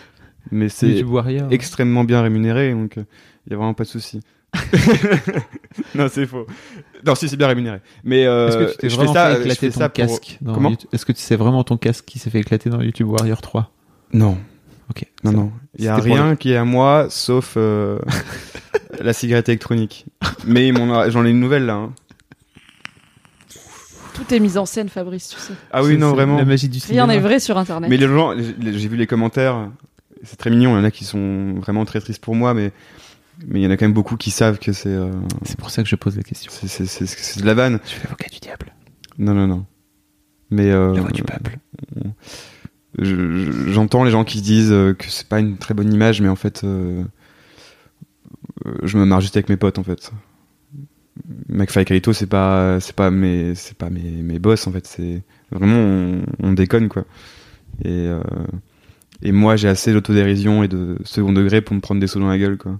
[0.51, 1.47] mais c'est Warrior.
[1.51, 4.19] extrêmement bien rémunéré, donc il y a vraiment pas de souci.
[5.95, 6.45] non, c'est faux.
[7.05, 7.79] Non, si c'est bien rémunéré.
[8.03, 9.93] Mais euh, Est-ce que tu t'es je fais vraiment ça, fait éclater ton ça pour-
[9.93, 12.81] casque dans Comment YouTube- Est-ce que c'est vraiment ton casque qui s'est fait éclater dans
[12.81, 13.71] YouTube Warrior 3
[14.13, 14.37] Non,
[14.89, 15.05] Ok.
[15.23, 15.51] non, non.
[15.77, 17.97] Il y a rien qui est à moi, sauf euh,
[19.01, 20.05] la cigarette électronique.
[20.45, 20.71] Mais
[21.09, 21.73] j'en ai une nouvelle là.
[21.75, 21.93] hein.
[24.13, 25.53] Tout est mis en scène, Fabrice, tu sais.
[25.71, 26.37] Ah oui, non, vraiment.
[26.37, 27.07] La magie du Rien cinéma.
[27.07, 27.89] n'est vrai sur Internet.
[27.89, 29.69] Mais les gens, j'ai vu les commentaires,
[30.23, 30.75] c'est très mignon.
[30.75, 32.71] Il y en a qui sont vraiment très tristes pour moi, mais
[33.47, 35.11] mais il y en a quand même beaucoup qui savent que c'est euh,
[35.43, 36.51] C'est pour ça que je pose la question.
[36.51, 37.79] c'est de la vanne.
[37.85, 38.73] Je fais l'avocat du diable.
[39.17, 39.65] Non, non, non.
[40.49, 41.57] Mais euh, La voix du peuple.
[42.99, 45.91] je- je- j'entends les gens qui se disent euh, que c'est pas une très bonne
[45.91, 47.03] image, mais en fait, euh,
[48.83, 50.11] je me marre juste avec mes potes en fait.
[51.49, 54.85] McFly et Carlito, c'est pas, c'est pas mes, c'est pas mes, mes boss en fait.
[54.87, 55.21] C'est
[55.51, 57.05] vraiment on, on déconne quoi.
[57.83, 58.07] Et
[59.21, 62.27] et moi, j'ai assez d'autodérision et de second degré pour me prendre des sauts dans
[62.29, 62.79] la gueule quoi.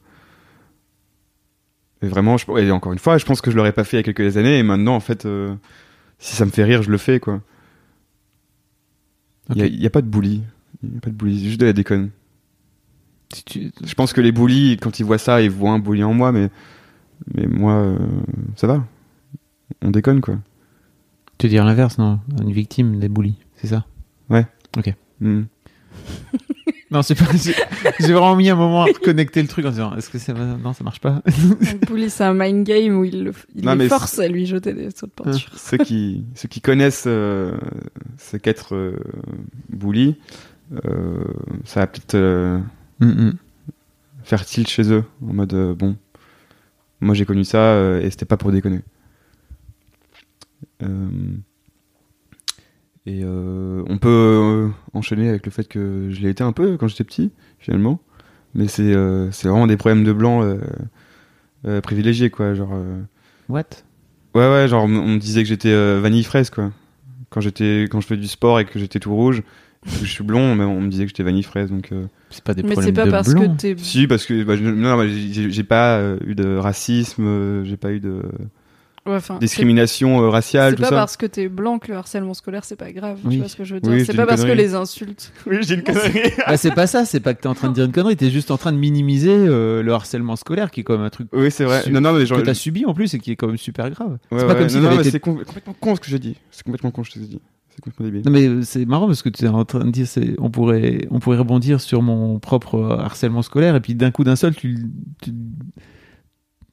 [2.04, 4.00] Et vraiment, je, et encore une fois, je pense que je l'aurais pas fait il
[4.06, 5.56] y a quelques années, et maintenant, en fait, euh,
[6.20, 7.42] si ça me fait rire, je le fais, quoi.
[9.50, 9.92] Il y a- Ok.
[9.92, 10.42] pas de bully.
[10.84, 12.10] Il y a pas de bully, c'est juste de la déconne.
[13.34, 16.04] Si tu- Je pense que les bullies, quand ils voient ça, ils voient un bully
[16.04, 16.50] en moi, mais,
[17.34, 17.98] mais moi, euh,
[18.56, 18.86] ça va.
[19.82, 20.38] On déconne, quoi.
[21.38, 22.20] Tu veux dire l'inverse, non?
[22.42, 23.86] Une victime des bullies, c'est ça?
[25.20, 25.44] Hmm.
[26.94, 27.26] Non, c'est pas.
[28.00, 30.46] J'ai vraiment mis un moment à reconnecter le truc en disant est-ce que ça va
[30.46, 31.22] Non, ça marche pas.
[31.88, 34.46] Bully, c'est un mind game où il, le- il Non, les mais force à lui
[34.46, 35.52] jeter des sauts de peinture.
[35.58, 37.58] ceux qui ceux qui connaissent euh,
[38.20, 38.96] ce qu'être euh,
[39.70, 40.16] bully,
[40.86, 41.24] euh,
[41.66, 42.60] ça va peut-être euh,
[43.00, 43.34] Mm, mm.
[44.24, 45.96] faire tilt chez eux en mode euh, bon,
[47.02, 48.82] moi j'ai connu ça euh, et c'était pas pour déconner.
[50.84, 51.08] Euh,
[53.06, 56.78] et euh, on peut euh, enchaîner avec le fait que je l'ai été un peu
[56.78, 58.00] quand j'étais petit finalement,
[58.56, 60.58] mais c'est euh, c'est vraiment des problèmes de blanc euh,
[61.66, 62.72] euh, privilégiés quoi, genre.
[62.74, 63.02] euh,
[63.50, 63.64] What?
[64.36, 66.72] Ouais, ouais, genre on me disait que j'étais euh, vanille fraise, quoi.
[67.30, 69.44] Quand j'étais, quand je fais du sport et que j'étais tout rouge,
[69.86, 71.92] je suis blond, mais on me disait que j'étais vanille fraise, donc.
[71.92, 73.56] euh, C'est pas des Mais c'est problèmes pas de parce blanc.
[73.56, 73.76] que t'es.
[73.78, 78.00] Si, parce que bah, bah, j'ai pas euh, eu de racisme, euh, j'ai pas eu
[78.00, 78.22] de
[79.06, 80.96] Ouais, c'est- discrimination euh, raciale, C'est tout pas ça.
[80.96, 83.20] parce que t'es blanc que le harcèlement scolaire c'est pas grave.
[83.26, 83.34] Oui.
[83.34, 85.34] Tu vois ce que je veux dire Oui, je C'est pas parce que les insultes.
[85.46, 86.32] Oui, j'ai une connerie.
[86.48, 88.30] Bah, c'est pas ça, c'est pas que t'es en train de dire une connerie, t'es
[88.30, 91.28] juste en train de minimiser euh, le harcèlement scolaire qui est quand même un truc
[91.34, 91.82] oui, c'est vrai.
[91.84, 92.38] Su- Non, non, mais genre.
[92.40, 94.12] que t'as subi en plus et qui est quand même super grave.
[94.32, 96.08] Ouais, c'est pas ouais, comme si non, non, mais c'est com- complètement con ce que
[96.08, 96.38] j'ai dit.
[96.52, 97.42] C'est complètement con ce que j'ai dit.
[97.76, 98.22] C'est complètement débile.
[98.26, 100.50] Non mais euh, c'est marrant parce que tu es en train de dire c'est on
[100.52, 104.36] pourrait on pourrait rebondir sur mon propre euh, harcèlement scolaire et puis d'un coup d'un
[104.36, 104.78] seul tu,
[105.24, 105.32] tu,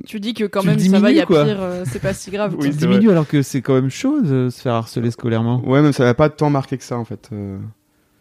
[0.07, 1.45] Tu dis que quand Tu même ça va, il y a quoi.
[1.45, 2.57] pire, euh, c'est pas si grave.
[2.59, 5.63] Oui, diminues alors que c'est quand même chaud de se faire harceler scolairement.
[5.67, 7.29] Ouais, mais ça m'a pas tant marqué que ça, en fait.
[7.33, 7.59] euh.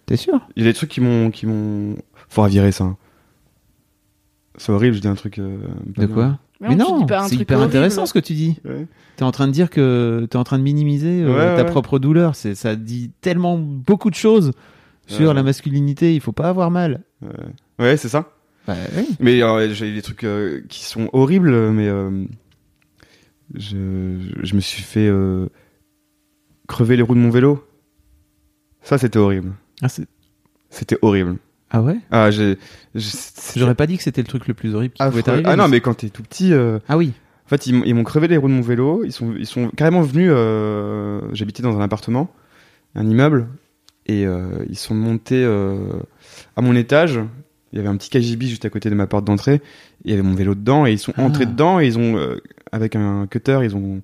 [0.05, 0.39] T'es sûr?
[0.55, 1.95] Il y a des trucs qui m'ont, qui m'ont.
[2.27, 2.83] Faudra virer ça.
[2.83, 2.97] hein.
[4.57, 5.39] C'est horrible, je dis un truc.
[5.39, 6.07] euh, De bien.
[6.07, 6.39] quoi?
[6.61, 7.69] Mais non, c'est hyper horrible.
[7.69, 8.59] intéressant ce que tu dis.
[8.65, 8.85] Ouais.
[9.15, 11.69] T'es en train de dire que t'es en train de minimiser euh, Ouais, ta ouais.
[11.69, 12.35] propre douleur.
[12.35, 14.51] C'est ça dit tellement beaucoup de choses
[15.07, 15.33] sur Ouais.
[15.33, 16.13] la masculinité.
[16.13, 17.03] Il faut pas avoir mal.
[17.79, 18.29] Ouais, c'est ça.
[18.69, 19.07] Bah, oui.
[19.19, 22.23] Mais euh, j'ai des trucs euh, qui sont horribles, mais euh,
[23.55, 25.09] je, je me suis fait
[26.67, 27.65] crever les roues de mon vélo.
[28.81, 29.53] Ça, c'était horrible.
[29.81, 29.87] Ah,
[30.69, 31.37] C'était horrible.
[31.71, 31.97] ah ouais?
[32.11, 32.57] Ah, j'ai.
[33.55, 35.49] J'aurais pas dit que c'était le truc le plus horrible qui Ah, pouvait frère- t'arriver.
[35.49, 37.13] ah non, mais quand t'es tout petit, ah oui.
[37.45, 39.03] en fait, ils, m'ont- ils m'ont crevé les roues de mon vélo.
[39.03, 40.29] Ils sont, ils sont carrément venus.
[40.31, 42.31] euh, J'habitais dans un appartement,
[42.95, 43.47] un immeuble,
[44.05, 45.99] et euh, ils sont montés euh,
[46.55, 47.19] à mon étage.
[47.71, 49.61] Il y avait un petit KGB juste à côté de ma porte d'entrée.
[50.05, 51.23] Il y avait mon vélo dedans, et ils sont Ah.
[51.23, 52.37] entrés dedans, et ils ont, euh,
[52.71, 54.01] avec un cutter, ils ont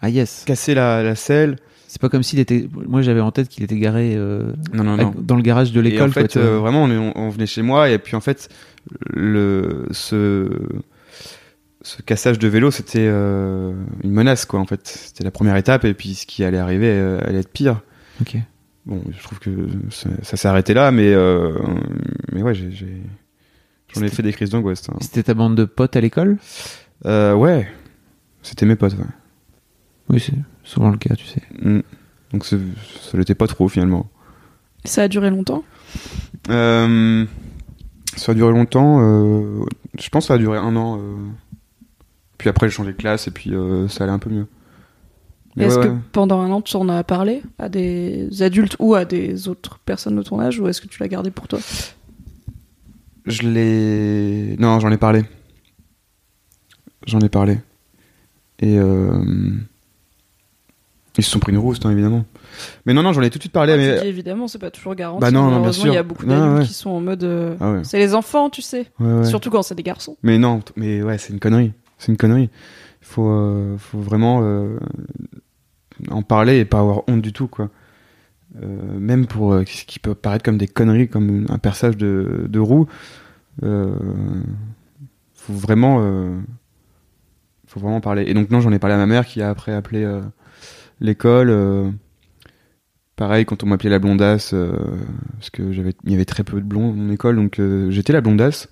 [0.00, 0.44] Ah yes.
[0.46, 1.56] cassé la, la selle.
[1.88, 2.68] C'est pas comme s'il était.
[2.88, 5.14] Moi j'avais en tête qu'il était garé euh, Non, non, à- non.
[5.16, 6.08] dans le garage de l'école.
[6.10, 8.48] en fait, euh, vraiment, on, est- on venait chez moi, et puis en fait,
[9.12, 10.48] le, ce,
[11.82, 14.80] ce cassage de vélo, c'était une menace, quoi, en fait.
[14.86, 16.90] C'était la première étape, et puis ce qui allait arriver
[17.22, 17.80] allait être pire.
[18.20, 18.36] Ok.
[18.86, 19.50] Bon, je trouve que
[19.90, 21.58] ça, ça s'est arrêté là, mais, euh,
[22.32, 23.02] mais ouais, j'ai, j'ai-
[23.94, 24.88] j'en ai fait des crises d'angoisse.
[24.90, 24.96] hein.
[25.00, 26.36] C'était ta bande de potes à l'école?
[27.06, 27.66] Euh, ouais,
[28.42, 29.04] c'était mes potes, ouais.
[30.10, 31.40] Oui, c'est souvent le cas, tu sais.
[31.62, 31.80] Mm.
[32.32, 32.56] Donc ça
[33.14, 34.10] l'était pas trop, finalement.
[34.84, 35.64] Ça a duré longtemps?
[36.50, 37.24] Euh,
[38.16, 38.98] ça a duré longtemps.
[39.00, 39.64] euh,
[39.98, 40.98] je pense que ça a duré un an.
[41.00, 41.16] euh.
[42.36, 44.46] Puis après, j'ai changé de classe et puis euh, ça allait un peu mieux.
[45.58, 45.98] Est-ce ouais, que ouais.
[46.12, 50.16] pendant un an tu en as parlé à des adultes ou à des autres personnes
[50.16, 51.60] de ton âge ou est-ce que tu l'as gardé pour toi?
[53.26, 54.56] Je l'ai.
[54.58, 55.22] Non, j'en ai parlé.
[57.06, 57.58] J'en ai parlé.
[58.60, 58.78] Et.
[58.78, 59.22] euh,
[61.16, 62.24] Ils se sont pris une rouste, hein, évidemment.
[62.86, 63.72] Mais non, non, j'en ai tout de suite parlé.
[63.72, 64.00] Ah, mais...
[64.00, 65.20] dis évidemment, c'est pas toujours garanti.
[65.20, 65.86] Bah non, non, bien sûr.
[65.86, 66.66] il y a beaucoup d'adultes ouais.
[66.66, 67.24] qui sont en mode.
[67.24, 67.80] euh, Ah.
[67.84, 68.86] C'est les enfants, tu sais.
[69.24, 70.16] Surtout quand c'est des garçons.
[70.22, 71.72] Mais non, mais ouais, c'est une connerie.
[71.98, 72.50] C'est une connerie.
[73.02, 74.78] Il faut, euh, faut vraiment euh,
[76.10, 77.70] en parler et pas avoir honte du tout, quoi.
[78.62, 82.58] Euh, même pour euh, ce qui peut paraître comme des conneries, comme un perçage de,
[82.58, 82.86] roue,
[83.64, 83.96] euh,
[85.34, 85.98] faut vraiment,
[87.74, 88.24] vraiment parler.
[88.26, 90.08] Et donc non, j'en ai parlé à ma mère qui a après appelé
[91.00, 91.92] l'école.
[93.16, 94.54] pareil, quand on m'appelait la blondasse,
[95.34, 97.60] parce que j'avais, y avait très peu de blonds dans mon école, donc
[97.90, 98.68] j'étais la blondasse.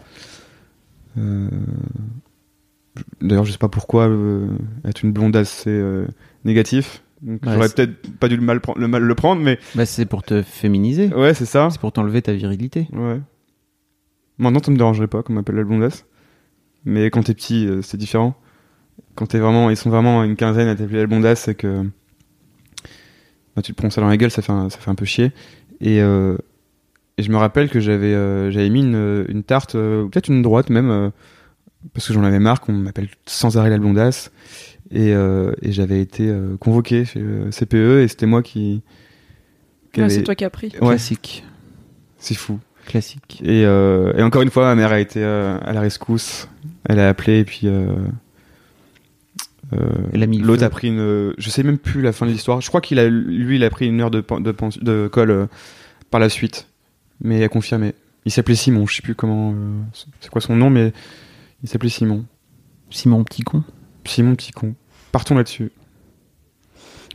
[3.21, 4.09] D'ailleurs, je sais pas pourquoi
[4.85, 5.83] être une blondasse c'est
[6.45, 7.03] négatif.
[7.23, 10.07] Donc Ouais, j'aurais peut-être pas dû le mal, le mal le prendre, mais Bah, c'est
[10.07, 11.09] pour te féminiser.
[11.15, 11.69] ouais, c'est ça.
[11.71, 12.89] C'est pour t'enlever ta virilité.
[12.93, 13.21] Ouais.
[14.39, 16.05] Maintenant, ça me dérangerait pas qu'on m'appelle la blondasse.
[16.85, 18.35] Mais quand t'es petit, euh, c'est différent.
[19.15, 21.85] Quand t'es vraiment, ils sont vraiment une quinzaine à t'appeler la blondasse, c'est que
[23.55, 25.05] bah, tu te prends ça dans la gueule, ça fait un, ça fait un peu
[25.05, 25.31] chier.
[25.81, 26.37] Et, euh,
[27.19, 30.43] et je me rappelle que j'avais euh, j'avais mis une, une tarte, ou peut-être une
[30.43, 31.13] droite même,
[31.93, 34.33] parce que j'en avais marre qu'on m'appelle sans arrêt la blondasse.
[34.93, 38.83] Et, euh, et j'avais été euh, convoqué chez le CPE et c'était moi qui.
[39.93, 40.69] qui Ouais, avait- c'est toi qui as pris.
[40.81, 41.45] Ouais, Classique.
[42.19, 42.61] c'est fou.
[42.87, 43.41] Classique.
[43.45, 46.49] Et, euh, et encore une fois, ma mère a été euh, à la rescousse.
[46.89, 47.61] Elle a appelé et puis.
[47.65, 47.87] euh,
[49.73, 49.89] euh,
[50.43, 51.33] L'autre a pris une.
[51.39, 52.61] Je sais même plus la fin de l'histoire.
[52.61, 55.47] Je crois qu'il a, lui, il a pris une heure de, de, de colle euh,
[56.11, 56.67] par la suite.
[57.23, 57.95] Mais il a confirmé.
[58.27, 58.87] Il s'appelait Simon.
[58.87, 59.53] Je sais plus comment.
[59.53, 59.81] euh,
[60.21, 60.93] c'est quoi son nom, mais
[61.63, 62.25] il s'appelait Simon.
[62.91, 63.63] Simon petit con.
[64.05, 64.75] Simon petit con.
[65.13, 65.71] Partons là-dessus.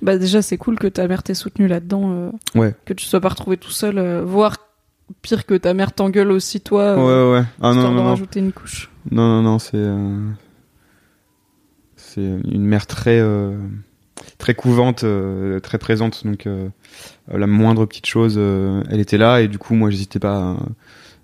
[0.01, 2.75] Bah déjà c'est cool que ta mère t'ait soutenu là-dedans, euh, Ouais.
[2.85, 4.57] que tu sois pas retrouvé tout seul, euh, voire
[5.23, 7.45] pire que ta mère t'engueule aussi toi, euh, ouais, ouais.
[7.61, 8.03] Ah non, non, non.
[8.05, 8.91] rajouter une couche.
[9.09, 9.71] Non, non, non, c'est.
[9.77, 10.29] euh,
[11.95, 13.21] C'est une mère très.
[14.39, 15.05] Très couvante,
[15.63, 16.25] très présente.
[16.25, 16.47] Donc,
[17.31, 19.41] la moindre petite chose, elle était là.
[19.41, 20.55] Et du coup, moi, j'hésitais pas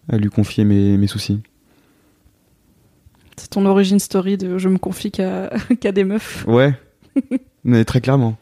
[0.09, 1.41] à, à lui confier mes, mes soucis.
[3.44, 6.45] C'est ton origin story de je me confie qu'à des meufs.
[6.48, 6.74] Ouais.
[7.65, 8.38] Mais très clairement.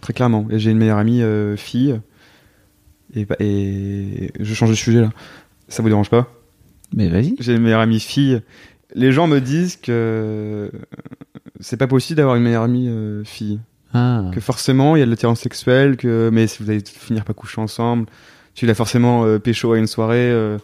[0.00, 0.46] Très clairement.
[0.50, 2.00] Et j'ai une meilleure amie euh, fille.
[3.14, 5.10] Et, bah- et je change de sujet là.
[5.68, 6.32] Ça vous dérange pas?
[6.96, 7.34] Mais vas-y.
[7.40, 8.40] J'ai une meilleure amie fille.
[8.94, 10.72] Les gens me disent que
[11.60, 13.60] c'est pas possible d'avoir une meilleure amie euh, fille.
[13.92, 14.30] Ah.
[14.32, 17.36] Que forcément il y a de l'attirance sexuelle, que mais si vous allez finir par
[17.36, 18.06] coucher ensemble,
[18.54, 20.30] tu l'as forcément euh, pécho à une soirée.
[20.30, 20.56] euh,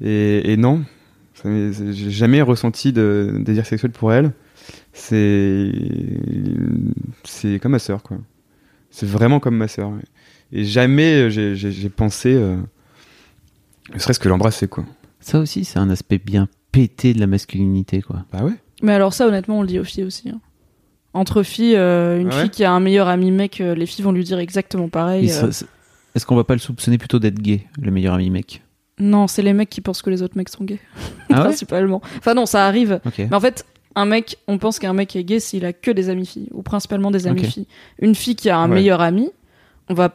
[0.00, 0.84] et, et non,
[1.44, 4.32] j'ai jamais ressenti de désir sexuel pour elle.
[4.92, 5.72] C'est
[7.24, 8.18] c'est comme ma sœur quoi.
[8.90, 9.92] C'est vraiment comme ma sœur.
[10.52, 12.56] Et jamais j'ai j'ai- pensé, euh,
[13.94, 14.84] ne serait-ce que l'embrasser quoi.
[15.20, 18.24] Ça aussi, c'est un aspect bien pété de la masculinité, quoi.
[18.32, 18.54] Bah ouais.
[18.82, 20.28] Mais alors ça honnêtement on le dit aux filles aussi.
[20.30, 20.40] hein.
[21.14, 23.84] Entre filles, euh, une Ah ouais fille qui a un meilleur ami mec, euh, les
[23.86, 25.30] filles vont lui dire exactement pareil.
[25.30, 25.50] Euh.
[26.14, 28.62] Est-ce qu'on va pas le soupçonner plutôt d'être gay, le meilleur ami mec?
[29.02, 30.80] Non, c'est les mecs qui pensent que les autres mecs sont gays,
[31.30, 32.00] Ah ouais principalement.
[32.18, 33.00] Enfin non, ça arrive.
[33.06, 33.18] Ok.
[33.18, 33.64] Mais en fait,
[33.94, 36.62] un mec, on pense qu'un mec est gay s'il a que des amis filles, ou
[36.62, 37.66] principalement des amis filles.
[38.00, 38.76] Une fille qui a un Ouais.
[38.76, 39.30] meilleur ami,
[39.88, 40.14] on va,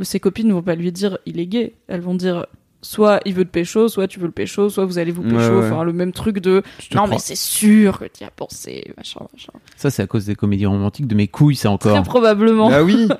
[0.00, 1.74] ses copines ne vont pas lui dire il est gay.
[1.88, 2.46] Elles vont dire
[2.80, 5.36] soit il veut te pécho, soit tu veux le pécho, soit vous allez vous pécho.
[5.36, 5.66] Ouais, ouais.
[5.70, 6.62] Enfin, le même truc de
[6.94, 7.08] non, crois.
[7.08, 9.52] mais c'est sûr que tu y as pensé, machin, machin.
[9.76, 12.04] Ça, c'est à cause des comédies romantiques de mes couilles, c'est Très encore.
[12.04, 12.70] probablement.
[12.70, 13.08] Bah oui.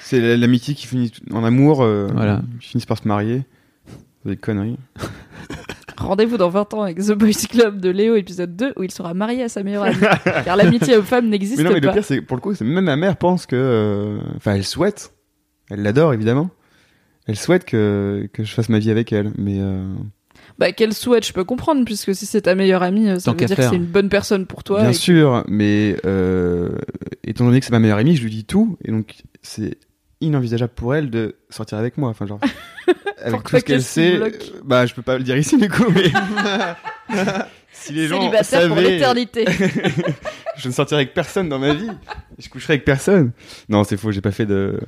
[0.00, 1.82] C'est la- l'amitié qui finit en amour.
[1.82, 2.42] euh, Voilà.
[2.60, 3.42] Ils finissent par se marier.
[4.24, 4.78] Des conneries.
[5.96, 9.14] Rendez-vous dans 20 ans avec The Boys Club de Léo, épisode 2, où il sera
[9.14, 9.96] marié à sa meilleure amie.
[10.44, 11.92] Car l'amitié homme-femme n'existe Mais non, mais le pas.
[11.94, 13.56] pire, c'est pour le coup, c'est même ma mère pense que.
[13.56, 15.14] euh, Enfin, elle souhaite.
[15.70, 16.50] Elle l'adore, évidemment.
[17.26, 19.32] Elle souhaite que, que je fasse ma vie avec elle.
[19.38, 19.58] Mais.
[19.60, 19.94] euh,
[20.58, 23.38] Bah, qu'elle souhaite, je peux comprendre, puisque si c'est ta meilleure amie, euh, ça Tant
[23.38, 24.80] veut dire que c'est une bonne personne pour toi.
[24.80, 25.96] bien et- sûr, mais.
[26.04, 26.70] euh,
[27.22, 28.76] étant donné que c'est ma meilleure amie, je lui dis tout.
[28.84, 29.78] Et donc, c'est
[30.20, 32.08] inenvisageable pour elle de sortir avec moi.
[32.10, 32.40] Enfin, genre.
[33.22, 34.16] avec tout ce qu'elle sait.
[34.20, 34.30] euh,
[34.64, 36.10] Bah, je peux pas le dire ici, du coup, mais.
[37.72, 39.44] si les gens Célibataire pour savaient- l'éternité.
[40.56, 41.88] je ne sortirai avec personne dans ma vie.
[42.38, 43.32] Je coucherai avec personne.
[43.68, 44.78] Non, c'est faux, j'ai pas fait de.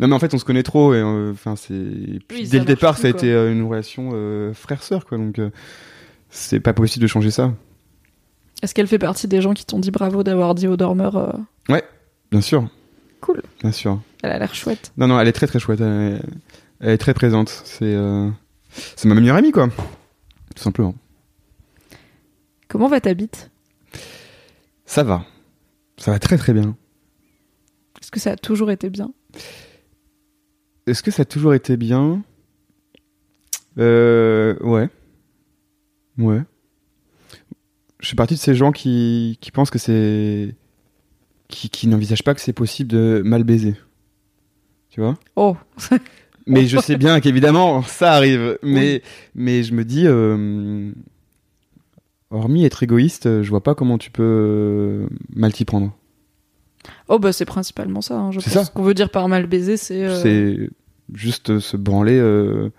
[0.00, 1.72] Non, mais en fait, on se connaît trop et euh, enfin, c'est.
[1.72, 3.20] Puis Oui, ça dès le départ, plus, ça a quoi.
[3.20, 5.18] été euh, une relation euh, frère-sœur, quoi.
[5.18, 5.50] Donc, euh,
[6.30, 7.52] c'est pas possible de changer ça.
[8.62, 11.78] Est-ce qu'elle fait partie des gens qui t'ont dit bravo d'avoir dit au dormeur euh,
[12.30, 12.68] Bien sûr.
[13.24, 13.40] Cool.
[13.62, 14.02] Bien sûr.
[14.22, 14.92] Elle a l'air chouette.
[14.98, 15.80] Non, non, elle est très très chouette.
[15.80, 16.20] Elle est,
[16.80, 17.48] elle est très présente.
[17.64, 17.94] C'est.
[17.94, 18.28] euh,
[18.68, 19.68] C'est ma meilleure amie, quoi.
[20.54, 20.94] Tout simplement.
[22.68, 23.50] Comment va ta bite?
[24.84, 25.24] Ça va.
[25.96, 26.76] Ça va très très bien.
[28.02, 29.10] Est-ce que ça a toujours été bien?
[30.86, 32.22] Est-ce que ça a toujours été bien?
[33.78, 34.54] Euh.
[34.60, 34.90] Ouais.
[36.18, 36.42] Ouais.
[38.00, 40.54] Je suis partie de ces gens qui, qui pensent que c'est.
[41.54, 43.74] Qui, qui n'envisagent pas que c'est possible de mal baiser.
[44.90, 45.16] Tu vois?
[45.36, 45.56] Oh,
[46.46, 48.58] Mais je sais bien qu'évidemment, ça arrive.
[48.62, 49.02] Mais,
[49.34, 50.04] mais je me dis.
[50.06, 50.90] euh,
[52.30, 55.92] hormis être égoïste, je vois pas comment tu peux euh, mal t'y prendre.
[57.08, 58.18] oh bah c'est principalement ça.
[58.18, 58.30] hein.
[58.32, 58.64] Je C'est pense ça.
[58.64, 60.68] ce qu'on veut dire par mal baiser, c'est euh, C'est
[61.12, 62.18] juste se branler.
[62.18, 62.70] euh,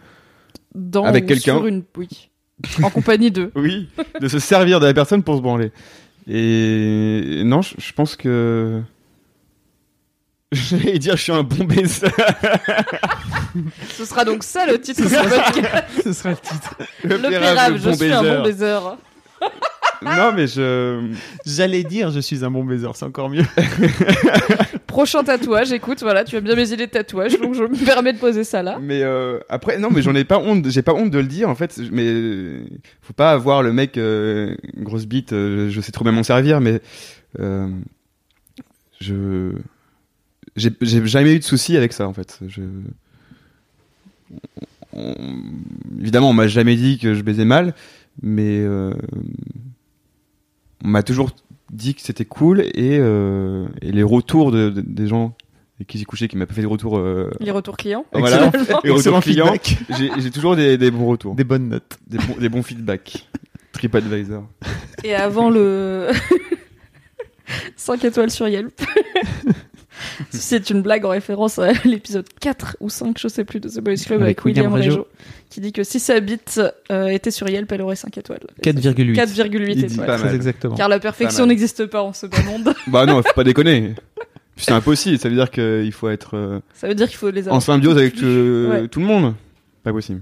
[0.75, 1.55] dans avec quelqu'un.
[1.57, 2.29] sur une oui,
[2.83, 3.51] en compagnie d'eux.
[3.55, 3.87] Oui,
[4.21, 5.71] de se servir de la personne pour se branler.
[6.27, 8.81] Et non, je, je pense que.
[10.51, 12.07] J'allais dire, je suis un bon baiser.
[13.89, 15.85] Ce sera donc ça le titre de ce podcast.
[16.03, 16.75] Ce sera le titre.
[17.03, 18.79] Le pérave, je suis un bon baiser.
[20.01, 21.11] Non, mais je.
[21.45, 23.43] J'allais dire, je suis un bon baiser, c'est encore mieux.
[24.87, 28.13] Prochain tatouage, écoute, voilà, tu as bien mes idées de tatouage, donc je me permets
[28.13, 28.77] de poser ça là.
[28.81, 30.69] Mais euh, après, non, mais j'en ai pas honte.
[30.69, 31.79] J'ai pas honte de le dire, en fait.
[31.91, 32.65] Mais euh,
[33.01, 35.33] faut pas avoir le mec euh, grosse bite.
[35.33, 36.81] euh, je sais trop bien m'en servir, mais
[37.39, 37.67] euh,
[39.01, 39.51] je
[40.55, 42.39] j'ai j'ai jamais eu de soucis avec ça, en fait.
[42.47, 42.61] Je
[44.93, 45.15] on-
[45.99, 47.73] évidemment, on m'a jamais dit que je baisais mal,
[48.21, 48.93] mais euh,
[50.85, 51.31] on m'a toujours
[51.71, 55.35] dit que c'était cool et, euh, et les retours de, de- des gens
[55.77, 58.05] avec qui j'ai couché qui m'ont fait des retours euh, Les retours clients.
[58.13, 58.79] voilà, Excellent.
[58.83, 59.77] les retours clients feedback.
[60.19, 61.97] j'ai toujours des, des bons retours Des bonnes notes.
[62.07, 63.27] des bons, des bons feedbacks
[63.73, 64.43] TripAdvisor
[65.03, 66.09] Et avant le
[67.75, 68.79] 5 étoiles sur Yelp.
[70.29, 73.79] C'est une blague en référence à l'épisode 4 ou 5, je sais plus, de The
[73.79, 75.03] Boys Club avec, Avec William, William
[75.49, 76.59] qui dit que si sa bite
[76.91, 78.39] euh, était sur Yelp, elle aurait 5 étoiles.
[78.63, 79.13] 4,8.
[79.15, 80.35] 4,8 Il dit étoiles.
[80.35, 80.75] exactement.
[80.75, 82.73] Car la perfection n'existe pas en ce bas monde.
[82.87, 83.93] bah non faut pas déconner
[84.57, 87.49] c'est impossible ça veut dire qu'il faut être euh, Ça veut dire qu'il faut les
[87.49, 88.87] en symbiose avec euh, Ouais.
[88.87, 89.35] tout le monde
[89.83, 90.21] pas possible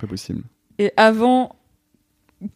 [0.00, 0.42] pas possible
[0.78, 1.54] Et avant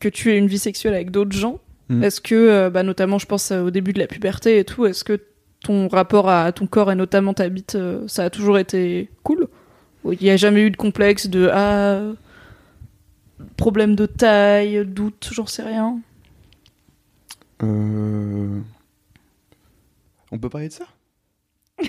[0.01, 1.61] que tu aies une vie sexuelle avec d'autres gens,
[1.91, 2.03] Mm.
[2.03, 4.87] est-ce que, euh, bah, notamment, je pense euh, au début de la puberté et tout,
[4.87, 5.21] est-ce que
[5.65, 9.49] ton rapport à ton corps et notamment ta bite, euh, ça a toujours été cool
[10.05, 12.01] Il n'y a jamais eu de complexe de ah,
[13.57, 15.99] problème de taille, doute, j'en sais rien.
[17.63, 18.61] Euh...
[20.31, 20.85] On peut parler de ça?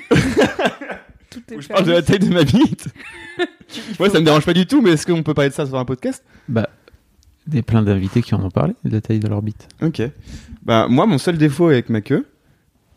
[1.29, 2.87] Tout est Je parle de la taille de ma bite.
[3.99, 5.75] Ouais, ça me dérange pas du tout, mais est-ce qu'on peut parler de ça sur
[5.75, 6.23] un podcast?
[6.47, 6.69] Bah,
[7.47, 9.67] des plein d'invités qui en ont parlé de la taille de leur bite.
[9.81, 10.01] Ok.
[10.63, 12.25] Bah, moi, mon seul défaut avec ma queue,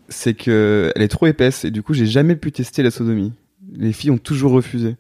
[0.09, 3.32] c'est que elle est trop épaisse et du coup, j'ai jamais pu tester la sodomie.
[3.72, 4.97] Les filles ont toujours refusé.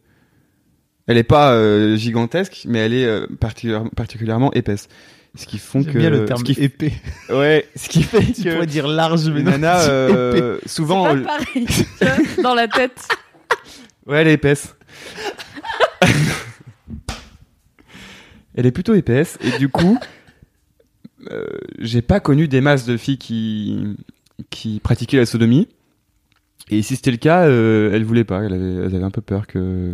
[1.06, 4.88] Elle est pas euh, gigantesque, mais elle est euh, particulière- particulièrement épaisse.
[5.34, 6.92] Ce qui font que bien le terme ce qui, épais.
[7.30, 10.68] ouais, ce qui fait Tu que pourrais dire large, mais c'est euh, épais.
[10.68, 11.66] souvent pas pareil,
[12.42, 13.00] dans la tête.
[14.06, 14.74] Ouais, elle est épaisse.
[18.54, 19.98] elle est plutôt épaisse et du coup,
[21.30, 21.44] euh,
[21.78, 23.96] j'ai pas connu des masses de filles qui
[24.50, 25.68] qui pratiquaient la sodomie.
[26.70, 28.42] Et si c'était le cas, euh, elles voulaient pas.
[28.42, 29.92] Elles avaient un peu peur que,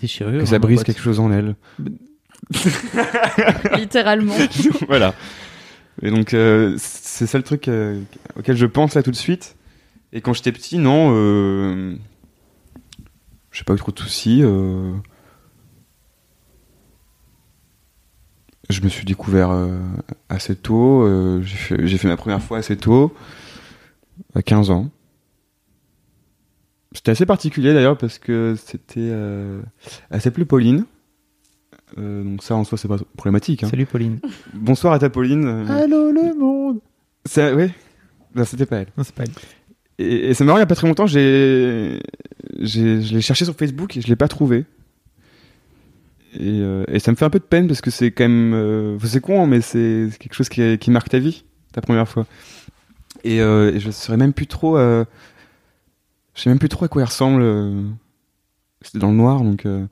[0.00, 0.40] Déchirure.
[0.40, 1.54] que ça hein, brise quelque chose en elles.
[3.76, 4.34] Littéralement.
[4.88, 5.14] voilà.
[6.02, 8.00] Et donc, euh, c'est ça le truc euh,
[8.36, 9.56] auquel je pense là tout de suite.
[10.12, 11.94] Et quand j'étais petit, non, euh,
[13.52, 14.40] j'ai pas eu trop de soucis.
[14.42, 14.92] euh,
[18.70, 19.78] je me suis découvert euh,
[20.28, 21.02] assez tôt.
[21.02, 23.14] euh, j'ai fait, j'ai fait ma première fois assez tôt,
[24.34, 24.90] à 15 ans.
[26.92, 29.00] C'était assez particulier d'ailleurs parce que c'était.
[29.00, 29.60] Euh,
[30.10, 30.84] elle s'appelait Pauline.
[31.98, 33.62] Euh, donc ça en soi c'est pas problématique.
[33.64, 33.68] hein.
[33.68, 34.20] Salut Pauline.
[34.52, 35.46] Bonsoir à ta Pauline.
[35.68, 36.80] Allô le monde.
[37.24, 37.70] ça, ouais.
[38.34, 38.88] Non, c'était pas elle.
[38.96, 39.30] Non, c'est pas elle.
[39.98, 42.00] Et, et c'est marrant, il y a pas très longtemps, j'ai,
[42.58, 44.64] j'ai, je l'ai cherché sur Facebook et je l'ai pas trouvé.
[46.34, 48.54] Et, euh, et ça me fait un peu de peine parce que c'est quand même,
[48.54, 51.80] euh, c'est con, hein, mais c'est c'est quelque chose qui, qui marque ta vie, ta
[51.80, 52.26] première fois.
[53.24, 55.04] Et, euh, et je saurais même plus trop, euh,
[56.34, 57.42] je sais même plus trop à quoi il ressemble.
[57.42, 57.82] euh,
[58.82, 59.66] C'était dans le noir, donc.
[59.66, 59.86] euh,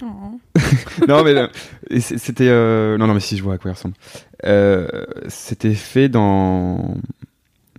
[0.00, 0.38] Oh.
[1.08, 1.48] non mais euh,
[1.98, 3.96] c'était euh, non non mais si je vois à quoi il ressemble.
[4.44, 4.86] Euh,
[5.26, 6.94] c'était fait dans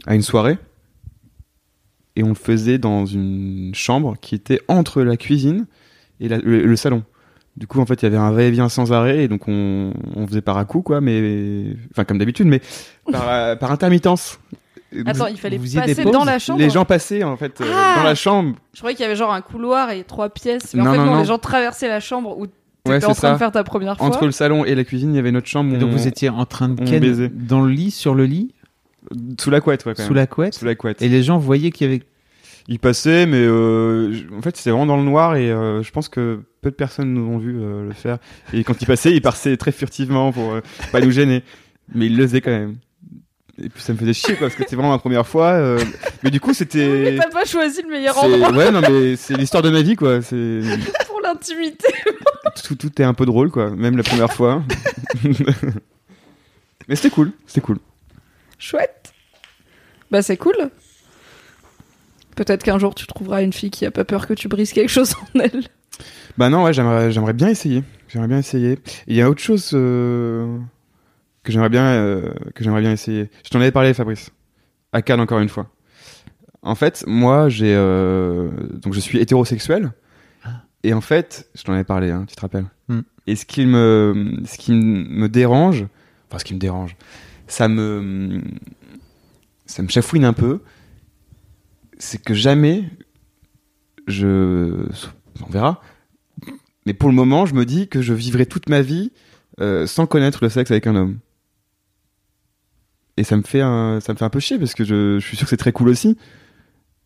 [0.05, 0.57] à une soirée
[2.17, 5.65] et on le faisait dans une chambre qui était entre la cuisine
[6.19, 7.03] et la- le, le salon.
[7.59, 10.25] Du coup en fait il y avait un va-et-vient sans arrêt et donc on, on
[10.25, 12.61] faisait par à coup quoi mais enfin comme d'habitude mais
[13.11, 14.39] par, euh, par intermittence.
[15.05, 16.57] Attends, il fallait vous passer dans la chambre.
[16.59, 18.55] les gens passaient en fait euh, Ah dans la chambre.
[18.73, 20.73] Je croyais qu'il y avait genre un couloir et trois pièces.
[20.73, 21.19] Mais Non, en fait, non, non, non.
[21.19, 22.55] les gens traversaient la chambre où t'étais
[22.89, 24.07] Ouais, en train de faire ta première fois.
[24.07, 25.71] Entre le salon et la cuisine il y avait notre chambre.
[25.73, 27.29] Et où donc on- vous étiez en train de on ken baisait.
[27.29, 28.53] dans le lit, sur le lit,
[29.39, 30.15] sous la couette ouais, quand sous même.
[30.21, 30.55] la couette.
[30.55, 31.01] sous la couette.
[31.01, 32.03] Et les gens voyaient qu'il y avait.
[32.71, 36.07] Il passait, mais euh, en fait, c'était vraiment dans le noir et euh, je pense
[36.07, 38.19] que peu de personnes nous ont vu euh, le faire.
[38.53, 40.53] Et quand il passait, il passait très furtivement pour
[40.91, 41.43] pas nous gêner.
[41.95, 42.75] Mais il le faisait quand même.
[43.59, 45.77] Et puis ça me faisait chier quoi, parce que c'était vraiment ma première fois.
[46.21, 47.17] Mais du coup, Mais c'était.
[47.19, 50.21] t'as pas choisi le meilleur endroit Ouais, non, mais c'est l'histoire de ma vie quoi.
[50.21, 50.61] C'est
[51.07, 51.87] pour l'intimité.
[52.63, 54.61] tout, tout est un peu drôle quoi, même la première fois.
[56.87, 57.79] mais c'était cool, c'était cool.
[58.59, 59.11] Chouette.
[60.11, 60.69] Bah c'est cool.
[62.39, 64.89] Peut-être qu'un jour tu trouveras une fille qui a pas peur que tu brises quelque
[64.89, 65.65] chose en elle.
[66.37, 67.83] Bah non, ouais, j'aimerais, j'aimerais bien essayer.
[68.07, 68.79] J'aimerais bien essayer.
[69.07, 70.57] Il y a autre chose euh,
[71.43, 73.29] que j'aimerais bien, euh, que j'aimerais bien essayer.
[73.43, 74.31] Je t'en avais parlé, Fabrice.
[74.93, 75.69] À Cannes, encore une fois.
[76.61, 79.91] En fait, moi, j'ai, euh, donc je suis hétérosexuel.
[80.83, 82.67] Et en fait, je t'en avais parlé, hein, tu te rappelles.
[82.87, 83.01] Hmm.
[83.27, 85.87] Et ce qui me, ce qui me dérange,
[86.29, 86.95] enfin, ce qui me dérange,
[87.47, 88.41] ça me,
[89.65, 90.61] ça me chafouine un peu.
[91.99, 92.85] C'est que jamais,
[94.07, 94.85] je,
[95.45, 95.81] on verra,
[96.85, 99.11] mais pour le moment, je me dis que je vivrai toute ma vie
[99.59, 101.19] euh, sans connaître le sexe avec un homme.
[103.17, 105.25] Et ça me fait un, ça me fait un peu chier parce que je, je
[105.27, 106.17] suis sûr que c'est très cool aussi.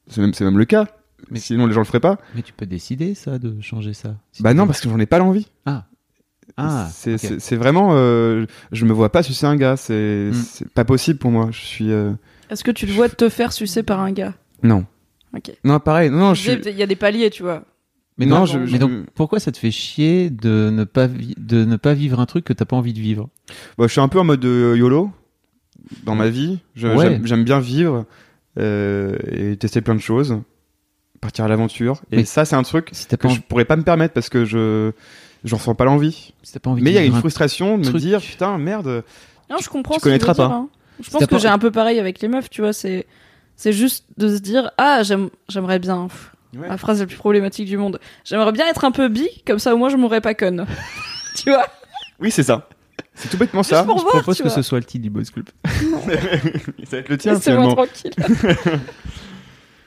[0.08, 0.86] C'est même, c'est même le cas.
[1.32, 2.20] Mais sinon, les gens le feraient pas.
[2.36, 4.16] Mais tu peux décider ça, de changer ça.
[4.32, 4.68] Si bah non, veux.
[4.68, 5.48] parce que j'en ai pas l'envie.
[5.66, 5.88] Ah.
[6.58, 7.92] Ah, c'est vraiment.
[7.94, 9.76] euh, je me vois pas sucer un gars.
[9.78, 10.34] C'est Mm.
[10.34, 11.48] c'est pas possible pour moi.
[11.52, 11.92] Je suis.
[11.92, 12.12] euh,
[12.52, 14.36] Est-ce que tu te vois te faire sucer par un gars?
[14.64, 14.86] Non.
[15.36, 15.52] Ok.
[15.64, 16.10] Non, pareil.
[16.10, 16.52] Non, je suis.
[16.70, 17.64] Il y a des paliers, tu vois.
[18.18, 21.34] Mais Non, non, je- mais donc pourquoi ça te fait chier de ne pas vi-
[21.38, 23.30] de ne pas vivre un truc que t'as pas envie de vivre?
[23.78, 25.10] Bah, je suis un peu en mode euh, YOLO
[26.04, 26.60] dans ma vie.
[26.76, 27.10] Je- Ouais.
[27.10, 28.06] J'aime j'aime bien vivre
[28.60, 30.40] euh, et tester plein de choses,
[31.22, 32.02] partir à l'aventure.
[32.12, 34.30] Et Mais- ça, c'est un truc Si que pas, je pourrais pas me permettre parce
[34.30, 34.92] que je
[35.44, 36.34] j'en ressens pas l'envie.
[36.44, 38.60] si t'as pas envie Mais il y a une frustration de me truc- dire putain
[38.60, 39.04] merde.
[39.50, 39.96] Non, je comprends.
[39.96, 40.54] tu ce connaîtras dire, pas.
[40.54, 40.70] hein.
[41.00, 42.74] Je Si pense que pas- j'ai un peu pareil avec les meufs, tu vois.
[42.74, 43.08] C'est
[43.56, 46.08] c'est juste de se dire ah j'aime j'aimerais bien.
[46.08, 46.68] Pff, Ouais.
[46.70, 48.00] La phrase la plus problématique du monde.
[48.26, 50.68] J'aimerais bien être un peu bi, comme ça au moins je mourrais pas conne.
[51.36, 51.66] tu vois?
[52.20, 52.70] Oui, c'est ça.
[53.16, 53.82] C'est tout bêtement ça.
[53.82, 54.52] Je voir, propose que vois.
[54.52, 55.48] ce soit le titre du Boys Club.
[55.66, 55.72] ça
[56.92, 57.74] va être le tien finalement.
[57.74, 58.12] tranquille.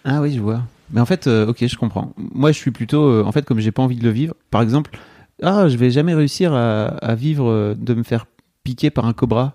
[0.05, 0.63] Ah oui, je vois.
[0.93, 2.13] Mais en fait, euh, ok, je comprends.
[2.17, 4.35] Moi, je suis plutôt, euh, en fait, comme j'ai pas envie de le vivre.
[4.51, 4.97] Par exemple,
[5.43, 8.27] ah, je vais jamais réussir à, à vivre euh, de me faire
[8.63, 9.55] piquer par un cobra.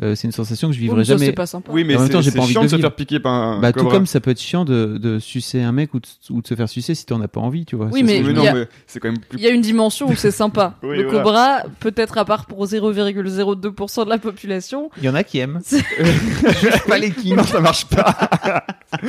[0.00, 1.26] Euh, c'est une sensation que je vivrai ça, jamais.
[1.26, 1.72] c'est pas sympa.
[1.72, 2.88] Oui, mais En même temps, j'ai pas envie chiant de de se vivre.
[2.88, 3.94] faire piquer par un Bah, tout cobra.
[3.94, 6.54] comme ça peut être chiant de, de sucer un mec ou de, ou de se
[6.54, 7.88] faire sucer si t'en as pas envie, tu vois.
[7.92, 9.60] Oui, mais il non, y a- mais c'est quand même plus Il y a une
[9.60, 10.76] dimension où c'est sympa.
[10.84, 11.18] Oui, le voilà.
[11.18, 14.90] cobra, peut-être à part pour 0,02% de la population.
[14.98, 15.60] Il y en a qui aiment.
[16.88, 17.34] Pas les kings.
[17.36, 18.14] Non, ça marche pas.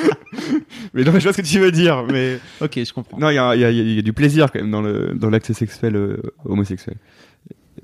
[0.93, 2.03] mais non, mais je vois ce que tu veux dire.
[2.11, 3.17] Mais Ok, je comprends.
[3.19, 4.81] non, il y a, il y, a, il y a du plaisir quand même dans
[4.81, 6.95] le dans l'accès sexuel euh, homosexuel,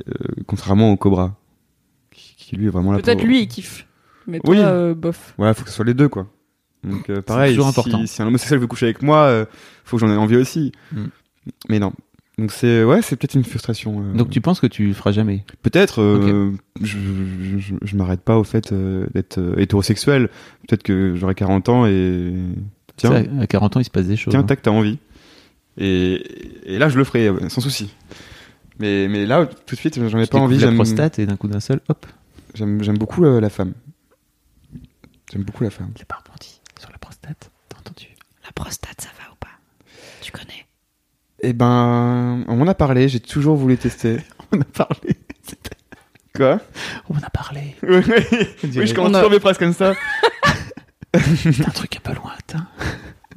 [0.10, 0.12] Euh,
[0.46, 1.36] contrairement au cobra,
[2.50, 3.00] qui, lui est vraiment là.
[3.00, 3.88] Peut-être pour- lui, il kiffe.
[4.28, 4.60] Mais toi, Oui.
[4.62, 5.34] euh, bof.
[5.38, 6.28] Ouais, faut que ce soit les deux quoi.
[6.84, 8.06] Donc euh, pareil, toujours si, important.
[8.06, 9.46] si un homosexuel veut coucher avec moi, euh,
[9.84, 10.72] faut que j'en ai envie aussi.
[10.92, 11.06] Mm.
[11.70, 11.94] Mais non.
[12.38, 14.02] Donc c'est ouais, c'est peut-être une frustration.
[14.04, 15.44] euh, Donc tu penses que tu le feras jamais?
[15.62, 16.52] Peut-être, euh,
[16.82, 20.30] je, je, je, je m'arrête pas au fait euh, d'être euh, hétérosexuel.
[20.68, 22.34] Peut-être que j'aurai 40 ans et
[22.98, 24.32] tiens, Ça, À 40 ans, il se passe des choses.
[24.32, 24.44] tiens, hein.
[24.44, 24.98] tac, t'as envie.
[25.78, 26.24] Et,
[26.66, 27.94] et là, je le ferai sans souci.
[28.80, 30.58] Mais, mais là, tout de suite, j'en ai Je pas envie.
[30.58, 32.06] découvre la prostate et d'un coup d'un seul, hop,
[32.56, 33.74] j'aime, j'aime beaucoup euh, la femme.
[35.32, 35.92] J'aime beaucoup la femme.
[36.02, 37.52] a pas rebondi sur la prostate.
[37.70, 38.08] T'as entendu?
[38.44, 39.48] La prostate, ça va ou pas?
[40.22, 40.66] Tu connais?
[41.42, 43.08] Eh ben, on m'en a parlé.
[43.10, 44.18] J'ai toujours voulu tester.
[44.52, 45.18] On a parlé.
[46.36, 46.60] Quoi?
[47.10, 47.76] On a parlé.
[47.84, 48.02] Oui,
[48.70, 48.88] dirait.
[48.88, 49.94] je commence On a- toujours mes phrases comme ça.
[51.16, 52.68] C'est un truc un peu lointain.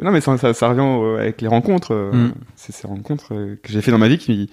[0.00, 1.92] Non, mais ça, ça, ça revient avec les rencontres.
[1.94, 2.34] euh, Mm.
[2.56, 4.50] C'est ces rencontres euh, que j'ai fait dans ma vie qui,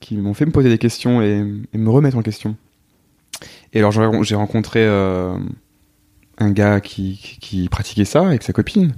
[0.00, 2.56] qui m'ont fait me poser des questions et, et me remettre en question.
[3.72, 3.92] Et alors,
[4.24, 5.36] j'ai rencontré euh,
[6.38, 8.94] un gars qui, qui, qui pratiquait ça avec sa copine.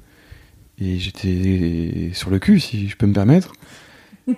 [0.78, 3.52] Et j'étais sur le cul, si je peux me permettre.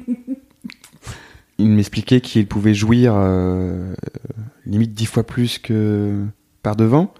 [1.58, 3.94] Il m'expliquait qu'il pouvait jouir euh,
[4.66, 6.24] limite dix fois plus que
[6.62, 7.12] par devant.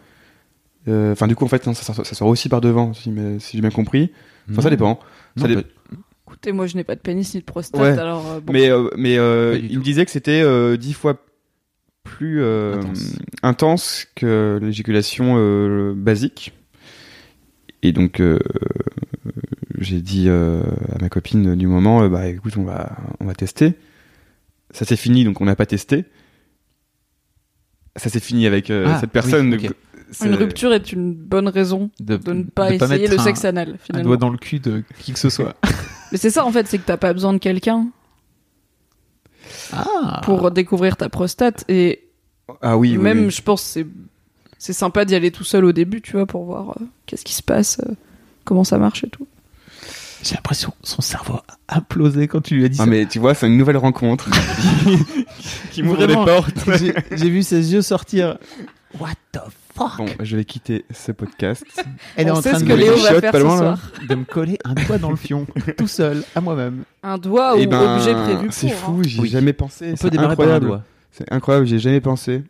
[0.88, 3.12] Euh, Enfin, du coup, en fait, non, ça, sort- ça sort aussi par devant, si,
[3.52, 4.10] j'ai bien compris.
[4.50, 4.98] Enfin, ça dépend.
[5.36, 5.62] Non, Ça dé- bah,
[6.26, 7.98] Écoutez, moi, je n'ai pas de pénis ni de prostate, Ouais.
[7.98, 8.52] alors euh, bon.
[8.52, 9.78] Mais, euh, euh, il tout.
[9.78, 11.20] me disait que c'était euh, dix fois
[12.04, 13.16] plus euh, Intense.
[13.42, 16.52] intense que l'éjaculation euh, basique.
[17.82, 18.38] Et donc, euh,
[19.78, 20.62] j'ai dit euh,
[20.94, 23.74] à ma copine du moment, euh, bah écoute, on va, on va tester.
[24.70, 26.04] Ça s'est fini, donc on n'a pas testé.
[27.96, 29.52] Ça s'est fini avec euh, Ah, cette personne.
[29.54, 29.68] oui,
[30.24, 33.44] Une rupture est une bonne raison de, de ne pas de essayer le un- sexe
[33.44, 34.06] anal, Un finalement.
[34.08, 35.56] doigt dans le cul de qui que ce soit.
[36.10, 37.88] Mais c'est ça, en fait, c'est que t'as pas besoin de quelqu'un
[39.72, 41.64] Ah pour découvrir ta prostate.
[41.68, 42.08] Et
[42.60, 43.30] Ah oui, oui, même, oui.
[43.30, 43.86] je pense, c'est
[44.58, 47.34] c'est sympa d'y aller tout seul au début, tu vois, pour voir euh, qu'est-ce qui
[47.34, 47.92] se passe, euh,
[48.44, 49.26] comment ça marche et tout.
[50.22, 52.90] J'ai l'impression que son cerveau a implosé quand tu lui as dit Ah ça.
[52.90, 54.30] mais tu vois, c'est une nouvelle rencontre
[55.72, 56.54] qui m'ouvre des portes.
[57.10, 58.38] J'ai vu ses yeux sortir.
[58.98, 59.40] What the
[59.74, 59.96] fuck?
[59.98, 61.64] Bon, je vais quitter ce podcast.
[62.16, 63.42] Elle est On en sait train ce de que me, Léo va faire pas ce
[63.42, 63.76] loin, là.
[63.76, 63.92] soir.
[64.08, 65.46] de me coller un doigt dans le fion,
[65.78, 66.84] tout seul, à moi-même.
[67.02, 68.52] Un doigt Eh ou ben, objet prévu pour.
[68.54, 68.74] C'est hein.
[68.76, 69.28] fou, j'y ai Oui.
[69.28, 69.92] jamais pensé.
[69.92, 70.66] On C'est peut démarrer par un incroyable.
[70.66, 70.82] doigt.
[71.10, 72.42] C'est incroyable, j'y ai jamais pensé.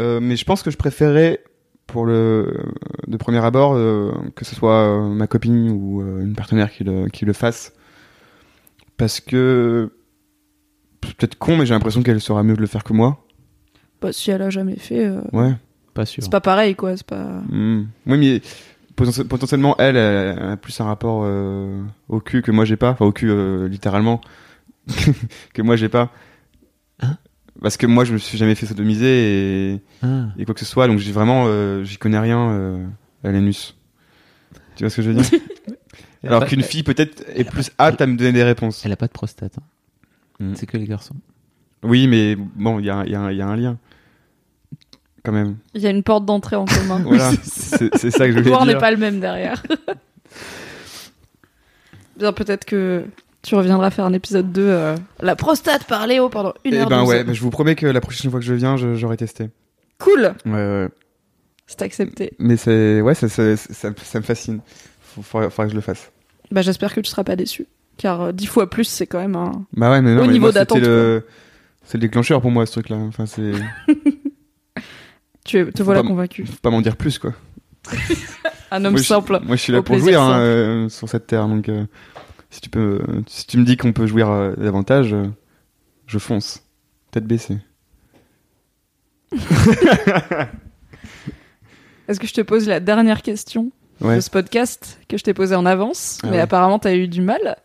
[0.00, 1.42] Euh, mais je pense que je préférais,
[1.86, 2.54] pour le
[3.06, 6.84] de premier abord, euh, que ce soit euh, ma copine ou euh, une partenaire qui
[6.84, 7.72] le, qui le fasse.
[8.96, 9.92] Parce que,
[11.00, 13.24] peut-être con, mais j'ai l'impression qu'elle saura mieux de le faire que moi.
[14.00, 15.52] Bah, si elle a jamais fait, euh, Ouais.
[15.94, 16.22] Pas sûr.
[16.22, 16.96] c'est pas pareil, quoi.
[16.96, 17.42] C'est pas.
[17.50, 17.86] Hmm.
[18.06, 18.40] Oui, mais
[18.96, 22.90] poten- potentiellement, elle, elle a plus un rapport euh, au cul que moi j'ai pas.
[22.90, 24.20] Enfin, au cul, euh, littéralement.
[25.54, 26.10] que moi j'ai pas.
[27.00, 27.16] Hein?
[27.60, 30.26] Parce que moi, je me suis jamais fait sodomiser et, Ah.
[30.38, 30.86] et quoi que ce soit.
[30.86, 32.86] Donc, j'ai vraiment, euh, j'y connais rien euh,
[33.24, 33.76] à l'anus.
[34.76, 35.40] Tu vois ce que je veux dire?
[36.24, 38.84] Alors qu'une fille, peut-être, est plus apte à me donner des réponses.
[38.86, 39.56] Elle a pas de prostate.
[39.58, 40.44] hein.
[40.44, 40.54] Mm.
[40.54, 41.16] C'est que les garçons.
[41.82, 43.76] Oui, mais bon, il y a, il y a un- il y a un lien.
[45.24, 45.56] Quand même.
[45.74, 47.00] Il y a une porte d'entrée en commun.
[47.04, 47.30] Voilà.
[47.42, 48.80] c'est ça que je Le voulais pouvoir n'est dire.
[48.80, 49.62] pas le même derrière.
[52.18, 53.04] Bien, peut-être que
[53.42, 56.88] Tu reviendras faire un épisode 2, euh, la prostate par Léo pendant une Eh heure.
[56.88, 59.48] ben ouais, bah, je vous promets que la prochaine fois que je viens, j'aurai testé.
[59.98, 60.88] Cool, Ouais, ouais.
[61.66, 62.32] c'est accepté.
[62.38, 64.60] Mais c'est, ouais, ça, ça, ça, ça me fascine.
[65.00, 66.10] Faut, faudra, faudra que je le fasse.
[66.50, 67.66] Bah j'espère que tu seras pas déçu,
[67.98, 69.66] car euh, dix fois plus c'est quand même un.
[69.74, 71.26] Bah ouais, mais non, mais niveau d'attente, le,
[71.84, 72.96] c'est le déclencheur pour moi ce truc-là.
[72.96, 73.52] Enfin, c'est,
[75.48, 76.44] Tu es- te Faut voilà pas convaincu.
[76.46, 77.32] faut pas m'en dire plus quoi.
[78.70, 79.40] Un homme moi, je, simple.
[79.44, 81.86] moi, je suis là pour jouir hein, euh, sur cette terre, donc euh,
[82.50, 85.24] si tu peux, si tu me dis qu'on peut jouir euh, davantage, euh,
[86.06, 86.62] je fonce,
[87.10, 87.56] tête baissée.
[92.08, 93.70] Est-ce que je te pose la dernière question
[94.00, 94.14] Ouais.
[94.16, 96.40] de ce podcast que je t'ai posée en avance, Ah mais ouais.
[96.40, 97.56] apparemment t'as eu du mal.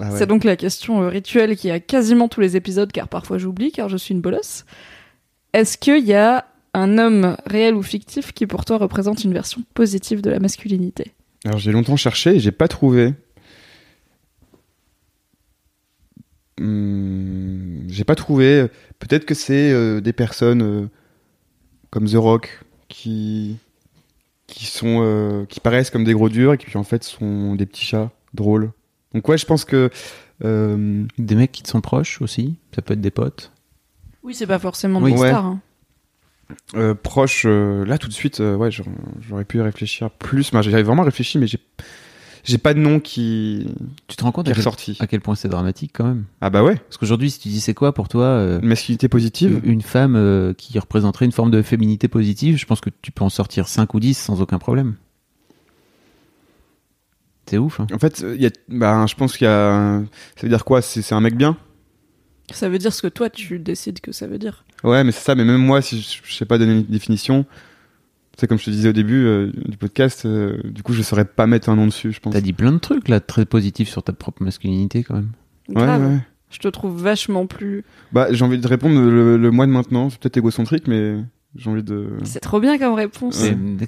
[0.00, 0.18] Ah ouais.
[0.18, 3.70] C'est donc la question euh, rituelle qui a quasiment tous les épisodes, car parfois j'oublie,
[3.70, 4.64] car je suis une bolosse.
[5.52, 6.44] Est-ce qu'il y a
[6.76, 11.12] un homme réel ou fictif qui pour toi représente une version positive de la masculinité
[11.44, 13.14] Alors j'ai longtemps cherché et j'ai pas trouvé.
[16.58, 18.66] Hmm, j'ai pas trouvé.
[18.98, 20.86] Peut-être que c'est euh, des personnes euh,
[21.90, 23.56] comme The Rock qui
[24.46, 27.66] qui sont euh, qui paraissent comme des gros durs et qui en fait sont des
[27.66, 28.70] petits chats drôles.
[29.12, 29.90] Donc ouais, je pense que
[30.44, 33.52] euh, Des mecs qui te sont proches aussi, ça peut être des potes.
[34.22, 35.12] Oui, c'est pas forcément Oui.
[35.12, 35.28] des Ouais.
[35.28, 35.44] stars.
[35.44, 35.60] hein.
[36.74, 40.52] Euh, proche euh, là tout de suite, euh, ouais, j'aurais pu y réfléchir plus.
[40.52, 41.58] Mais j'avais vraiment réfléchi, mais j'ai
[42.44, 43.66] j'ai pas de nom qui,
[44.06, 44.96] Tu te rends compte qui à est quel, ressorti.
[45.00, 47.60] à quel point c'est dramatique quand même Ah bah ouais, Parce qu'aujourd'hui, si tu dis
[47.60, 49.60] c'est quoi pour toi euh, une masculinité positive.
[49.64, 53.24] une femme euh, qui représenterait une forme de féminité positive, je pense que tu peux
[53.24, 54.94] en sortir 5 ou 10 sans aucun problème.
[57.46, 60.02] C'est ouf, hein En fait, il y a, bah, je pense qu'il y a.
[60.36, 60.82] Ça veut dire quoi?
[60.82, 61.56] C'est c'est un mec bien?
[62.52, 64.64] Ça veut dire ce que toi tu décides que ça veut dire.
[64.84, 65.34] Ouais, mais c'est ça.
[65.34, 67.44] Mais même moi, si je, je sais pas donner une définition,
[68.36, 71.24] c'est comme je te disais au début euh, du podcast, euh, du coup, je saurais
[71.24, 72.32] pas mettre un nom dessus, je pense.
[72.34, 75.30] T'as dit plein de trucs là, très positifs sur ta propre masculinité quand même.
[75.68, 76.02] Ouais, Grave.
[76.02, 76.18] ouais.
[76.50, 77.84] Je te trouve vachement plus.
[78.12, 80.10] Bah, j'ai envie de répondre le, le mois de maintenant.
[80.10, 81.16] C'est peut-être égocentrique, mais
[81.56, 82.10] j'ai envie de.
[82.22, 83.34] C'est trop bien comme réponse.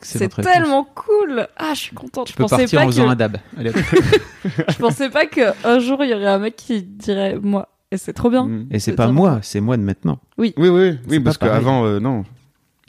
[0.02, 0.44] C'est réponse.
[0.44, 1.46] tellement cool.
[1.56, 2.26] Ah, je suis contente.
[2.26, 3.36] Tu Je peux pensais partir pas en faisant que un dab.
[3.56, 3.76] Allez, hop.
[4.68, 7.68] je pensais pas que un jour il y aurait un mec qui dirait moi.
[7.90, 8.44] Et c'est trop bien.
[8.46, 8.66] Mm.
[8.70, 10.18] Et c'est pas moi, c'est moi de maintenant.
[10.36, 12.24] Oui, oui, oui, C'est parce qu'avant, euh, non.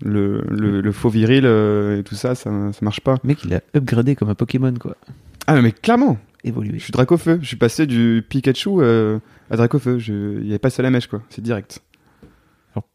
[0.01, 3.15] Le, le, le faux viril euh, et tout ça, ça, ça marche pas.
[3.23, 4.95] Le mec, il a upgradé comme un Pokémon quoi.
[5.45, 6.79] Ah, mais clairement, Évolué.
[6.79, 7.37] je suis Dracofeu.
[7.41, 9.19] Je suis passé du Pikachu euh,
[9.51, 9.99] à Dracofeu.
[9.99, 10.39] Je...
[10.39, 11.21] Il y avait pas Salamèche, quoi.
[11.29, 11.79] C'est direct.
[12.73, 12.87] Alors-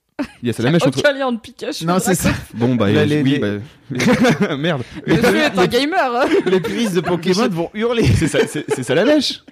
[0.42, 0.98] Il y a Salamèche entre.
[1.00, 1.84] Aucun lien de Pikachu.
[1.84, 2.30] Non, c'est ça.
[2.54, 4.56] Bon, bah, les- oui, les- bah...
[4.56, 4.82] Merde.
[5.06, 5.98] Monsieur est un gamer.
[6.16, 6.26] hein.
[6.46, 8.04] Les puristes de Pokémon vont hurler.
[8.06, 9.44] C'est ça, c'est Salamèche.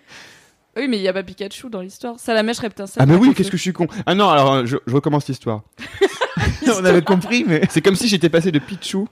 [0.77, 2.19] Oui, mais il y a pas Pikachu dans l'histoire.
[2.19, 3.03] Salamèche reptincelle.
[3.03, 3.87] Ah, mais oui, qu'est-ce que je suis con.
[4.07, 5.63] Ah non, alors, euh, je, je recommence l'histoire.
[6.67, 7.63] On avait compris, mais.
[7.69, 9.05] C'est comme si j'étais passé de Pichu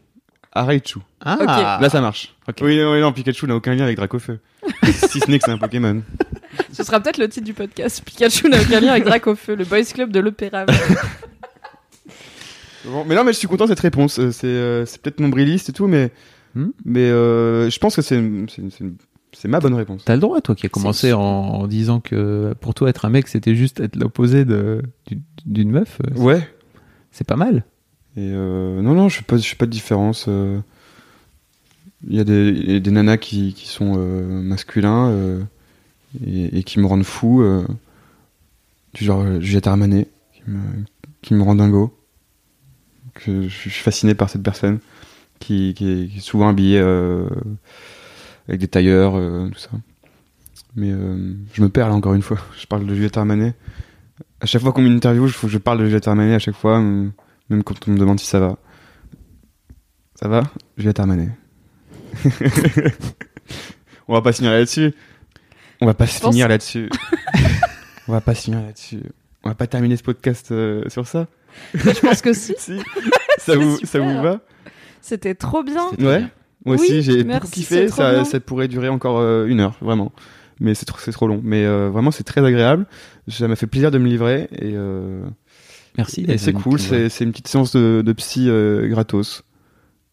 [0.52, 1.00] à Raichu.
[1.20, 2.34] Ah Là, ça marche.
[2.48, 2.56] Ok.
[2.62, 4.38] Oui, non, oui, non, Pikachu n'a aucun lien avec Dracofeu.
[4.84, 6.02] si ce n'est que c'est un Pokémon.
[6.72, 8.02] Ce sera peut-être le titre du podcast.
[8.04, 10.64] Pikachu n'a aucun lien avec Dracofeu, le boys club de l'opéra.
[12.86, 14.18] Bon, mais non, mais je suis content de cette réponse.
[14.18, 16.10] Euh, C'est euh, c'est peut-être nombriliste et tout, mais,
[16.54, 16.70] Hmm.
[16.84, 18.96] mais euh, je pense que c'est une- c'est une- c'est une-
[19.32, 20.04] c'est ma bonne réponse.
[20.04, 23.10] T'as le droit, toi, qui a commencé en, en disant que pour toi, être un
[23.10, 25.98] mec, c'était juste être l'opposé d'une- meuf.
[26.06, 26.48] euh, Ouais.
[27.12, 27.64] C'est pas mal.
[28.16, 30.26] Et euh, non, non, je fais pas, je fais pas de différence.
[30.28, 30.60] euh.
[32.08, 35.42] Il y a des, il y a des nanas qui, qui sont euh, masculins euh,
[36.26, 37.42] et, et qui me rendent fou.
[37.42, 37.66] euh,
[38.94, 40.58] du genre Juliette Armanet, qui me,
[41.22, 41.96] qui me rend dingo.
[43.14, 44.78] Que je suis fasciné par cette personne
[45.40, 47.28] qui, qui, est, qui est souvent habillée euh,
[48.50, 49.70] avec des tailleurs, euh, tout ça.
[50.74, 52.38] Mais euh, je me perds là encore une fois.
[52.60, 53.54] Je parle de Juliette Armanet.
[54.40, 56.80] À chaque fois qu'on m'interviewe, que je parle de Juliette Armanet à chaque fois.
[56.80, 57.12] même
[57.64, 58.56] quand on me demande si ça va.
[60.16, 60.42] Ça va
[60.76, 61.28] Juliette Armanet.
[64.08, 64.94] on va pas finir là-dessus.
[65.80, 66.90] On va pas se finir là-dessus.
[68.08, 69.02] on va pas se finir là-dessus.
[69.44, 71.28] On va pas terminer ce podcast euh, sur ça.
[71.74, 72.54] Je pense que si.
[72.58, 72.78] Si
[73.38, 73.88] ça vous, super.
[73.88, 74.40] ça vous va?
[75.00, 75.88] C'était trop bien.
[75.98, 76.24] Ouais.
[76.64, 77.88] Moi Oui, aussi, j'ai merci, beaucoup kiffé.
[77.88, 80.12] Ça, pourrait durer encore euh, une heure, vraiment.
[80.60, 81.40] Mais c'est trop, c'est trop long.
[81.42, 82.86] Mais euh, vraiment, c'est très agréable.
[83.28, 85.22] Ça m'a fait plaisir de me livrer et, euh,
[85.96, 86.26] Merci.
[86.28, 86.78] et c'est cool.
[86.78, 89.42] tu C'est une petite séance de, de psy euh, gratos.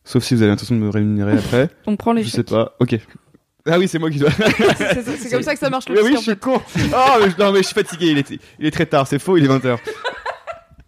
[0.05, 1.69] Sauf si vous avez l'intention de me rémunérer après.
[1.85, 2.75] On prend les Je sais pas.
[2.79, 2.97] Ok.
[3.69, 4.29] Ah oui, c'est moi qui dois.
[4.77, 6.61] C'est comme ça que ça marche le psy, oui, je suis con.
[6.93, 8.11] Oh, mais non, mais je suis fatigué.
[8.11, 9.05] Il est, il est très tard.
[9.05, 9.35] C'est faux.
[9.35, 9.77] Il est 20h.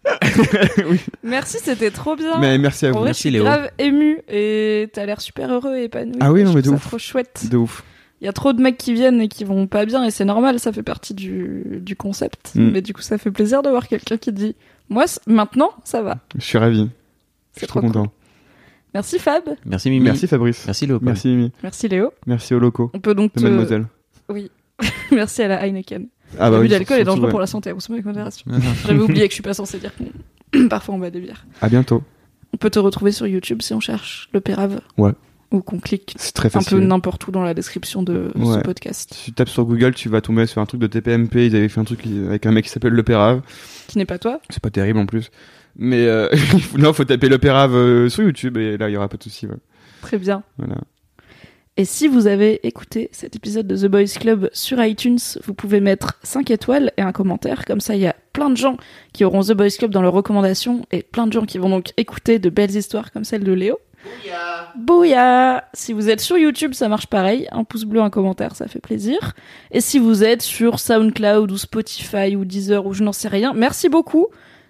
[0.89, 0.99] oui.
[1.23, 2.39] Merci, c'était trop bien.
[2.39, 2.99] Mais merci à en vous.
[2.99, 3.43] vrai, Merci, je suis Léo.
[3.43, 6.17] grave ému et t'as l'air super heureux et épanoui.
[6.19, 6.81] Ah oui, non, mais de ouf.
[6.81, 7.47] trop chouette.
[7.49, 7.83] De ouf.
[8.21, 10.25] Il y a trop de mecs qui viennent et qui vont pas bien et c'est
[10.25, 12.51] normal, ça fait partie du, du concept.
[12.55, 12.71] Mm.
[12.71, 14.55] Mais du coup, ça fait plaisir de voir quelqu'un qui dit
[14.89, 16.17] Moi, maintenant, ça va.
[16.37, 16.89] Je suis ravi.
[17.53, 18.11] Je suis trop trop content.
[18.93, 19.43] Merci Fab.
[19.65, 20.03] Merci Mimi.
[20.03, 20.65] Merci Fabrice.
[20.65, 21.05] Merci Léopold.
[21.05, 21.51] Merci Mimi.
[21.63, 22.11] Merci Léo.
[22.25, 23.43] Merci aux locaux On peut donc de te...
[23.45, 23.85] Mademoiselle.
[24.29, 24.49] Oui.
[25.11, 26.07] Merci à la Heineken.
[26.37, 27.29] Ah L'abus oui, d'alcool est dangereux ouais.
[27.31, 28.45] pour la santé, on se met avec modération.
[28.85, 31.45] J'avais oublié que je suis pas censé dire qu'on- parfois on boit des bières.
[31.61, 32.03] À bientôt.
[32.53, 34.81] On peut te retrouver sur YouTube si on cherche le Pérave.
[34.97, 35.11] Ouais.
[35.51, 39.13] Ou qu'on clique C'est très un peu n'importe où dans la description de ce podcast,
[39.15, 41.47] Si tu tapes sur Google, tu vas tomber sur un truc de TPMP.
[41.47, 43.41] Ils avaient fait un truc avec un mec qui s'appelle Le Pérave.
[43.87, 44.39] qui n'est pas toi.
[44.51, 45.31] C'est pas terrible en plus.
[45.75, 48.93] Mais euh, il faut- non, faut taper Le Pérave euh, sur YouTube et là, il
[48.93, 49.47] y aura pas de souci.
[49.47, 49.55] ouais.
[50.01, 50.43] Très bien.
[50.59, 50.75] Voilà.
[51.79, 55.79] Et si vous avez écouté cet épisode de The Boys Club sur iTunes, vous pouvez
[55.79, 57.63] mettre 5 étoiles et un commentaire.
[57.63, 58.75] Comme ça, il y a plein de gens
[59.13, 61.93] qui auront The Boys Club dans leurs recommandations et plein de gens qui vont donc
[61.95, 63.79] écouter de belles histoires comme celle de Léo.
[64.75, 67.47] Bouya Si vous êtes sur YouTube, ça marche pareil.
[67.53, 69.33] Un pouce bleu, un commentaire, ça fait plaisir.
[69.71, 73.53] Et si vous êtes sur SoundCloud ou Spotify ou Deezer ou je n'en sais rien,
[73.53, 74.27] merci beaucoup.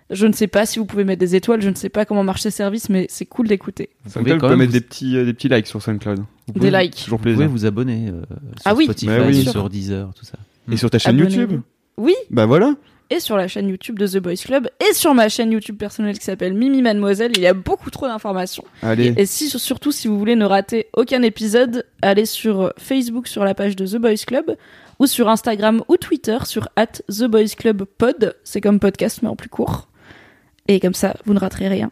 [0.09, 2.23] Je ne sais pas si vous pouvez mettre des étoiles, je ne sais pas comment
[2.23, 3.89] marche ces services, mais c'est cool d'écouter.
[4.05, 6.19] Vous SoundCloud, peut même mettre vous- des petits, euh, des petits likes sur SoundCloud.
[6.53, 6.95] Vous Des likes.
[7.03, 7.51] Toujours Vous pouvez plaisir.
[7.51, 8.85] vous abonner euh, sur Ah oui.
[8.85, 9.43] Spotify, Bah oui.
[9.45, 10.37] sur Deezer, tout ça.
[10.71, 11.17] Et sur ta chaîne.
[11.17, 11.61] YouTube.
[11.97, 12.73] Oui, Bah voilà.
[13.11, 16.17] et sur la chaîne YouTube de The Boys Club et sur ma chaîne YouTube personnelle
[16.17, 17.31] qui s'appelle Mimi Mademoiselle.
[17.35, 18.63] Il y a beaucoup trop d'informations.
[18.81, 19.13] Allez.
[19.17, 23.53] Et si, surtout, si vous voulez ne rater aucun épisode, allez sur Facebook sur la
[23.53, 24.55] page de The Boys Club
[24.99, 28.35] ou sur Instagram ou Twitter sur at The Boys Club Pod.
[28.43, 29.87] C'est comme podcast mais en plus court.
[30.69, 31.89] Et comme ça, vous ne raterez rien.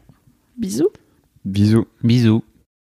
[0.55, 0.91] Bisous.
[1.43, 1.87] Bisous.
[2.03, 2.43] Bisous.